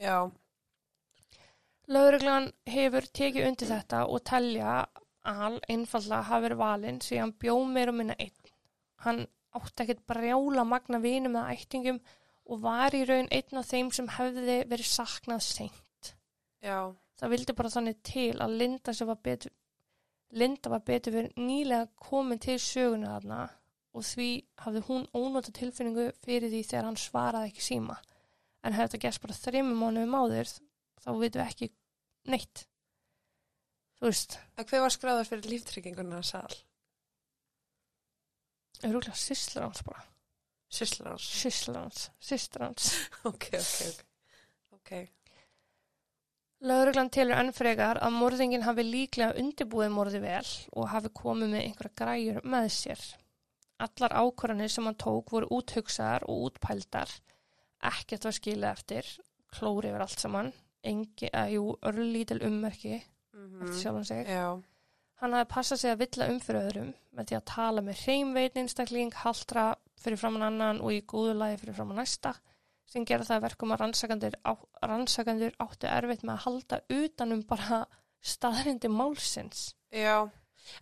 Já, 0.00 0.30
Lauruglan 1.90 2.52
hefur 2.70 3.06
tekið 3.18 3.48
undir 3.48 3.70
þetta 3.72 4.04
og 4.06 4.22
telja 4.28 4.74
al 5.26 5.56
einfallega 5.66 6.22
hafi 6.28 6.44
verið 6.46 6.60
valinn 6.60 7.00
því 7.02 7.18
hann 7.18 7.32
bjó 7.42 7.56
meir 7.66 7.90
og 7.90 7.96
minna 7.98 8.14
einn. 8.22 8.52
Hann 9.02 9.24
átti 9.58 9.84
ekkert 9.84 10.04
brjála 10.06 10.64
magna 10.68 11.00
vinum 11.02 11.34
eða 11.40 11.56
ættingum 11.56 11.98
og 12.46 12.62
var 12.64 12.94
í 12.96 13.04
raun 13.08 13.28
einn 13.30 13.60
af 13.60 13.68
þeim 13.70 13.90
sem 13.94 14.08
hefði 14.16 14.58
verið 14.70 14.90
saknað 14.90 15.42
seint. 15.46 16.12
já, 16.62 16.94
Það 17.20 17.32
vildi 17.34 17.54
bara 17.56 17.72
þannig 17.72 17.98
til 18.02 18.30
að 18.40 18.54
Linda 18.56 18.92
sem 18.96 19.08
var 19.08 19.18
betur 19.20 19.52
Linda 20.30 20.70
var 20.70 20.84
betur 20.86 21.12
fyrir 21.12 21.32
nýlega 21.36 21.88
komin 21.98 22.38
til 22.38 22.56
söguna 22.62 23.16
þarna 23.16 23.40
og 23.98 24.06
því 24.06 24.28
hafði 24.62 24.82
hún 24.86 25.06
ónóta 25.18 25.52
tilfinningu 25.52 26.06
fyrir 26.22 26.52
því 26.52 26.62
þegar 26.68 26.86
hann 26.86 26.98
svaraði 27.00 27.50
ekki 27.50 27.64
síma. 27.66 27.96
En 28.62 28.76
hefði 28.76 28.86
þetta 28.86 29.02
gæst 29.06 29.22
bara 29.24 29.38
þreymum 29.40 29.80
mánuðum 29.82 30.14
áður 30.20 30.52
þá 31.02 31.10
veitum 31.18 31.40
við 31.40 31.46
ekki 31.48 31.70
neitt. 32.30 32.64
Þú 33.98 34.06
veist, 34.06 34.38
en 34.56 34.68
hver 34.70 34.84
var 34.84 34.94
skráður 34.94 35.30
fyrir 35.32 35.50
líftrygginguna 35.50 36.22
sal? 36.22 36.54
öruglega 38.86 39.18
sýslar 39.18 39.66
hans 39.66 39.82
bara. 39.84 40.04
Hans, 40.70 42.04
sýslar 42.20 42.68
hans. 42.68 42.92
Ok, 43.24 43.50
ok, 43.58 43.80
ok. 43.90 44.04
Ok, 44.78 44.92
Lauruglan 46.60 47.08
telur 47.08 47.38
enn 47.40 47.54
frekar 47.56 47.96
að 48.04 48.16
morðingin 48.20 48.66
hafi 48.66 48.84
líklega 48.84 49.32
undirbúið 49.40 49.92
morði 49.94 50.18
vel 50.20 50.48
og 50.76 50.90
hafi 50.92 51.08
komið 51.16 51.54
með 51.54 51.62
einhverja 51.64 51.96
græjur 51.96 52.40
með 52.52 52.66
sér. 52.74 53.04
Allar 53.80 54.12
ákvarðanir 54.20 54.72
sem 54.72 54.84
hann 54.84 54.98
tók 55.00 55.32
voru 55.32 55.48
úthugsaðar 55.56 56.26
og 56.28 56.50
útpældar. 56.50 57.14
Ekkert 57.90 58.26
var 58.28 58.36
skilið 58.36 58.68
eftir, 58.74 59.08
klóri 59.56 59.88
yfir 59.88 60.04
allt 60.04 60.20
saman, 60.20 60.52
engi, 60.84 61.30
að 61.32 61.54
jú, 61.54 61.64
örlítil 61.88 62.42
ummerki 62.44 62.98
mm 63.32 63.64
eftir 63.64 63.80
sjálfan 63.80 64.04
sig. 64.04 64.26
Já, 64.28 64.60
Hann 65.20 65.36
hafi 65.36 65.50
passað 65.52 65.82
sig 65.82 65.92
að 65.92 66.02
villa 66.04 66.28
um 66.32 66.38
fyrir 66.40 66.68
öðrum 66.70 66.92
með 67.16 67.26
því 67.28 67.36
að 67.36 67.48
tala 67.50 67.82
með 67.84 68.04
hreimveitin 68.04 68.62
einstakling, 68.64 69.12
haldra 69.20 69.66
fyrir 70.00 70.20
framann 70.20 70.46
annan 70.46 70.80
og 70.80 70.94
í 70.96 71.02
góðu 71.04 71.34
lagi 71.36 71.58
fyrir 71.60 71.76
framann 71.76 72.00
næsta 72.00 72.34
sem 72.90 73.04
gera 73.06 73.26
það 73.26 73.36
að 73.36 73.44
verkum 73.44 73.74
að 73.74 73.82
rannsakandur, 73.84 74.36
á, 74.42 74.52
rannsakandur 74.82 75.58
áttu 75.62 75.90
erfitt 75.90 76.24
með 76.26 76.34
að 76.34 76.44
halda 76.46 76.80
utanum 76.96 77.42
bara 77.46 77.84
staðrindi 78.20 78.90
málsins. 78.92 79.74
já. 79.92 80.28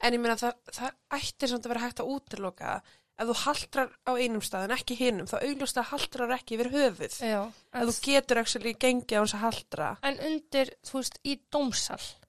En 0.03 0.13
ég 0.13 0.21
meina 0.21 0.37
það, 0.37 0.57
það 0.75 0.97
ættir 1.17 1.51
samt 1.51 1.67
að 1.67 1.73
vera 1.73 1.83
hægt 1.85 2.01
að 2.03 2.11
útiloka 2.13 2.73
ef 3.19 3.29
þú 3.29 3.37
haldrar 3.43 3.93
á 4.07 4.13
einum 4.19 4.43
stað 4.45 4.67
en 4.67 4.75
ekki 4.77 4.97
hinnum, 4.99 5.29
þá 5.31 5.39
augljóst 5.41 5.81
að 5.81 5.91
haldrar 5.93 6.35
ekki 6.37 6.59
yfir 6.59 6.71
höfuð. 6.75 7.17
Já, 7.25 7.41
Ef 7.73 7.89
þú 7.89 7.95
getur 8.05 8.43
ekki 8.43 8.75
gengið 8.85 9.17
á 9.19 9.21
hans 9.23 9.35
að 9.35 9.45
haldra 9.47 9.89
en 10.07 10.21
undir, 10.29 10.73
þú 10.87 11.01
veist, 11.01 11.19
í 11.25 11.39
dómsal, 11.51 12.03
í 12.03 12.28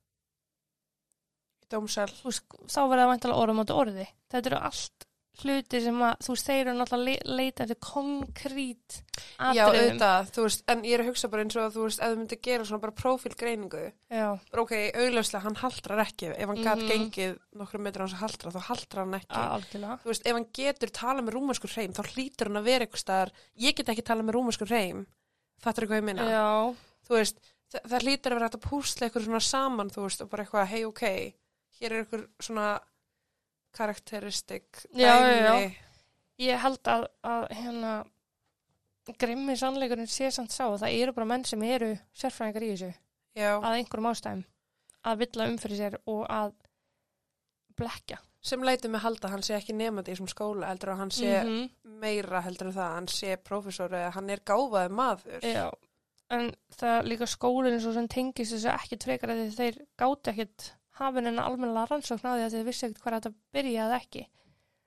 dómsal. 1.71 2.07
þá 2.09 2.81
verða 2.89 3.05
það 3.05 3.13
væntalega 3.13 3.43
orða 3.43 3.57
móti 3.59 3.75
orði. 3.77 4.07
Þetta 4.31 4.51
eru 4.53 4.59
allt 4.69 5.05
hluti 5.39 5.79
sem 5.79 5.95
að, 6.03 6.15
þú 6.19 6.33
veist, 6.33 6.47
þeir 6.49 6.61
eru 6.67 6.71
náttúrulega 6.75 7.23
le 7.23 7.35
leita 7.39 7.63
eftir 7.63 7.77
konkrít 7.79 8.95
Já, 9.39 9.63
atriðum. 9.63 9.77
auðvitað, 9.79 10.31
þú 10.35 10.43
veist, 10.43 10.63
en 10.73 10.81
ég 10.83 10.93
er 10.97 11.03
að 11.03 11.07
hugsa 11.13 11.29
bara 11.31 11.43
eins 11.45 11.55
og 11.55 11.63
að 11.63 11.75
þú 11.77 11.83
veist, 11.85 12.01
ef 12.03 12.09
þú 12.11 12.17
myndir 12.19 12.39
gera 12.43 12.65
svona 12.67 12.81
bara 12.83 12.95
prófílgreiningu, 12.99 13.83
Já, 14.11 14.25
bara 14.51 14.63
ok, 14.65 14.73
augljóslega, 14.99 15.41
hann 15.45 15.55
haldrar 15.61 16.01
ekki, 16.03 16.31
ef 16.35 16.47
hann 16.51 16.63
gat 16.63 16.77
Mhm. 16.83 16.89
gengið 16.91 17.37
nokkrum 17.55 17.81
metrar 17.87 18.03
hans 18.07 18.13
að 18.17 18.23
haldra, 18.25 18.51
þá 18.51 18.61
haldrar 18.67 19.05
hann 19.05 19.19
ekki. 19.21 19.39
algjörlega. 19.45 19.99
Þú 20.03 20.11
veist, 20.11 20.27
ef 20.27 20.33
hann 20.33 20.47
getur 20.59 20.91
talað 20.91 21.23
með 21.29 21.33
rúmanskur 21.37 21.73
hreim, 21.75 21.93
þá 21.93 22.03
hlýtur 22.11 22.47
hann 22.51 22.59
að 22.59 22.63
vera 22.67 22.85
eitthvað 22.85 23.03
staðar, 23.05 23.31
ég 23.57 23.75
get 23.75 23.85
ekki 23.95 24.03
talað 24.03 24.25
með 24.27 24.35
rúmanskur 24.35 24.67
hreim, 24.67 25.05
fattur 25.61 25.87
hvað 25.87 26.01
ég 26.01 26.03
minna? 26.03 26.27
Já, 26.27 26.75
Þú 27.09 27.15
veist, 27.15 27.39
það, 27.71 27.81
það 27.89 28.01
hlýtur 28.03 28.31
að 28.31 28.35
vera 28.35 28.49
hægt 28.49 28.59
að 28.59 28.69
púsla 28.69 29.07
eitthvað 29.07 29.23
svona 29.25 29.41
saman, 29.41 29.89
þú 29.89 30.01
veist, 30.03 30.21
og 30.21 30.29
bara 30.29 30.43
eitthvað, 30.43 30.67
hei, 30.67 30.83
ok, 30.85 31.33
hér 31.79 31.93
er 31.95 32.03
eitthvað 32.03 32.27
svona 32.43 32.67
karakteristik, 33.77 34.85
Já, 34.93 35.13
já, 35.19 35.41
já. 35.45 35.71
Ég 36.39 36.61
held 36.63 36.87
að, 36.87 37.03
að 37.27 37.43
hérna 37.51 37.91
grimmi 39.19 39.55
sannleikurinn 39.59 40.07
sé 40.09 40.29
samt 40.31 40.53
sá 40.53 40.65
að 40.69 40.79
það 40.83 40.95
eru 41.01 41.13
bara 41.17 41.27
menn 41.33 41.43
sem 41.47 41.63
eru 41.65 41.89
sérfræðingar 42.15 42.65
í 42.65 42.71
þessu 42.75 42.89
já, 43.39 43.51
að 43.57 43.75
einhverjum 43.79 44.07
ástæðum 44.11 44.43
að 45.09 45.21
villa 45.23 45.47
um 45.49 45.57
fyrir 45.59 45.79
sér 45.79 45.97
og 46.11 46.23
að 46.29 46.53
blekja 47.79 48.19
sem 48.45 48.63
lætur 48.63 48.93
mig 48.93 49.01
halda 49.03 49.27
að 49.27 49.33
hann 49.35 49.43
sé 49.43 49.55
ekki 49.57 49.75
nefandi 49.75 50.13
í 50.13 50.15
þessum 50.15 50.29
skóla 50.31 50.69
heldur 50.71 50.93
að 50.93 50.99
hann 51.01 51.11
sé 51.11 51.33
Mhm. 51.43 51.69
meira 51.99 52.41
heldur 52.45 52.69
en 52.69 52.73
það, 52.77 52.93
hann 52.95 53.07
sé 53.11 53.35
prófessor 53.43 53.89
eða 53.91 54.11
hann 54.15 54.29
er 54.29 54.39
gáfaði 54.39 54.93
maður. 54.95 55.41
Já, 55.43 55.65
en 56.31 56.51
það 56.77 57.03
líka 57.09 57.27
skólinn 57.27 57.81
svo 57.81 57.91
sem 57.93 58.07
tengist 58.07 58.53
þessu 58.55 58.71
ekkit 58.77 59.03
frekar 59.03 59.29
að 59.33 59.51
þeir 59.57 59.81
gáti 59.99 60.31
ekkit 60.31 60.69
hafinn 60.99 61.27
en 61.31 61.39
almennilega 61.43 61.87
rannsókn 61.93 62.27
á 62.27 62.33
því 62.35 62.43
að 62.47 62.53
þeir 62.57 62.67
vissi 62.69 62.85
ekkit 62.89 63.01
hvað 63.03 63.15
þetta 63.19 63.33
byrjaði 63.55 63.97
ekki. 64.01 64.27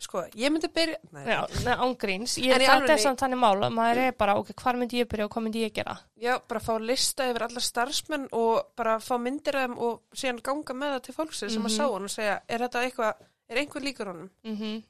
Sko, 0.02 0.22
ég 0.34 0.50
myndi 0.50 0.66
byrja, 0.74 0.96
nei, 1.14 1.26
Já, 1.30 1.40
neða 1.62 1.84
ángríns. 1.84 2.32
Ég, 2.42 2.56
í 2.58 2.66
þetta 2.66 2.90
er 2.96 2.98
samt 3.04 3.20
þannig 3.22 3.38
mál 3.38 3.62
að 3.62 3.74
maður 3.76 4.00
er 4.02 4.14
bara, 4.18 4.34
ok, 4.40 4.48
hvar 4.58 4.74
myndi 4.80 4.98
ég 4.98 5.06
byrja 5.12 5.28
og 5.28 5.30
hvað 5.36 5.44
myndi 5.44 5.60
ég 5.62 5.74
gera? 5.76 5.94
já, 6.18 6.32
bara 6.48 6.60
fá 6.64 6.72
lista 6.82 7.28
yfir 7.30 7.44
alla 7.46 7.62
starfsmenn 7.62 8.24
og 8.34 8.72
bara 8.74 8.96
fá 8.98 9.14
myndir 9.22 9.54
af 9.60 9.68
þeim 9.68 9.76
og 9.78 10.00
síðan 10.18 10.40
ganga 10.42 10.74
með 10.74 10.96
það 10.96 11.02
til 11.06 11.14
fólksins 11.20 11.52
sem 11.54 11.62
að 11.62 11.70
Mhm. 11.70 11.76
sá 11.76 11.84
hann 11.92 12.08
og 12.08 12.10
segja, 12.16 12.40
er 12.48 12.58
þetta 12.66 12.82
eitthvað, 12.82 13.14
er 13.48 13.56
einhver 13.62 13.82
líkur 13.86 14.06
honum? 14.10 14.30
Mm 14.44 14.82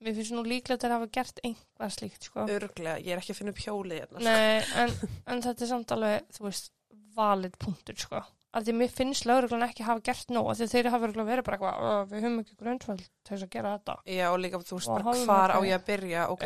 Mér 0.00 0.14
finnst 0.16 0.32
nú 0.32 0.40
líklegt 0.46 0.84
að 0.86 0.92
hafa 0.94 1.06
gert 1.12 1.40
einhvað 1.44 1.90
slíkt, 1.92 2.22
sko. 2.24 2.46
Örglega, 2.48 2.96
ég 3.04 3.12
er 3.12 3.18
ekki 3.20 3.34
að 3.34 3.36
finna 3.36 3.50
upp 3.52 3.58
hjólið 3.60 3.98
hérna. 4.00 4.16
sko. 4.16 4.24
Nei, 4.24 4.62
en, 4.80 4.94
en 5.26 5.42
þetta 5.42 5.60
er 5.62 5.68
samt 5.68 5.90
alveg, 5.92 6.22
þú 6.32 6.46
veist, 6.46 6.70
valid 7.16 7.58
punktur, 7.58 7.98
sko. 8.00 8.22
Af 8.52 8.64
því 8.66 8.72
mér 8.74 8.90
finnst 8.90 9.26
lauruglan 9.30 9.62
ekki 9.62 9.84
hafa 9.86 10.00
gert 10.02 10.32
nóg, 10.34 10.48
því 10.58 10.66
þeir 10.72 10.88
hafa 10.90 11.06
verið 11.06 11.44
bara 11.46 11.56
eitthvað, 11.56 11.82
"Ö, 11.86 11.90
við 12.10 12.22
höfum 12.24 12.40
ekki 12.40 12.56
grundvöld 12.58 13.04
til 13.24 13.36
þess 13.36 13.44
að 13.46 13.50
gera 13.50 13.74
þetta. 13.78 13.94
Já, 14.06 14.26
og 14.32 14.38
líka, 14.40 14.58
þú 14.58 14.74
veist, 14.78 14.88
bara 14.90 15.14
hvar 15.24 15.50
á 15.54 15.58
ég 15.62 15.74
að 15.78 15.84
byrja, 15.86 16.24
ok, 16.30 16.44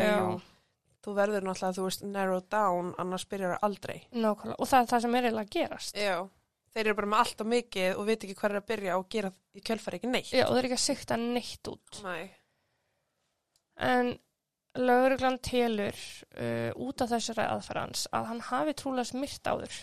þú 1.04 1.14
verður 1.16 1.42
náttúrulega, 1.48 1.76
þú 1.78 1.84
veist, 1.88 2.02
narrow 2.04 2.40
down, 2.50 2.94
annars 2.98 3.24
byrjar 3.24 3.54
það 3.56 3.62
aldrei. 3.62 4.02
Nákvæmlega, 4.12 4.56
og 4.58 4.66
það 4.68 4.80
er 4.82 4.86
það 4.92 5.00
sem 5.02 5.14
er 5.14 5.22
eiginlega 5.22 5.46
að 5.48 5.54
gerast. 5.56 5.94
Já, 5.96 6.28
þeir 6.74 6.86
eru 6.86 6.94
bara 6.94 7.06
með 7.06 7.18
allt 7.24 7.40
og 7.40 7.46
mikið 7.46 7.96
og 7.96 8.06
veit 8.06 8.20
ekki 8.24 8.34
hvað 8.34 8.50
er 8.50 8.60
að 8.60 8.66
byrja 8.66 8.98
og 8.98 9.08
gera 9.08 9.32
í 9.54 9.60
kjölfari 9.60 9.94
ekki 10.00 10.10
neitt. 10.10 10.30
Já, 10.32 10.44
og 10.44 10.52
það 10.52 10.58
er 10.58 10.64
ekki 10.68 10.78
að 10.80 10.88
sikta 10.88 11.16
neitt 11.16 11.68
út. 11.72 12.02
Nei. 12.04 12.30
En 13.78 14.18
lauruglan 14.76 15.38
telur 15.40 15.94
uh, 16.36 16.70
út 16.76 17.00
af 17.00 17.08
þessari 17.14 17.44
aðferðans 17.48 18.06
að 18.12 18.26
hann 18.30 18.40
hafi 18.40 18.74
trúlega 18.74 19.06
smyrt 19.08 19.42
áður. 19.50 19.74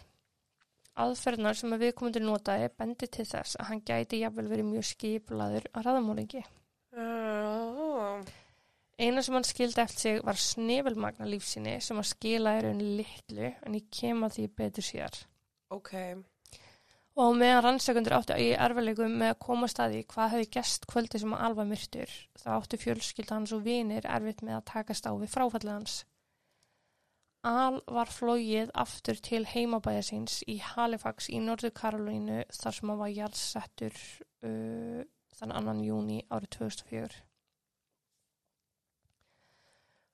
Aðferðnar 1.00 1.56
sem 1.56 1.72
að 1.72 1.86
viðkomundur 1.86 2.26
notaði 2.26 2.68
bendi 2.78 3.08
til 3.08 3.26
þess 3.30 3.56
að 3.56 3.70
hann 3.70 3.84
gæti 3.88 4.20
jafnvel 4.20 4.50
verið 4.52 4.68
mjög 4.74 4.88
skiplaður 4.90 5.70
að 5.72 5.86
raðamólingi. 5.88 6.42
Uh, 6.92 8.20
Eina 9.00 9.24
sem 9.24 9.38
hann 9.38 9.48
skildi 9.48 9.82
eftir 9.82 10.02
sig 10.02 10.26
var 10.28 10.38
snefilmagna 10.38 11.30
lífsinni 11.30 11.78
sem 11.82 11.98
að 12.02 12.10
skila 12.12 12.58
er 12.60 12.68
unni 12.74 12.98
litlu 13.00 13.48
en 13.48 13.78
ég 13.80 13.88
kem 13.94 14.28
að 14.28 14.36
því 14.36 14.50
betur 14.60 14.86
síðar. 14.86 15.22
ok, 15.72 15.94
Og 17.20 17.34
meðan 17.36 17.64
rannsakundur 17.66 18.14
áttu 18.16 18.36
í 18.40 18.52
erfileikum 18.56 19.18
með 19.20 19.34
að 19.34 19.42
koma 19.44 19.68
staði 19.68 20.06
hvað 20.14 20.30
hefði 20.36 20.52
gest 20.56 20.86
kvöldi 20.88 21.20
sem 21.20 21.34
að 21.36 21.42
alva 21.48 21.66
myrtur, 21.68 22.14
þá 22.40 22.48
áttu 22.56 22.80
fjölskylda 22.80 23.36
hans 23.36 23.52
og 23.52 23.66
vinir 23.66 24.08
erfitt 24.08 24.44
með 24.48 24.60
að 24.60 24.68
takast 24.72 25.08
á 25.08 25.12
við 25.12 25.34
fráfallið 25.34 25.74
hans. 25.74 25.96
Al 27.48 27.80
var 27.90 28.10
flóið 28.14 28.70
aftur 28.78 29.18
til 29.18 29.48
heimabæja 29.50 30.04
síns 30.06 30.44
í 30.46 30.60
Halifax 30.62 31.30
í 31.34 31.40
Norður 31.42 31.74
Karolínu 31.80 32.44
þar 32.54 32.76
sem 32.78 32.92
hann 32.92 33.00
var 33.00 33.14
jarðsettur 33.16 33.98
uh, 34.46 35.02
þann 35.40 35.56
annan 35.58 35.82
júni 35.82 36.20
árið 36.30 36.52
2004. 36.60 37.24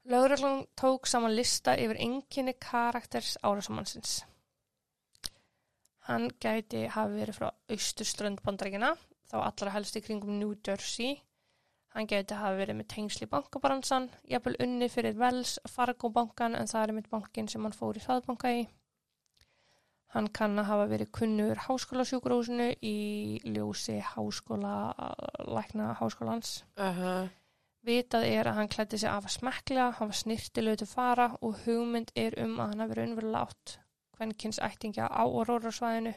Lögreglan 0.07 0.63
tók 0.80 1.07
saman 1.11 1.36
lista 1.36 1.73
yfir 1.75 1.99
enginni 1.99 2.53
karakters 2.63 3.36
árásamannsins. 3.43 4.21
Hann 6.07 6.30
gæti 6.39 6.86
hafi 6.88 7.17
verið 7.19 7.41
frá 7.41 7.49
austurströnd 7.75 8.39
bandaríkina, 8.45 8.93
þá 9.28 9.38
allra 9.41 9.73
helst 9.75 9.99
í 9.99 10.03
kringum 10.05 10.38
New 10.39 10.55
Jersey. 10.63 11.17
Hann 11.98 12.06
gæti 12.06 12.36
hafi 12.38 12.60
verið 12.60 12.76
með 12.78 12.86
tengsli 12.93 13.26
bankabransan, 13.32 14.04
jafnvel 14.30 14.60
unni 14.62 14.86
fyrir 14.93 15.16
Wells 15.18 15.56
Fargo 15.66 16.12
bankan 16.14 16.54
en 16.54 16.70
það 16.70 16.84
er 16.84 16.91
mitt 16.93 17.08
bankin 17.10 17.48
sem 17.50 17.64
hann 17.66 17.74
fór 17.74 17.98
í 17.98 18.04
hraðbanka 18.04 18.52
í. 18.54 18.60
Hann 20.14 20.28
kann 20.30 20.62
að 20.62 20.70
hafa 20.70 20.86
verið 20.91 21.10
kunnur 21.18 21.64
háskólasjúkurhúsinu 21.64 22.68
í 22.86 22.93
ljósi 23.50 23.98
háskóla, 24.12 24.76
lækna 25.50 25.95
háskólans. 25.98 26.62
uh 26.78 27.26
Vitað 27.88 28.28
er 28.30 28.52
að 28.52 28.58
hann 28.60 28.70
klætti 28.70 28.98
sig 29.02 29.10
af 29.10 29.26
að 29.26 29.34
smekla, 29.39 29.91
hann 29.98 30.10
var 30.12 30.22
snirtilegu 30.22 30.84
til 30.84 30.88
fara 30.91 31.28
og 31.41 31.62
hugmynd 31.66 32.14
er 32.16 32.38
um 32.43 32.58
að 32.60 32.74
hann 32.74 32.84
hafi 32.84 32.93
verið 32.93 33.10
unnverulega 33.10 33.43
átt 33.48 33.78
kvenkins 34.18 34.60
ættingja 34.62 35.10
á 35.10 35.24
Aurora-svæðinu, 35.26 36.14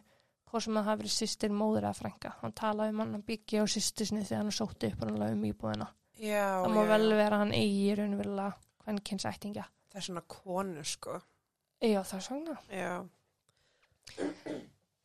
hvað 0.51 0.65
sem 0.67 0.81
að 0.81 0.89
hafi 0.91 1.03
verið 1.03 1.15
sýstir 1.17 1.55
móður 1.55 1.87
eða 1.87 1.99
frænka. 1.99 2.33
Hann 2.43 2.57
talaði 2.59 2.95
um 2.95 3.03
hann 3.05 3.19
að 3.21 3.27
byggja 3.31 3.63
á 3.63 3.67
sýstisni 3.71 4.25
þegar 4.25 4.43
hann 4.43 4.57
sótti 4.59 4.91
upp 4.91 5.05
hann 5.05 5.23
um 5.29 5.47
íbúðina. 5.51 5.89
já, 6.19 6.47
það 6.65 6.75
má 6.75 6.83
já, 6.83 6.91
vel 6.91 7.15
vera 7.15 7.41
hann 7.45 7.55
eigi 7.57 7.95
unnverulega 7.97 8.53
kvenkins 8.85 9.29
ættingja. 9.31 9.69
Það 9.91 10.01
er 10.03 10.07
svona 10.09 10.27
konu, 10.29 10.85
sko. 10.85 11.21
Já, 11.81 12.03
það 12.03 12.19
er 12.19 12.27
svona. 12.27 12.59
Já, 12.71 12.93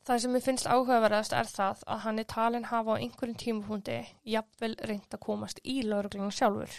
Það 0.06 0.20
sem 0.22 0.36
mér 0.36 0.43
finnst 0.46 0.68
áhugaverðast 0.70 1.34
er 1.34 1.48
það 1.50 1.80
að 1.89 2.02
hann 2.04 2.22
er 2.22 2.28
talin 2.30 2.68
hafa 2.70 2.93
á 2.93 3.02
einhverjum 3.02 3.38
tímapunkti 3.41 3.96
jafnvel 4.30 4.76
reynd 4.86 5.16
að 5.18 5.24
komast 5.24 5.62
í 5.66 5.80
lauruglunum 5.82 6.30
sjálfur. 6.30 6.76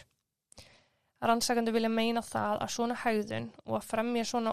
Rannsakandi 1.27 1.75
vilja 1.75 1.91
meina 1.91 2.23
það 2.23 2.63
að 2.63 2.73
svona 2.77 2.99
hægðun 3.03 3.49
og 3.65 3.81
að 3.81 3.89
fremja 3.89 4.29
svona 4.31 4.53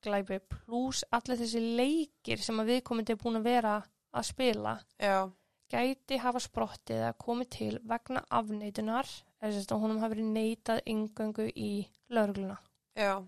ofbelsklæpi 0.00 0.38
pluss 0.48 1.04
allir 1.12 1.38
þessi 1.38 1.60
leikir 1.76 2.40
sem 2.40 2.58
að 2.60 2.70
viðkomandi 2.74 3.12
er 3.12 3.18
búin 3.20 3.38
að 3.40 3.48
vera 3.48 3.72
að 4.12 4.24
spila 4.24 4.78
já, 4.98 5.30
gæti 5.70 6.18
hafa 6.18 6.40
sprottið 6.40 7.04
að 7.10 7.18
komið 7.20 7.50
til 7.50 7.74
vegna 7.84 8.22
afneitunar 8.30 9.06
eða 9.42 9.76
honum 9.76 10.00
hafi 10.00 10.16
verið 10.16 10.32
neitað 10.32 10.80
yngöngu 10.86 11.50
í 11.54 11.86
laurugluna. 12.10 12.58
já, 12.96 13.22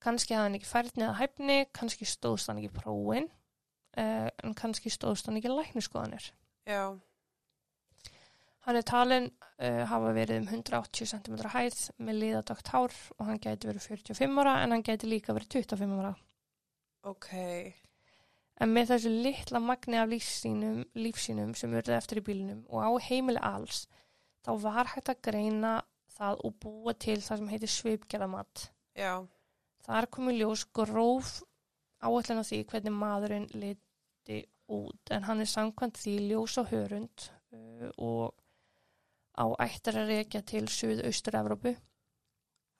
Kanski 0.00 0.34
hafði 0.34 0.46
hann 0.46 0.56
ekki 0.56 0.70
færni 0.70 1.04
eða 1.04 1.18
hæfni, 1.18 1.58
kannski 1.76 2.06
stóðst 2.08 2.48
hann 2.48 2.58
ekki 2.62 2.72
prófin, 2.72 3.28
uh, 3.98 4.28
en 4.42 4.54
kannski 4.54 4.90
stóðst 4.90 5.26
hann 5.26 5.36
ekki 5.36 5.52
lækniskoðanir. 5.52 6.32
já, 6.66 6.96
Hann 8.66 8.76
er 8.76 8.84
talin 8.84 9.30
uh, 9.32 9.84
hafa 9.88 10.10
verið 10.16 10.42
um 10.42 10.48
180 10.50 11.08
cm 11.14 11.36
hæð 11.54 11.78
með 11.98 12.18
liðadögt 12.22 12.72
hár 12.74 12.96
og 13.16 13.22
hann 13.28 13.40
gæti 13.40 13.70
verið 13.70 13.86
45 13.88 14.40
ára 14.42 14.56
en 14.64 14.74
hann 14.74 14.84
gæti 14.84 15.08
líka 15.08 15.32
verið 15.36 15.54
25 15.62 15.94
ára. 16.00 16.14
ok, 17.08 17.30
En 18.60 18.74
með 18.76 18.90
þessu 18.90 19.10
litla 19.24 19.60
magni 19.64 19.96
af 19.96 20.10
lífsínum, 20.10 20.82
lífsínum 21.00 21.54
sem 21.56 21.72
urði 21.72 21.94
eftir 21.96 22.20
í 22.20 22.24
bílunum 22.26 22.58
og 22.68 22.82
á 22.84 22.90
heimili 23.08 23.40
alls, 23.40 23.86
þá 24.44 24.50
var 24.60 24.90
hægt 24.92 25.08
að 25.08 25.22
greina 25.30 25.70
það 26.12 26.42
og 26.44 26.58
búa 26.60 26.92
til 26.92 27.16
það 27.24 27.40
sem 27.40 27.48
heitir 27.54 27.72
svipgerðamatt. 27.72 28.66
já, 28.92 29.24
Þar 29.86 30.06
kom 30.12 30.28
í 30.28 30.36
ljós 30.36 30.66
gróf 30.76 31.38
áætlun 32.04 32.42
á 32.42 32.44
því 32.44 32.58
hvernig 32.68 32.92
maðurinn 32.92 33.48
liti 33.56 34.42
út 34.68 35.14
en 35.16 35.24
hann 35.24 35.40
er 35.40 35.48
samkvæmt 35.48 35.96
því 36.02 36.14
ljós 36.28 36.58
á 36.60 36.62
hörund 36.68 37.30
uh, 37.56 37.88
og 37.96 38.34
á 39.40 39.44
ættar 39.64 39.96
að 40.02 40.10
reykja 40.12 40.42
til 40.44 40.66
Suðaustur-Evrópu. 40.68 41.76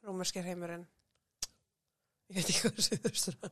rómerskir 0.05 0.45
heimurinn. 0.45 0.87
Ég 2.31 2.37
veit 2.37 2.51
ekki 2.51 2.69
hvað 2.69 2.93
er 2.93 3.51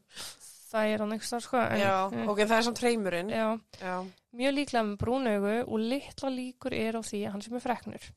Það 0.69 0.87
er 0.93 0.99
hann 1.01 1.13
einhverstað 1.15 1.41
sko. 1.47 1.57
en- 1.57 1.81
Já, 1.81 1.95
ok, 2.29 2.39
það 2.45 2.57
er 2.59 2.63
samt 2.67 2.79
heimurinn. 2.85 3.31
Já, 3.33 3.47
Já, 3.81 3.95
mjög 4.37 4.53
líklega 4.55 4.85
með 4.85 4.97
brúnaugu 5.01 5.55
og 5.67 5.79
litla 5.81 6.29
líkur 6.31 6.75
er 6.77 6.93
á 6.97 7.01
því 7.01 7.21
að 7.25 7.31
hann 7.33 7.43
sem 7.43 7.55
er 7.57 7.61
freknur. 7.65 8.11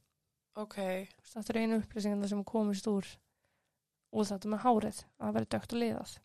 ok, 0.56 0.76
Þetta 1.32 1.50
er 1.56 1.60
einu 1.62 1.80
upplýsinganda 1.80 2.28
sem 2.28 2.44
komist 2.44 2.88
úr 2.88 3.06
og 4.14 4.26
þetta 4.28 4.52
með 4.52 4.60
hárið, 4.66 5.04
að 5.22 5.34
verið 5.38 5.50
dögt 5.56 5.74
og 5.74 5.80
liðað. 5.80 6.18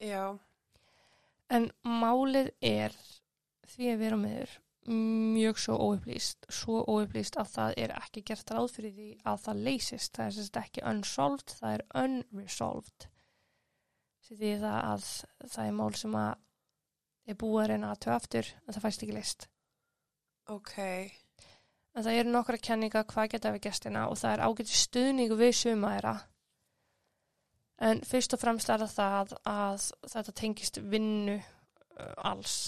já, 0.00 0.38
En 1.50 1.72
málið 1.82 2.50
er 2.60 2.92
því 3.66 3.84
að 3.94 3.98
vera 3.98 4.16
meður 4.16 4.50
mjög 4.88 5.60
svo 5.62 5.76
óupplýst, 5.76 6.48
svo 6.52 6.80
óupplýst 6.88 7.38
að 7.40 7.52
það 7.52 7.76
er 7.84 7.94
ekki 7.98 8.24
gert 8.30 8.50
ráð 8.54 8.72
fyrir 8.76 8.96
því 8.96 9.10
að 9.28 9.44
það 9.44 9.62
leysist. 9.68 10.12
Það 10.16 10.26
er 10.26 10.36
sérst 10.38 10.58
ekki 10.62 10.84
unsolved, 10.92 11.54
það 11.60 11.76
er 11.76 11.86
unresolved. 12.02 13.08
Því 14.28 14.52
það 14.60 14.78
að 14.80 15.06
það 15.44 15.62
er 15.64 15.78
mál 15.78 15.94
sem 15.96 16.18
að 16.20 16.34
er 17.28 17.36
búið 17.38 17.62
að 17.62 17.70
reyna 17.72 17.92
að 17.92 18.02
töða 18.04 18.18
aftur 18.18 18.52
en 18.56 18.74
það 18.74 18.84
fæst 18.84 19.04
ekki 19.04 19.16
leist. 19.16 19.48
ok, 20.48 20.76
En 21.98 22.04
það 22.06 22.16
eru 22.20 22.30
nokkra 22.30 22.58
kenninga 22.62 23.00
hvað 23.10 23.30
geta 23.32 23.50
við 23.50 23.64
gestina 23.66 24.04
og 24.06 24.18
það 24.20 24.34
er 24.36 24.42
ágæti 24.46 24.76
stuðningu 24.78 25.38
við 25.38 25.54
suma 25.58 25.88
þeirra. 25.96 26.12
En 27.88 28.02
fyrst 28.06 28.34
og 28.36 28.42
fremst 28.42 28.70
er 28.70 28.84
það 28.86 29.34
að 29.42 29.86
þetta 30.12 30.34
tengist 30.40 30.78
vinnu 30.92 31.34
uh, 31.38 32.12
alls. 32.30 32.58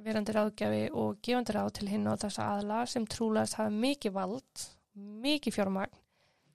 Verandi 0.00 0.32
ráðgjafi 0.32 0.84
og 0.96 1.18
gefandi 1.22 1.54
ráð 1.54 1.72
til 1.76 1.88
hinn 1.92 2.08
og 2.08 2.20
þessa 2.22 2.46
aðla 2.54 2.78
sem 2.88 3.04
trúlegast 3.06 3.58
hafa 3.58 3.72
mikið 3.74 4.14
vald, 4.16 4.62
mikið 4.96 5.56
fjármagn, 5.58 5.98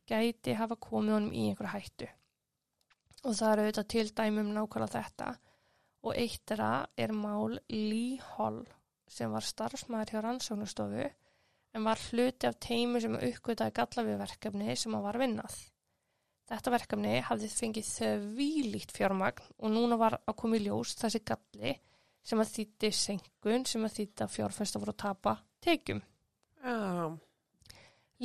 gæti 0.09 0.55
hafa 0.57 0.75
komið 0.81 1.13
honum 1.13 1.35
í 1.35 1.43
einhverja 1.51 1.75
hættu. 1.75 2.07
Og 3.23 3.37
það 3.37 3.51
eru 3.51 3.67
auðvitað 3.67 3.87
til 3.93 4.07
dæmum 4.17 4.51
nákvæmlega 4.55 4.93
þetta 4.95 5.29
og 6.07 6.17
eitt 6.17 6.43
þeirra 6.49 6.71
er 6.97 7.13
mál 7.13 7.57
Lee 7.69 8.19
Hall 8.33 8.61
sem 9.07 9.31
var 9.31 9.45
starfsmæður 9.45 10.13
hjá 10.13 10.21
rannsóknastofu 10.25 11.07
en 11.07 11.87
var 11.87 12.01
hluti 12.09 12.49
af 12.49 12.59
teimi 12.63 13.01
sem 13.03 13.17
uppgötaði 13.17 13.75
galla 13.79 14.05
við 14.07 14.21
verkefni 14.21 14.75
sem 14.75 14.95
að 14.97 15.07
var 15.07 15.19
vinnað. 15.21 15.57
Þetta 16.47 16.73
verkefni 16.73 17.17
hafði 17.27 17.49
fengið 17.51 17.89
þvílíkt 17.91 18.95
fjármagn 18.95 19.51
og 19.57 19.73
núna 19.73 19.97
var 19.99 20.19
að 20.23 20.37
koma 20.39 20.59
í 20.59 20.63
ljós 20.65 20.95
þessi 20.99 21.23
galli 21.27 21.75
sem 22.27 22.43
að 22.43 22.51
þýtti 22.55 22.91
senkun 22.95 23.63
sem 23.69 23.87
að 23.87 23.95
þýtti 24.01 24.25
að 24.25 24.35
fjárfesta 24.35 24.81
voru 24.81 24.95
að 24.95 25.01
tapa 25.05 25.37
tekjum. 25.63 26.03
Já, 26.63 27.07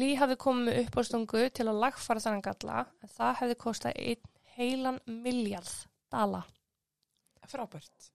Lí 0.01 0.15
hafði 0.17 0.39
komið 0.41 0.69
með 0.69 0.79
uppástungu 0.87 1.43
til 1.53 1.67
að 1.69 1.81
lagfara 1.83 2.23
þannig 2.25 2.47
galla 2.47 2.85
en 3.05 3.11
það 3.13 3.35
hefði 3.43 3.57
kostað 3.61 3.99
einn 4.01 4.31
heilan 4.57 4.99
miljard 5.05 5.73
dala. 6.13 6.43
frábært. 7.49 8.09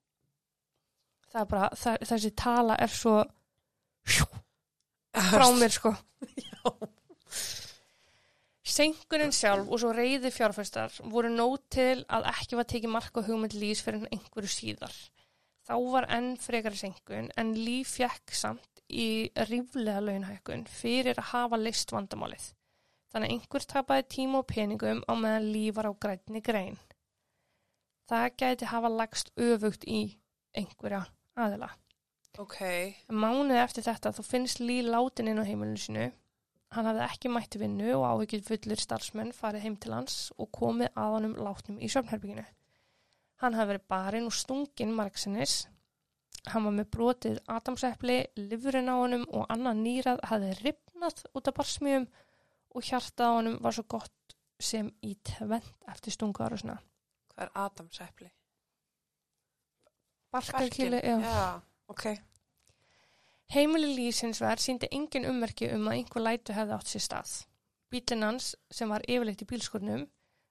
Það 1.28 1.42
er 1.42 1.50
bara, 1.52 1.70
það, 1.78 1.98
þessi 2.10 2.32
tala 2.40 2.78
er 2.82 2.94
svo 2.94 3.16
frá 5.30 5.46
mér 5.60 5.76
sko. 5.76 5.92
Já. 6.42 6.72
Senkunin 8.68 9.36
sjálf 9.36 9.70
og 9.70 9.82
svo 9.82 9.92
reyði 9.94 10.32
fjárfæstar 10.34 10.98
voru 11.12 11.30
nót 11.30 11.68
til 11.74 12.02
að 12.10 12.26
ekki 12.34 12.58
var 12.58 12.68
tekið 12.72 12.94
marka 12.96 13.24
hugmynd 13.28 13.54
lýs 13.54 13.84
fyrir 13.86 14.10
einhverju 14.10 14.50
síðar. 14.50 14.98
Þá 15.68 15.76
var 15.91 16.05
enn 16.15 16.36
frekari 16.39 16.80
senkun 16.80 17.32
en 17.36 17.49
Lý 17.59 17.82
fjekk 17.84 18.32
samt 18.32 18.84
í 18.88 19.28
ríflega 19.49 19.99
launhækkun 19.99 20.63
fyrir 20.72 21.18
að 21.20 21.32
hafa 21.34 21.59
list 21.59 21.91
vandamálið. 21.91 22.53
Þannig 23.11 23.34
einhver 23.34 23.65
tapaði 23.68 24.05
tíma 24.13 24.41
og 24.41 24.47
peningum 24.47 25.01
á 25.07 25.13
meðan 25.20 25.49
Lý 25.51 25.65
var 25.76 25.89
á 25.91 25.93
grænni 25.99 26.39
grein. 26.43 26.78
Það 28.07 28.30
gæti 28.39 28.70
hafa 28.72 28.91
lagst 28.93 29.34
öfugt 29.36 29.84
í 29.84 30.01
einhverja 30.55 31.03
aðila. 31.36 31.74
Ok, 32.39 32.59
Mánuði 33.11 33.59
eftir 33.59 33.84
þetta 33.89 34.13
þá 34.15 34.22
finnst 34.24 34.61
Lý 34.63 34.80
látin 34.86 35.28
inn 35.32 35.41
á 35.41 35.47
heimilinu 35.47 35.82
sinu. 35.82 36.07
Hann 36.76 36.88
hafði 36.88 37.03
ekki 37.07 37.32
mætti 37.32 37.59
vinnu 37.59 37.91
og 37.97 38.05
áhyggjur 38.07 38.45
fullir 38.47 38.80
starfsmenn 38.80 39.36
farið 39.36 39.65
heim 39.65 39.76
til 39.84 39.95
hans 39.95 40.30
og 40.38 40.51
komið 40.55 40.91
að 40.93 41.13
honum 41.18 41.36
látnum 41.39 41.80
í 41.84 41.91
söfnherbygginu. 41.91 42.47
Hann 43.42 43.58
hafði 43.58 43.74
verið 43.74 43.90
barinn 43.94 44.30
og 44.30 44.34
stunginn 44.34 44.96
margsinnis. 44.98 45.68
Hann 46.48 46.64
var 46.66 46.74
með 46.74 46.90
brotið 46.96 47.40
atamsepli, 47.52 48.22
livurinn 48.40 48.90
á 48.90 48.96
honum 48.98 49.26
og 49.30 49.46
annan 49.54 49.84
nýrað 49.84 50.24
hafði 50.30 50.54
ripnað 50.62 51.26
út 51.36 51.50
af 51.50 51.58
barsmjögum 51.58 52.08
og 52.78 52.88
hjartað 52.88 53.30
á 53.30 53.38
honum 53.38 53.60
var 53.62 53.76
svo 53.76 53.84
gott 53.90 54.38
sem 54.60 54.90
í 55.06 55.14
tvent 55.28 55.90
eftir 55.92 56.16
stungar 56.16 56.56
og 56.56 56.64
svona. 56.64 56.80
hvað 57.34 57.46
er 57.46 57.52
Adamsepli? 57.54 58.32
Barkarkýli, 60.32 61.02
já. 61.04 61.20
Já, 61.22 61.62
ok. 61.88 62.06
Heimili 63.54 63.94
lýsins 63.96 64.42
verð 64.42 64.66
síndi 64.66 64.90
engin 64.92 65.28
ummerki 65.30 65.70
um 65.72 65.88
að 65.88 66.00
einhver 66.00 66.24
lætu 66.26 66.56
hefði 66.58 66.76
átt 66.76 66.90
sér 66.92 67.06
stað. 67.06 67.36
Bílinn 67.94 68.26
hans, 68.26 68.56
sem 68.72 68.90
var 68.92 69.06
yfirleitt 69.08 69.46
í 69.46 69.48
bílskurnum, 69.48 70.04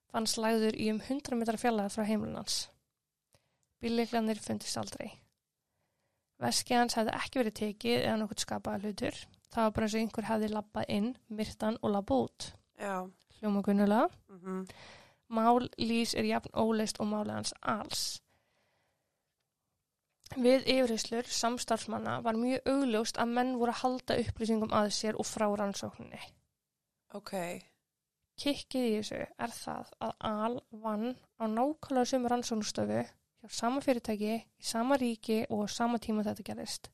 fannst 0.09 0.39
lagður 0.41 0.79
í 0.81 0.89
um 0.95 1.03
100 1.03 1.37
metrar 1.37 1.61
fjallega 1.61 1.93
frá 1.93 2.07
heimilin 2.09 2.39
hans. 2.41 2.71
Bílleiklanir 3.83 4.41
fundist 4.41 4.79
aldrei. 4.81 5.11
Veski 6.43 6.77
hans 6.77 6.97
hefði 6.99 7.15
ekki 7.17 7.41
verið 7.41 7.57
tekið 7.61 7.97
eða 8.03 8.19
nokkuð 8.21 8.43
skapaða 8.45 8.83
hlutur. 8.85 9.19
Það 9.53 9.65
var 9.67 9.75
bara 9.77 9.87
eins 9.87 9.95
og 9.97 10.03
einhver 10.03 10.29
hefði 10.31 10.53
labbað 10.53 10.93
inn, 10.97 11.09
myrtan 11.33 11.79
og 11.81 11.93
labbað 11.95 12.23
út. 12.27 12.49
Já. 12.81 12.97
Hljóma 13.39 13.63
gunnulega. 13.63 14.09
Mm 14.29 14.69
Mál 15.29 15.65
lýs 15.79 16.15
er 16.15 16.23
jafn 16.23 16.53
óleist 16.55 17.01
og 17.03 17.09
málið 17.11 17.33
hans 17.35 17.53
alls. 17.63 18.03
Við 20.37 20.69
yfirheyslur 20.71 21.27
samstarfsmanna 21.27 22.21
var 22.23 22.39
mjög 22.39 22.69
augljóst 22.71 23.19
að 23.19 23.33
menn 23.39 23.55
voru 23.59 23.75
að 23.75 23.81
halda 23.81 24.19
upplýsingum 24.23 24.75
að 24.75 24.93
sér 24.95 25.19
og 25.19 25.27
frá 25.27 25.47
rannsókninni. 25.51 26.21
Ok. 27.19 27.33
Kikkið 28.39 28.87
í 28.87 28.95
þessu 29.01 29.21
er 29.27 29.55
það 29.59 29.93
að 30.07 30.15
Al 30.31 30.57
vann 30.85 31.15
á 31.43 31.45
nákvæmlega 31.51 32.11
sömu 32.13 32.31
rannsóknustöfu 32.31 33.03
hjá 33.43 33.51
sama 33.53 33.81
fyrirtæki, 33.85 34.35
í 34.61 34.65
sama 34.65 34.97
ríki 35.01 35.43
og 35.51 35.65
á 35.65 35.67
sama 35.71 35.99
tíma 36.03 36.25
þetta 36.27 36.45
gerðist. 36.51 36.91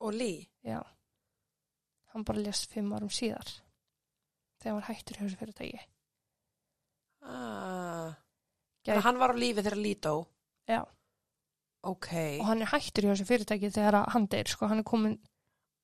Og 0.00 0.12
Lý? 0.12 0.46
Já. 0.64 0.80
Hann 2.12 2.24
bara 2.24 2.40
lést 2.44 2.68
fimm 2.72 2.92
árum 2.96 3.08
síðar 3.12 3.48
þegar 4.60 4.72
hann 4.72 4.80
var 4.80 4.88
hættur 4.90 5.16
hjá 5.18 5.24
þessu 5.26 5.38
fyrirtæki. 5.40 5.80
Ah. 7.22 8.14
Gæti- 8.84 8.96
Gæt... 8.96 9.02
Hann 9.04 9.18
var 9.18 9.32
á 9.34 9.36
lífi 9.36 9.62
þegar 9.62 9.76
Lý 9.80 9.94
dó? 9.94 10.26
Já. 10.68 10.82
Ok. 11.86 12.08
og 12.40 12.46
hann 12.48 12.62
er 12.62 12.70
hættur 12.72 13.04
hjá 13.06 13.12
þessu 13.14 13.26
fyrirtæki 13.28 13.70
þegar 13.70 13.94
að 14.00 14.08
hann 14.14 14.26
deyr, 14.32 14.48
sko, 14.50 14.66
hann 14.66 14.80
er 14.82 14.86
komin 14.86 15.18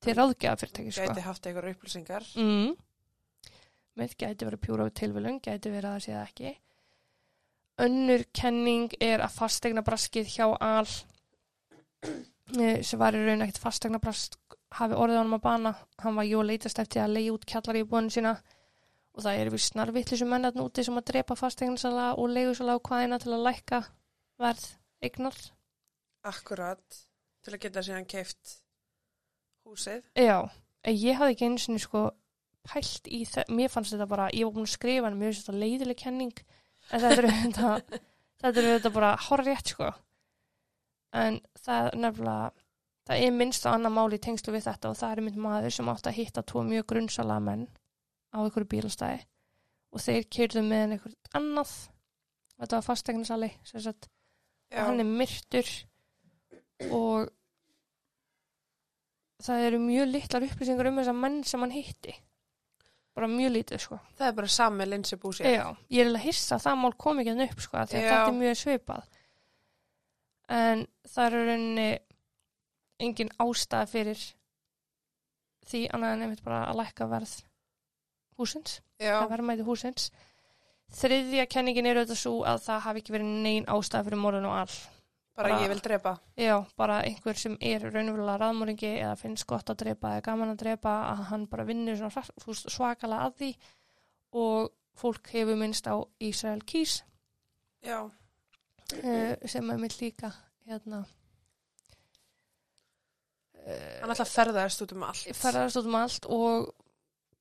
til 0.03 0.14
ráðgjafa 0.18 0.59
fyrirtæki, 0.64 0.93
sko. 0.97 1.07
Gæti 1.09 1.22
haft 1.26 1.47
einhver 1.47 1.68
upplýsingar? 1.70 2.26
Mm. 2.37 2.72
Með 4.01 4.14
gæti 4.18 4.47
verið 4.49 4.62
pjúra 4.64 4.87
við 4.89 4.97
tilvílun, 4.99 5.41
gæti 5.45 5.70
verið 5.70 5.89
að 5.91 5.95
það 5.99 6.05
sé 6.07 6.12
það 6.16 6.26
ekki. 6.30 6.53
Önnur 7.80 8.24
kenning 8.36 8.92
er 9.00 9.22
að 9.24 9.36
fastegna 9.38 9.82
braskið 9.86 10.28
hjá 10.34 10.46
al 10.52 10.88
eh, 12.60 12.82
sem 12.84 13.00
var 13.00 13.16
í 13.16 13.22
raun 13.24 13.44
ekkert 13.46 13.62
fastegna 13.62 14.00
brask 14.02 14.36
hafi 14.76 14.96
orðið 14.96 15.22
honum 15.22 15.38
að 15.38 15.44
bana. 15.46 15.72
Hann 16.02 16.18
var 16.18 16.28
jú 16.28 16.42
að 16.42 16.50
leitast 16.52 16.82
eftir 16.82 17.04
að 17.04 17.16
leiða 17.16 17.36
út 17.36 17.46
kjallar 17.48 17.80
í 17.80 17.86
búinu 17.88 18.12
sína 18.12 18.34
og 19.12 19.24
það 19.24 19.40
eru 19.40 19.54
við 19.54 19.64
snarvittlisum 19.66 20.30
mennarn 20.32 20.64
úti 20.64 20.84
sem 20.84 20.96
að 20.96 21.08
drepa 21.12 21.36
fastegnarsala 21.36 22.12
og 22.16 22.32
leigusala 22.32 22.76
á 22.76 22.84
hvaðina 22.84 23.18
til 23.20 23.34
að 23.34 23.46
lækka 23.48 23.82
verð 24.40 24.66
eignar. 25.04 25.38
Akkurat. 26.28 27.00
Til 27.42 27.56
að 27.56 27.62
geta 27.64 27.82
síðan 27.82 28.08
keift 28.08 28.58
húsið? 29.66 30.04
Já, 30.16 30.38
en 30.86 30.96
ég 30.96 31.18
hafði 31.18 31.36
ekki 31.36 31.48
einu 31.48 31.62
sinni 31.62 31.82
sko 31.82 32.06
pælt 32.70 33.08
í 33.10 33.24
það, 33.26 33.50
mér 33.58 33.72
fannst 33.72 33.94
þetta 33.94 34.08
bara, 34.10 34.28
ég 34.30 34.46
var 34.46 34.54
búin 34.54 34.68
að 34.68 34.74
skrifa 34.76 35.08
hann, 35.08 35.18
mér 35.18 35.32
finnst 35.32 35.48
þetta 35.48 35.62
leiðileg 35.62 35.98
kenning, 35.98 36.44
en 36.93 37.03
þetta 37.03 37.22
er 37.22 37.28
þetta, 37.30 38.01
þetta 38.43 38.62
er 38.62 38.68
þetta 38.76 38.93
bara 38.95 39.12
horrið 39.28 39.51
rétt 39.51 39.72
sko. 39.74 39.90
En 41.22 41.40
það 41.61 41.88
er 41.88 41.99
nefnilega, 42.05 42.53
það 43.09 43.26
er 43.26 43.36
minnst 43.36 43.68
á 43.68 43.74
annar 43.74 43.93
máli 43.93 44.18
í 44.20 44.24
tengslu 44.24 44.55
við 44.55 44.66
þetta 44.68 44.93
og 44.93 44.99
það 45.01 45.14
er 45.16 45.24
mynd 45.26 45.43
maður 45.45 45.76
sem 45.76 45.93
átti 45.93 46.12
að 46.12 46.18
hitta 46.20 46.45
tvo 46.49 46.64
mjög 46.68 46.88
grunnsala 46.93 47.38
menn 47.45 47.66
á 48.32 48.38
einhverju 48.40 48.70
bílastæði 48.72 49.20
og 49.93 50.01
þeir 50.01 50.28
kyrðu 50.32 50.62
með 50.64 50.82
hann 50.82 50.95
einhvern 50.97 51.16
annað, 51.36 51.72
þetta 52.62 52.78
var 52.78 52.86
fastegnarsali, 52.86 53.51
og 54.72 54.86
hann 54.86 55.03
er 55.03 55.11
myrtur 55.20 55.72
og 56.88 57.28
það 59.43 59.66
eru 59.68 59.80
mjög 59.82 60.09
litlar 60.09 60.47
upplýsingar 60.47 60.88
um 60.88 61.01
þessa 61.03 61.16
menn 61.16 61.43
sem 61.45 61.64
hann 61.64 61.74
hitti 61.74 62.14
bara 63.16 63.28
mjög 63.28 63.52
lítið 63.56 63.82
sko. 63.84 63.98
Það 64.18 64.28
er 64.28 64.36
bara 64.38 64.52
sami 64.54 64.86
linsi 64.88 65.18
búsi. 65.20 65.44
Já, 65.44 65.66
ég 65.92 66.00
er 66.04 66.08
alveg 66.08 66.22
að 66.22 66.28
hissa 66.28 66.56
að 66.56 66.64
það 66.66 66.78
mál 66.82 66.92
kom 67.04 67.20
ekki 67.20 67.34
hann 67.34 67.44
upp 67.46 67.60
sko 67.60 67.76
því 67.76 67.82
að 67.82 68.06
þetta 68.08 68.22
er 68.30 68.38
mjög 68.38 68.58
svipað. 68.62 69.18
En 70.52 70.86
það 71.08 71.26
er 71.26 71.36
í 71.36 71.44
rauninni 71.48 71.90
engin 73.02 73.32
ástæða 73.42 73.88
fyrir 73.90 74.22
því 75.68 75.86
annað 75.94 76.14
en 76.16 76.26
einmitt 76.26 76.44
bara 76.44 76.64
að 76.68 76.78
lækka 76.80 77.08
verð 77.10 77.34
húsins 78.40 78.80
Já. 78.98 79.20
það 79.20 79.30
verðmæti 79.34 79.66
húsins 79.66 80.08
þriðja 80.92 81.46
kenningin 81.50 81.88
er 81.88 82.00
auðvitað 82.00 82.20
svo 82.20 82.34
að 82.48 82.64
það 82.66 82.84
hafi 82.86 83.02
ekki 83.02 83.14
verið 83.14 83.36
nein 83.46 83.68
ástæða 83.70 84.06
fyrir 84.08 84.22
morðun 84.22 84.48
og 84.50 84.58
all 84.62 84.78
Bara 85.35 85.49
bara- 85.49 85.62
ég 85.64 85.68
vil 85.72 85.80
drepa. 85.80 86.18
Já, 86.37 86.59
bara 86.76 86.99
einhver 87.03 87.35
sem 87.41 87.57
er 87.61 87.80
raunverulega 87.80 88.39
raðmóringi 88.43 88.91
eða 89.01 89.14
finnst 89.16 89.47
gott 89.47 89.70
að 89.72 89.76
drepa 89.85 90.11
eða 90.18 90.22
gaman 90.26 90.51
að 90.53 90.59
drepa 90.61 90.93
að 91.12 91.22
hann 91.30 91.47
bara 91.47 91.64
veist, 91.64 92.68
svakalega 92.68 93.26
að 93.30 93.39
því 93.41 93.51
og 94.35 94.70
fólk 95.01 95.30
hefur 95.33 95.57
minnst 95.57 95.87
á 95.89 95.97
Ísrael 96.20 96.61
Kís 96.68 96.99
Já. 97.83 98.03
uh, 98.05 99.37
sem 99.49 99.70
er 99.70 99.78
mitt 99.80 99.97
líka 100.01 100.35
hérna 100.68 101.07
Hann 104.03 104.11
alltaf 104.11 104.30
ferðaðist 104.35 104.83
út 104.83 104.93
um 104.97 105.05
allt. 105.07 105.28
ferðarast 105.39 105.78
út 105.78 105.87
um 105.87 105.95
allt 105.95 106.26
og 106.26 106.72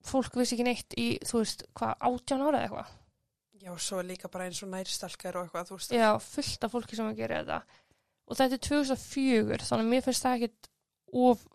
fólk 0.06 0.36
vissi 0.38 0.56
ekki 0.56 0.66
neitt 0.68 0.94
í, 0.98 1.08
þú 1.26 1.42
veist, 1.42 1.64
hvað, 1.78 1.96
átján 2.08 2.44
ára 2.46 2.60
eða 2.62 2.68
eitthvað 2.68 2.98
Já, 3.62 3.72
svo 3.78 4.01
líka 4.01 4.30
bara 4.32 4.47
eins 4.49 4.62
og 4.66 4.72
nærstalkar 4.72 5.38
og 5.38 5.45
eitthvað, 5.45 5.70
þú 5.70 5.78
veist. 5.78 5.93
Já, 5.93 6.09
fullt 6.26 6.66
af 6.66 6.74
fólki 6.74 6.97
sem 6.97 7.09
að 7.09 7.20
gera 7.22 7.41
þetta 7.41 7.82
og 8.32 8.38
þetta 8.39 8.57
er 8.57 8.64
2004 8.64 9.68
þannig 9.68 9.86
að 9.86 9.91
mér 9.91 10.03
finnst 10.05 10.26
það 10.26 10.38
ekkit 10.38 10.70
of 11.22 11.47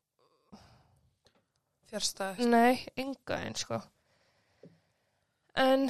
Fjärstað. 1.86 2.40
Nei, 2.50 2.80
enga 2.98 3.36
einn 3.38 3.54
sko. 3.57 3.78
En 5.57 5.86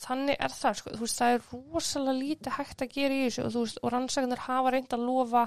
þannig 0.00 0.34
er 0.42 0.52
það 0.52 0.78
sko, 0.80 0.94
þú 0.96 1.04
veist, 1.04 1.20
það 1.20 1.34
er 1.36 1.44
rosalega 1.54 2.16
lítið 2.18 2.56
hægt 2.56 2.82
að 2.84 2.96
gera 2.96 3.16
í 3.16 3.20
þessu 3.28 3.44
og 3.44 3.52
þú 3.54 3.62
veist, 3.64 3.80
og 3.80 3.94
rannsæknir 3.94 4.42
hafa 4.48 4.72
reynd 4.74 4.96
að 4.96 5.06
lofa 5.06 5.44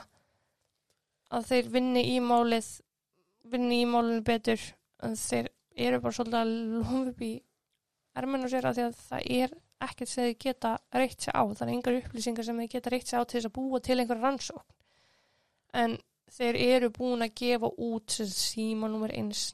að 1.33 1.49
þeir 1.49 1.69
vinni 1.75 2.05
í 2.13 2.15
málið, 2.23 2.69
vinni 3.51 3.81
í 3.83 3.89
málinu 3.89 4.23
betur, 4.25 4.63
en 5.03 5.19
þeir 5.19 5.51
eru 5.75 5.99
bara 6.05 6.17
svolítið 6.17 6.39
að 6.39 6.55
lofa 6.77 7.03
upp 7.11 7.25
í 7.27 7.33
ermennu 8.19 8.49
sér 8.51 8.67
að 8.69 8.79
því 8.79 8.85
að 8.87 8.97
það 9.07 9.29
er 9.39 9.53
ekkert 9.83 10.11
sem 10.11 10.27
þeir 10.27 10.37
geta 10.45 10.71
reitt 10.95 11.25
sér 11.25 11.37
á, 11.37 11.43
það 11.43 11.65
er 11.65 11.73
engar 11.73 11.99
upplýsingar 11.99 12.47
sem 12.47 12.59
þeir 12.61 12.71
geta 12.75 12.93
reitt 12.93 13.09
sér 13.09 13.23
á 13.23 13.27
til 13.27 13.39
þess 13.39 13.49
að 13.49 13.55
búa 13.57 13.81
til 13.83 13.97
einhver 13.99 14.21
rannsókn. 14.23 14.75
En 15.73 15.97
þeir 16.33 16.59
eru 16.61 16.91
búin 16.93 17.25
að 17.25 17.35
gefa 17.41 17.71
út 17.81 18.17
síma 18.29 18.89
nummer 18.91 19.13
eins 19.13 19.51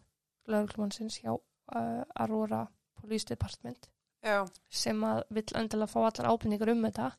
lögreglumannsins 0.50 1.20
hjá 1.24 1.32
uh, 1.34 2.04
Aurora 2.16 2.66
Police 3.00 3.28
Department 3.30 3.90
Já, 4.26 4.44
sem 4.68 5.00
að 5.08 5.22
vill 5.32 5.48
endilega 5.56 5.92
fá 5.92 6.00
allar 6.04 6.32
ábyrningar 6.34 6.74
um 6.74 6.82
þetta 6.88 7.12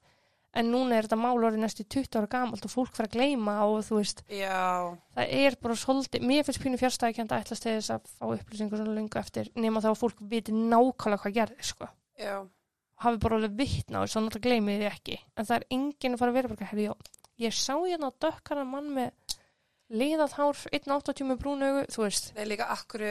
en 0.57 0.70
núna 0.72 0.96
er 0.98 1.07
þetta 1.07 1.18
mál 1.20 1.36
orðið 1.38 1.62
næstu 1.62 1.86
20 1.86 2.18
ára 2.18 2.30
gamalt 2.30 2.64
og 2.66 2.72
fólk 2.72 2.94
fyrir 2.96 3.11
að 3.11 3.16
gleyma 3.16 3.57
og 3.70 3.84
þú 3.86 3.98
veist, 4.01 4.22
já, 4.34 4.90
það 5.16 5.34
er 5.40 5.57
bara 5.62 5.76
svolítið, 5.78 6.24
mér 6.26 6.46
finnst 6.46 6.62
pínu 6.64 6.80
fjárstæðikend 6.80 7.34
að 7.34 7.44
ætlast 7.44 7.66
til 7.66 7.74
þess 7.76 7.94
að 7.94 8.09
fá 8.16 8.24
upplýsingur 8.34 8.82
svona 8.82 8.96
lengu 8.96 9.20
eftir 9.20 9.53
nema 9.55 9.82
þá 9.84 9.92
að 9.92 10.01
fólk 10.03 10.24
viti 10.32 10.55
nákvæmlega 10.57 11.22
hvað 11.24 11.36
gerði 11.38 11.68
sko. 11.70 11.90
já, 12.18 12.34
hafi 13.05 13.20
bara 13.22 13.38
alveg 13.38 13.57
vittna 13.61 14.03
og 14.03 14.11
svo 14.11 14.24
náttúrulega 14.24 14.48
gleymið 14.48 14.80
því 14.82 14.88
ekki. 14.90 15.18
En 15.36 15.48
það 15.48 15.57
er 15.57 15.68
enginn 15.76 16.16
að 16.16 16.22
fara 16.22 16.34
að 16.34 16.38
vera 16.40 16.53
bara 16.53 16.70
herri, 16.70 16.88
ég 17.40 17.57
sá 17.57 17.74
hérna 17.78 18.11
dökkaran 18.20 18.68
mann 18.68 18.90
með 18.96 19.36
liðað 19.90 20.36
hár 20.38 20.64
1.80 20.70 21.30
með 21.30 21.40
brún 21.40 21.64
augu, 21.66 21.84
þú 21.90 22.05
veist. 22.05 22.32
Nei, 22.36 22.44
líka 22.53 22.68
akkur 22.74 23.07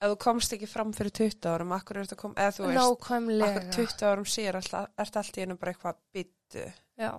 ef 0.00 0.12
þú 0.12 0.16
komst 0.24 0.54
ekki 0.56 0.68
fram 0.70 0.94
fyrir 0.96 1.12
20 1.18 1.50
árum 1.50 1.74
akkur 1.76 2.00
er 2.00 2.08
þetta 2.08 2.20
kom, 2.20 2.36
eða 2.40 2.54
þú 2.56 2.68
veist 2.68 3.04
akkur 3.48 3.68
20 3.76 4.06
árum 4.08 4.28
síðar 4.28 4.60
alltaf, 4.60 4.88
ert 5.04 5.18
allt 5.20 5.36
í 5.36 5.44
einu 5.44 5.58
bara 5.60 5.74
eitthvað 5.74 6.00
byttu 6.16 6.64
já, 6.96 7.10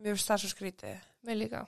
mér 0.00 0.16
finnst 0.16 0.32
það 0.32 0.42
svo 0.44 0.52
skrítið. 0.54 1.04
Mér 1.28 1.38
líka. 1.42 1.60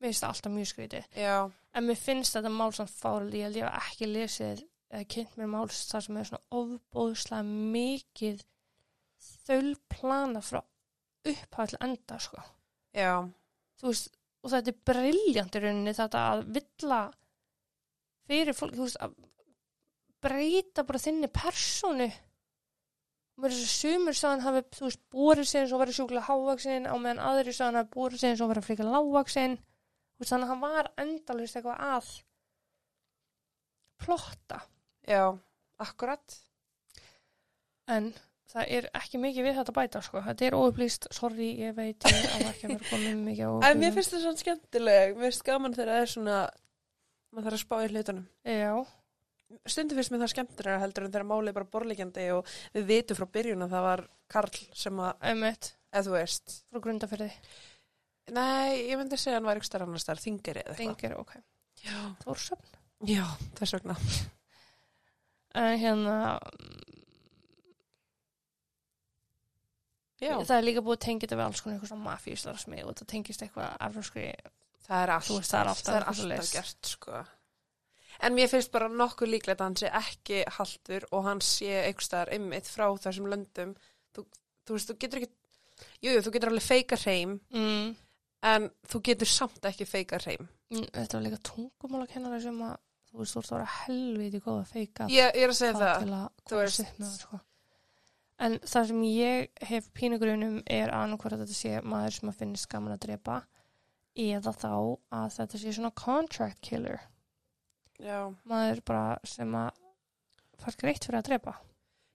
Mér 0.00 0.08
finnst 0.08 0.24
það 0.24 0.32
alltaf 0.32 0.54
mjög 0.54 0.70
skrítið. 0.72 1.10
Já, 1.20 1.36
en 1.76 1.88
mér 1.88 2.00
finnst 2.00 2.38
þetta 2.38 2.52
mál 2.52 2.72
svona 2.72 2.94
fárið 2.94 3.36
ég 3.36 3.46
held 3.46 3.60
ég 3.60 3.68
hef 3.68 3.90
ekki 3.90 4.10
lesið 4.12 4.64
eða 4.92 5.08
kynnt 5.12 5.36
mér 5.40 5.52
máls 5.52 5.82
þar 5.90 6.06
sem 6.06 6.20
er 6.20 6.30
svona 6.30 6.60
ofbóðslega 6.60 7.56
mikið 7.76 8.44
þaulplana 9.46 10.42
frá 10.44 10.60
upphæð 11.26 11.72
til 11.72 11.82
enda 11.84 12.18
sko. 12.22 12.42
Já, 12.96 13.12
þú 13.80 13.90
veist, 13.90 14.12
og 14.40 14.52
þetta 14.52 14.72
er 14.72 14.82
briljant 14.88 15.56
í 15.58 15.62
rauninni 15.64 15.96
þetta 15.96 16.26
að 16.32 16.44
villa 16.56 17.00
fyrir 18.26 18.56
fólk, 18.56 18.76
þú 18.76 18.86
veist, 18.86 19.00
að 19.02 19.16
breyta 20.24 20.84
bara 20.86 21.02
þinni 21.02 21.30
persónu. 21.32 22.08
Og 23.36 23.44
mér 23.44 23.52
er 23.52 23.58
að 23.60 23.72
sumur 23.72 24.16
sagðan 24.16 24.44
hafi, 24.46 24.62
þú 24.78 24.86
veist, 24.86 25.02
búrið 25.12 25.48
sig 25.50 25.60
eins 25.60 25.74
og 25.76 25.82
verið 25.82 25.98
sjúklega 25.98 26.28
hávaksin 26.30 26.88
á 26.88 26.94
meðan 26.96 27.24
aðri 27.30 27.52
sagðan 27.52 27.80
hafi 27.82 27.92
búrið 27.92 28.22
sig 28.22 28.32
eins 28.32 28.44
og 28.44 28.52
verið 28.52 28.68
þú 30.16 30.22
veist, 30.22 30.30
þannig 30.32 30.46
að 30.46 30.52
hann 30.54 30.62
var 30.62 30.88
endalist 31.04 31.58
eitthvað 31.58 31.82
að 31.90 32.08
plotta. 34.00 34.62
Já, 35.06 35.24
akkurat. 35.84 36.38
En 37.92 38.10
það 38.50 38.72
er 38.78 38.88
ekki 38.96 39.20
mikið 39.20 39.46
við 39.46 39.58
þetta 39.58 39.72
að 39.72 39.78
bæta 39.78 40.02
sko. 40.04 40.22
þetta 40.26 40.46
er 40.46 40.56
óupplýst, 40.56 41.08
sorry, 41.14 41.48
ég 41.60 41.74
veit 41.76 42.06
ég 42.08 42.28
á 42.32 42.36
ekki 42.50 42.68
að 42.68 42.72
vera 42.72 42.90
komið 42.90 43.18
mikið 43.26 43.46
á 43.46 43.52
en 43.68 43.80
mér 43.82 43.96
finnst 43.96 44.14
það 44.14 44.24
svona 44.24 44.42
skemmtileg. 44.42 45.16
Mér 45.16 45.28
finnst 45.28 45.46
gaman 45.46 45.76
þegar 45.76 45.92
það 45.92 46.04
er 46.04 46.12
svona 46.12 46.38
maður 47.36 47.48
þarf 47.48 47.58
að 47.58 47.64
spá 47.64 47.76
í 47.78 47.90
hlutunum. 47.92 48.28
Já, 48.46 48.72
stundum 49.66 49.98
finnst 49.98 50.12
mér 50.12 50.24
það 50.24 50.32
skemmtilega 50.34 50.82
heldur 50.82 51.06
en 51.06 51.14
þegar 51.14 51.28
málið 51.30 51.52
er 51.52 51.56
bara 51.58 51.70
borlíkjandi 51.76 52.26
og 52.34 52.52
við 52.74 52.86
vitum 52.90 53.18
frá 53.18 53.26
byrjun 53.38 53.66
að 53.66 53.74
það 53.76 53.86
var 53.86 54.04
Karl 54.32 54.60
sem 54.74 55.00
að, 55.06 55.12
einmitt, 55.30 55.68
eða 55.92 56.06
þú 56.08 56.14
veist. 56.16 56.56
Frá 56.70 56.82
grundafyrði 56.82 57.30
nei, 58.34 58.88
ég 58.90 58.98
myndi 58.98 59.18
segja 59.18 59.36
að 59.36 59.40
hann 59.40 59.50
var 59.50 59.60
ykkur 59.60 59.68
starf 59.70 59.86
annars 59.86 60.06
þar, 60.08 60.22
þingir 60.22 60.62
eða 60.62 60.74
eitthvað. 60.74 60.80
Þingir, 60.80 61.14
ok. 61.20 61.36
já, 61.84 62.00
Þórsöfn. 62.24 62.80
já, 63.12 63.22
þess 63.60 63.76
vegna. 63.76 63.96
En 65.56 65.78
hérna, 65.80 66.16
já, 70.20 70.34
það 70.42 70.56
er 70.58 70.66
líka 70.66 70.84
búið 70.84 70.98
að 70.98 71.06
þetta 71.22 71.38
við 71.38 71.46
alls 71.46 71.62
konar 71.62 71.76
eitthvað 71.78 71.92
svona 71.94 72.08
mafíslar 72.10 72.60
smið 72.60 72.90
og 72.90 72.98
það 72.98 73.10
tengist 73.14 73.46
eitthvað 73.46 73.78
afröskri. 73.88 74.26
það 74.86 75.02
er 75.06 75.14
alltaf, 75.16 75.48
það 75.48 75.60
er 75.60 75.72
alltaf 75.72 75.86
það 75.86 76.00
er 76.00 76.08
alltaf 76.12 76.52
gert 76.52 76.92
sko 76.92 77.22
en 78.20 78.34
mér 78.34 78.48
finnst 78.48 78.72
bara 78.72 78.88
nokkuð 78.88 79.28
líklegt 79.34 79.60
að 79.60 79.66
hann 79.66 79.76
sé 79.80 79.90
ekki 79.92 80.42
haldur 80.58 81.04
og 81.12 81.24
hann 81.28 81.40
sé 81.44 81.70
einhver 81.84 82.06
staðar 82.06 82.32
einmitt 82.36 82.66
frá 82.70 82.86
þessum 82.98 83.28
löndum 83.32 83.74
þú, 84.16 84.24
þú 84.66 84.76
veist, 84.78 84.90
þú 84.90 84.98
getur 85.04 85.20
ekki 85.22 85.32
jújú, 86.02 86.14
jú, 86.16 86.22
þú 86.26 86.32
getur 86.36 86.50
alveg 86.54 86.66
feika 86.66 86.96
hreim 87.04 87.38
Mm. 87.52 87.94
en 88.42 88.70
þú 88.88 89.02
getur 89.10 89.26
samt 89.28 89.60
ekki 89.72 89.86
feika 89.86 90.18
hreim 90.24 90.48
Mm, 90.66 90.82
Þetta 90.90 91.14
var 91.14 91.22
líka 91.22 91.36
tungumála 91.46 92.06
kennara 92.10 92.40
sem 92.42 92.56
að, 92.58 92.72
þú 93.12 93.18
veist, 93.20 93.34
þú 93.36 93.38
ert 93.38 93.50
að 93.52 93.56
vera 93.56 93.74
helviti 93.86 94.40
góð 94.42 94.56
að 94.64 94.70
feika 94.72 95.04
ég, 95.06 95.28
ég 95.36 95.44
er 95.44 95.52
að 95.52 95.58
segja 95.60 95.74
það 95.74 95.82
það 95.82 95.92
að 95.92 96.72
það, 96.96 97.12
sko. 97.20 97.38
En 98.38 98.56
það 98.58 98.86
sem 98.90 99.02
ég 99.06 99.62
hef 99.70 99.86
pínugrunum 99.96 100.56
er 100.66 100.90
annarkvært 100.92 101.36
að 101.38 101.44
þetta 101.44 101.54
sé 101.60 101.76
maður 101.86 102.16
sem 102.18 102.28
að 102.32 102.40
finnst 102.40 102.68
gaman 102.68 102.92
að 102.96 103.04
drepa 103.06 103.36
eða 104.16 104.52
þá 104.58 104.72
að 105.20 105.28
þetta 105.36 105.58
sé 105.62 105.72
svona 105.76 105.92
contract 105.94 106.60
killer. 106.66 107.00
Já, 108.00 108.18
Maður 108.48 108.82
bara 108.86 109.18
sem 109.28 109.54
að 109.58 109.70
fær 110.62 110.76
greitt 110.80 111.04
fyrir 111.06 111.20
að 111.20 111.28
drepa. 111.30 111.56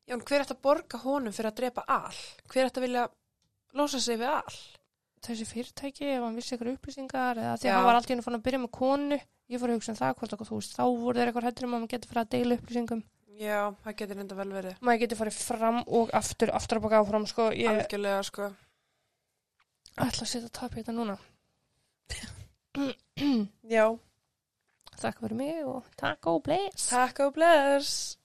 Já, 0.07 0.13
en 0.17 0.21
hver 0.25 0.43
ætti 0.43 0.55
að 0.57 0.61
borga 0.65 0.99
honum 1.05 1.33
fyrir 1.35 1.51
að 1.51 1.59
drepa 1.61 1.83
all? 1.87 2.21
Hver 2.51 2.67
ætti 2.69 2.81
að 2.81 2.87
vilja 2.87 3.07
losa 3.77 3.99
sig 4.03 4.19
við 4.19 4.31
all? 4.35 4.61
þessi 5.21 5.45
fyrirtæki 5.45 6.07
ef 6.15 6.23
hann 6.25 6.33
vissi 6.33 6.55
ykkur 6.55 6.71
upplýsingar 6.71 7.37
eða 7.37 7.57
því 7.61 7.67
Já. 7.67 7.71
að 7.71 7.75
hann 7.77 7.85
var 7.85 7.97
alltaf 7.99 8.13
inn 8.15 8.37
að 8.39 8.45
byrja 8.47 8.59
með 8.63 8.71
konu 8.73 9.17
ég 9.53 9.59
fór 9.61 9.69
að 9.69 9.75
hugsa 9.77 9.91
um 9.93 9.97
það 9.99 10.15
hvort 10.17 10.33
að 10.33 10.41
þú 10.49 10.55
veist 10.57 10.73
þá 10.73 10.81
voru 10.81 11.19
þeir 11.19 11.29
eitthvað 11.29 11.45
hættur 11.45 11.67
um 11.67 11.75
að 11.75 11.81
maður 11.83 11.91
getur 11.91 12.09
fyrir 12.09 12.21
að 12.23 12.31
deila 12.33 12.57
upplýsingum 12.57 13.03
Já, 13.41 13.59
það 13.85 13.95
getur 13.99 14.21
enda 14.23 14.37
vel 14.39 14.47
verið. 14.55 14.79
maður 14.81 15.01
getur 15.03 15.19
farið 15.21 15.37
fram 15.45 15.77
og 15.85 16.09
aftur 16.17 16.53
aftur 16.57 16.79
að 16.79 16.85
baka 16.87 17.01
áfram 17.03 17.27
sko 17.29 17.45
ég 17.53 17.69
Algjörlega, 17.69 18.23
sko. 18.31 18.49
ætla 20.01 20.25
að 20.25 20.31
setja 20.33 20.49
tap 20.57 20.73
í 20.73 20.81
þetta 20.81 20.97
núna 20.97 21.17
Já, 23.69 23.85
þakka 24.97 25.25
fyrir 25.25 25.37
mig 25.37 25.61
og 25.65 25.85
takk 25.99 26.27
og 26.27 26.43
bless 26.47 26.89
takk 26.91 27.23
og 27.27 27.33
bless. 27.37 28.17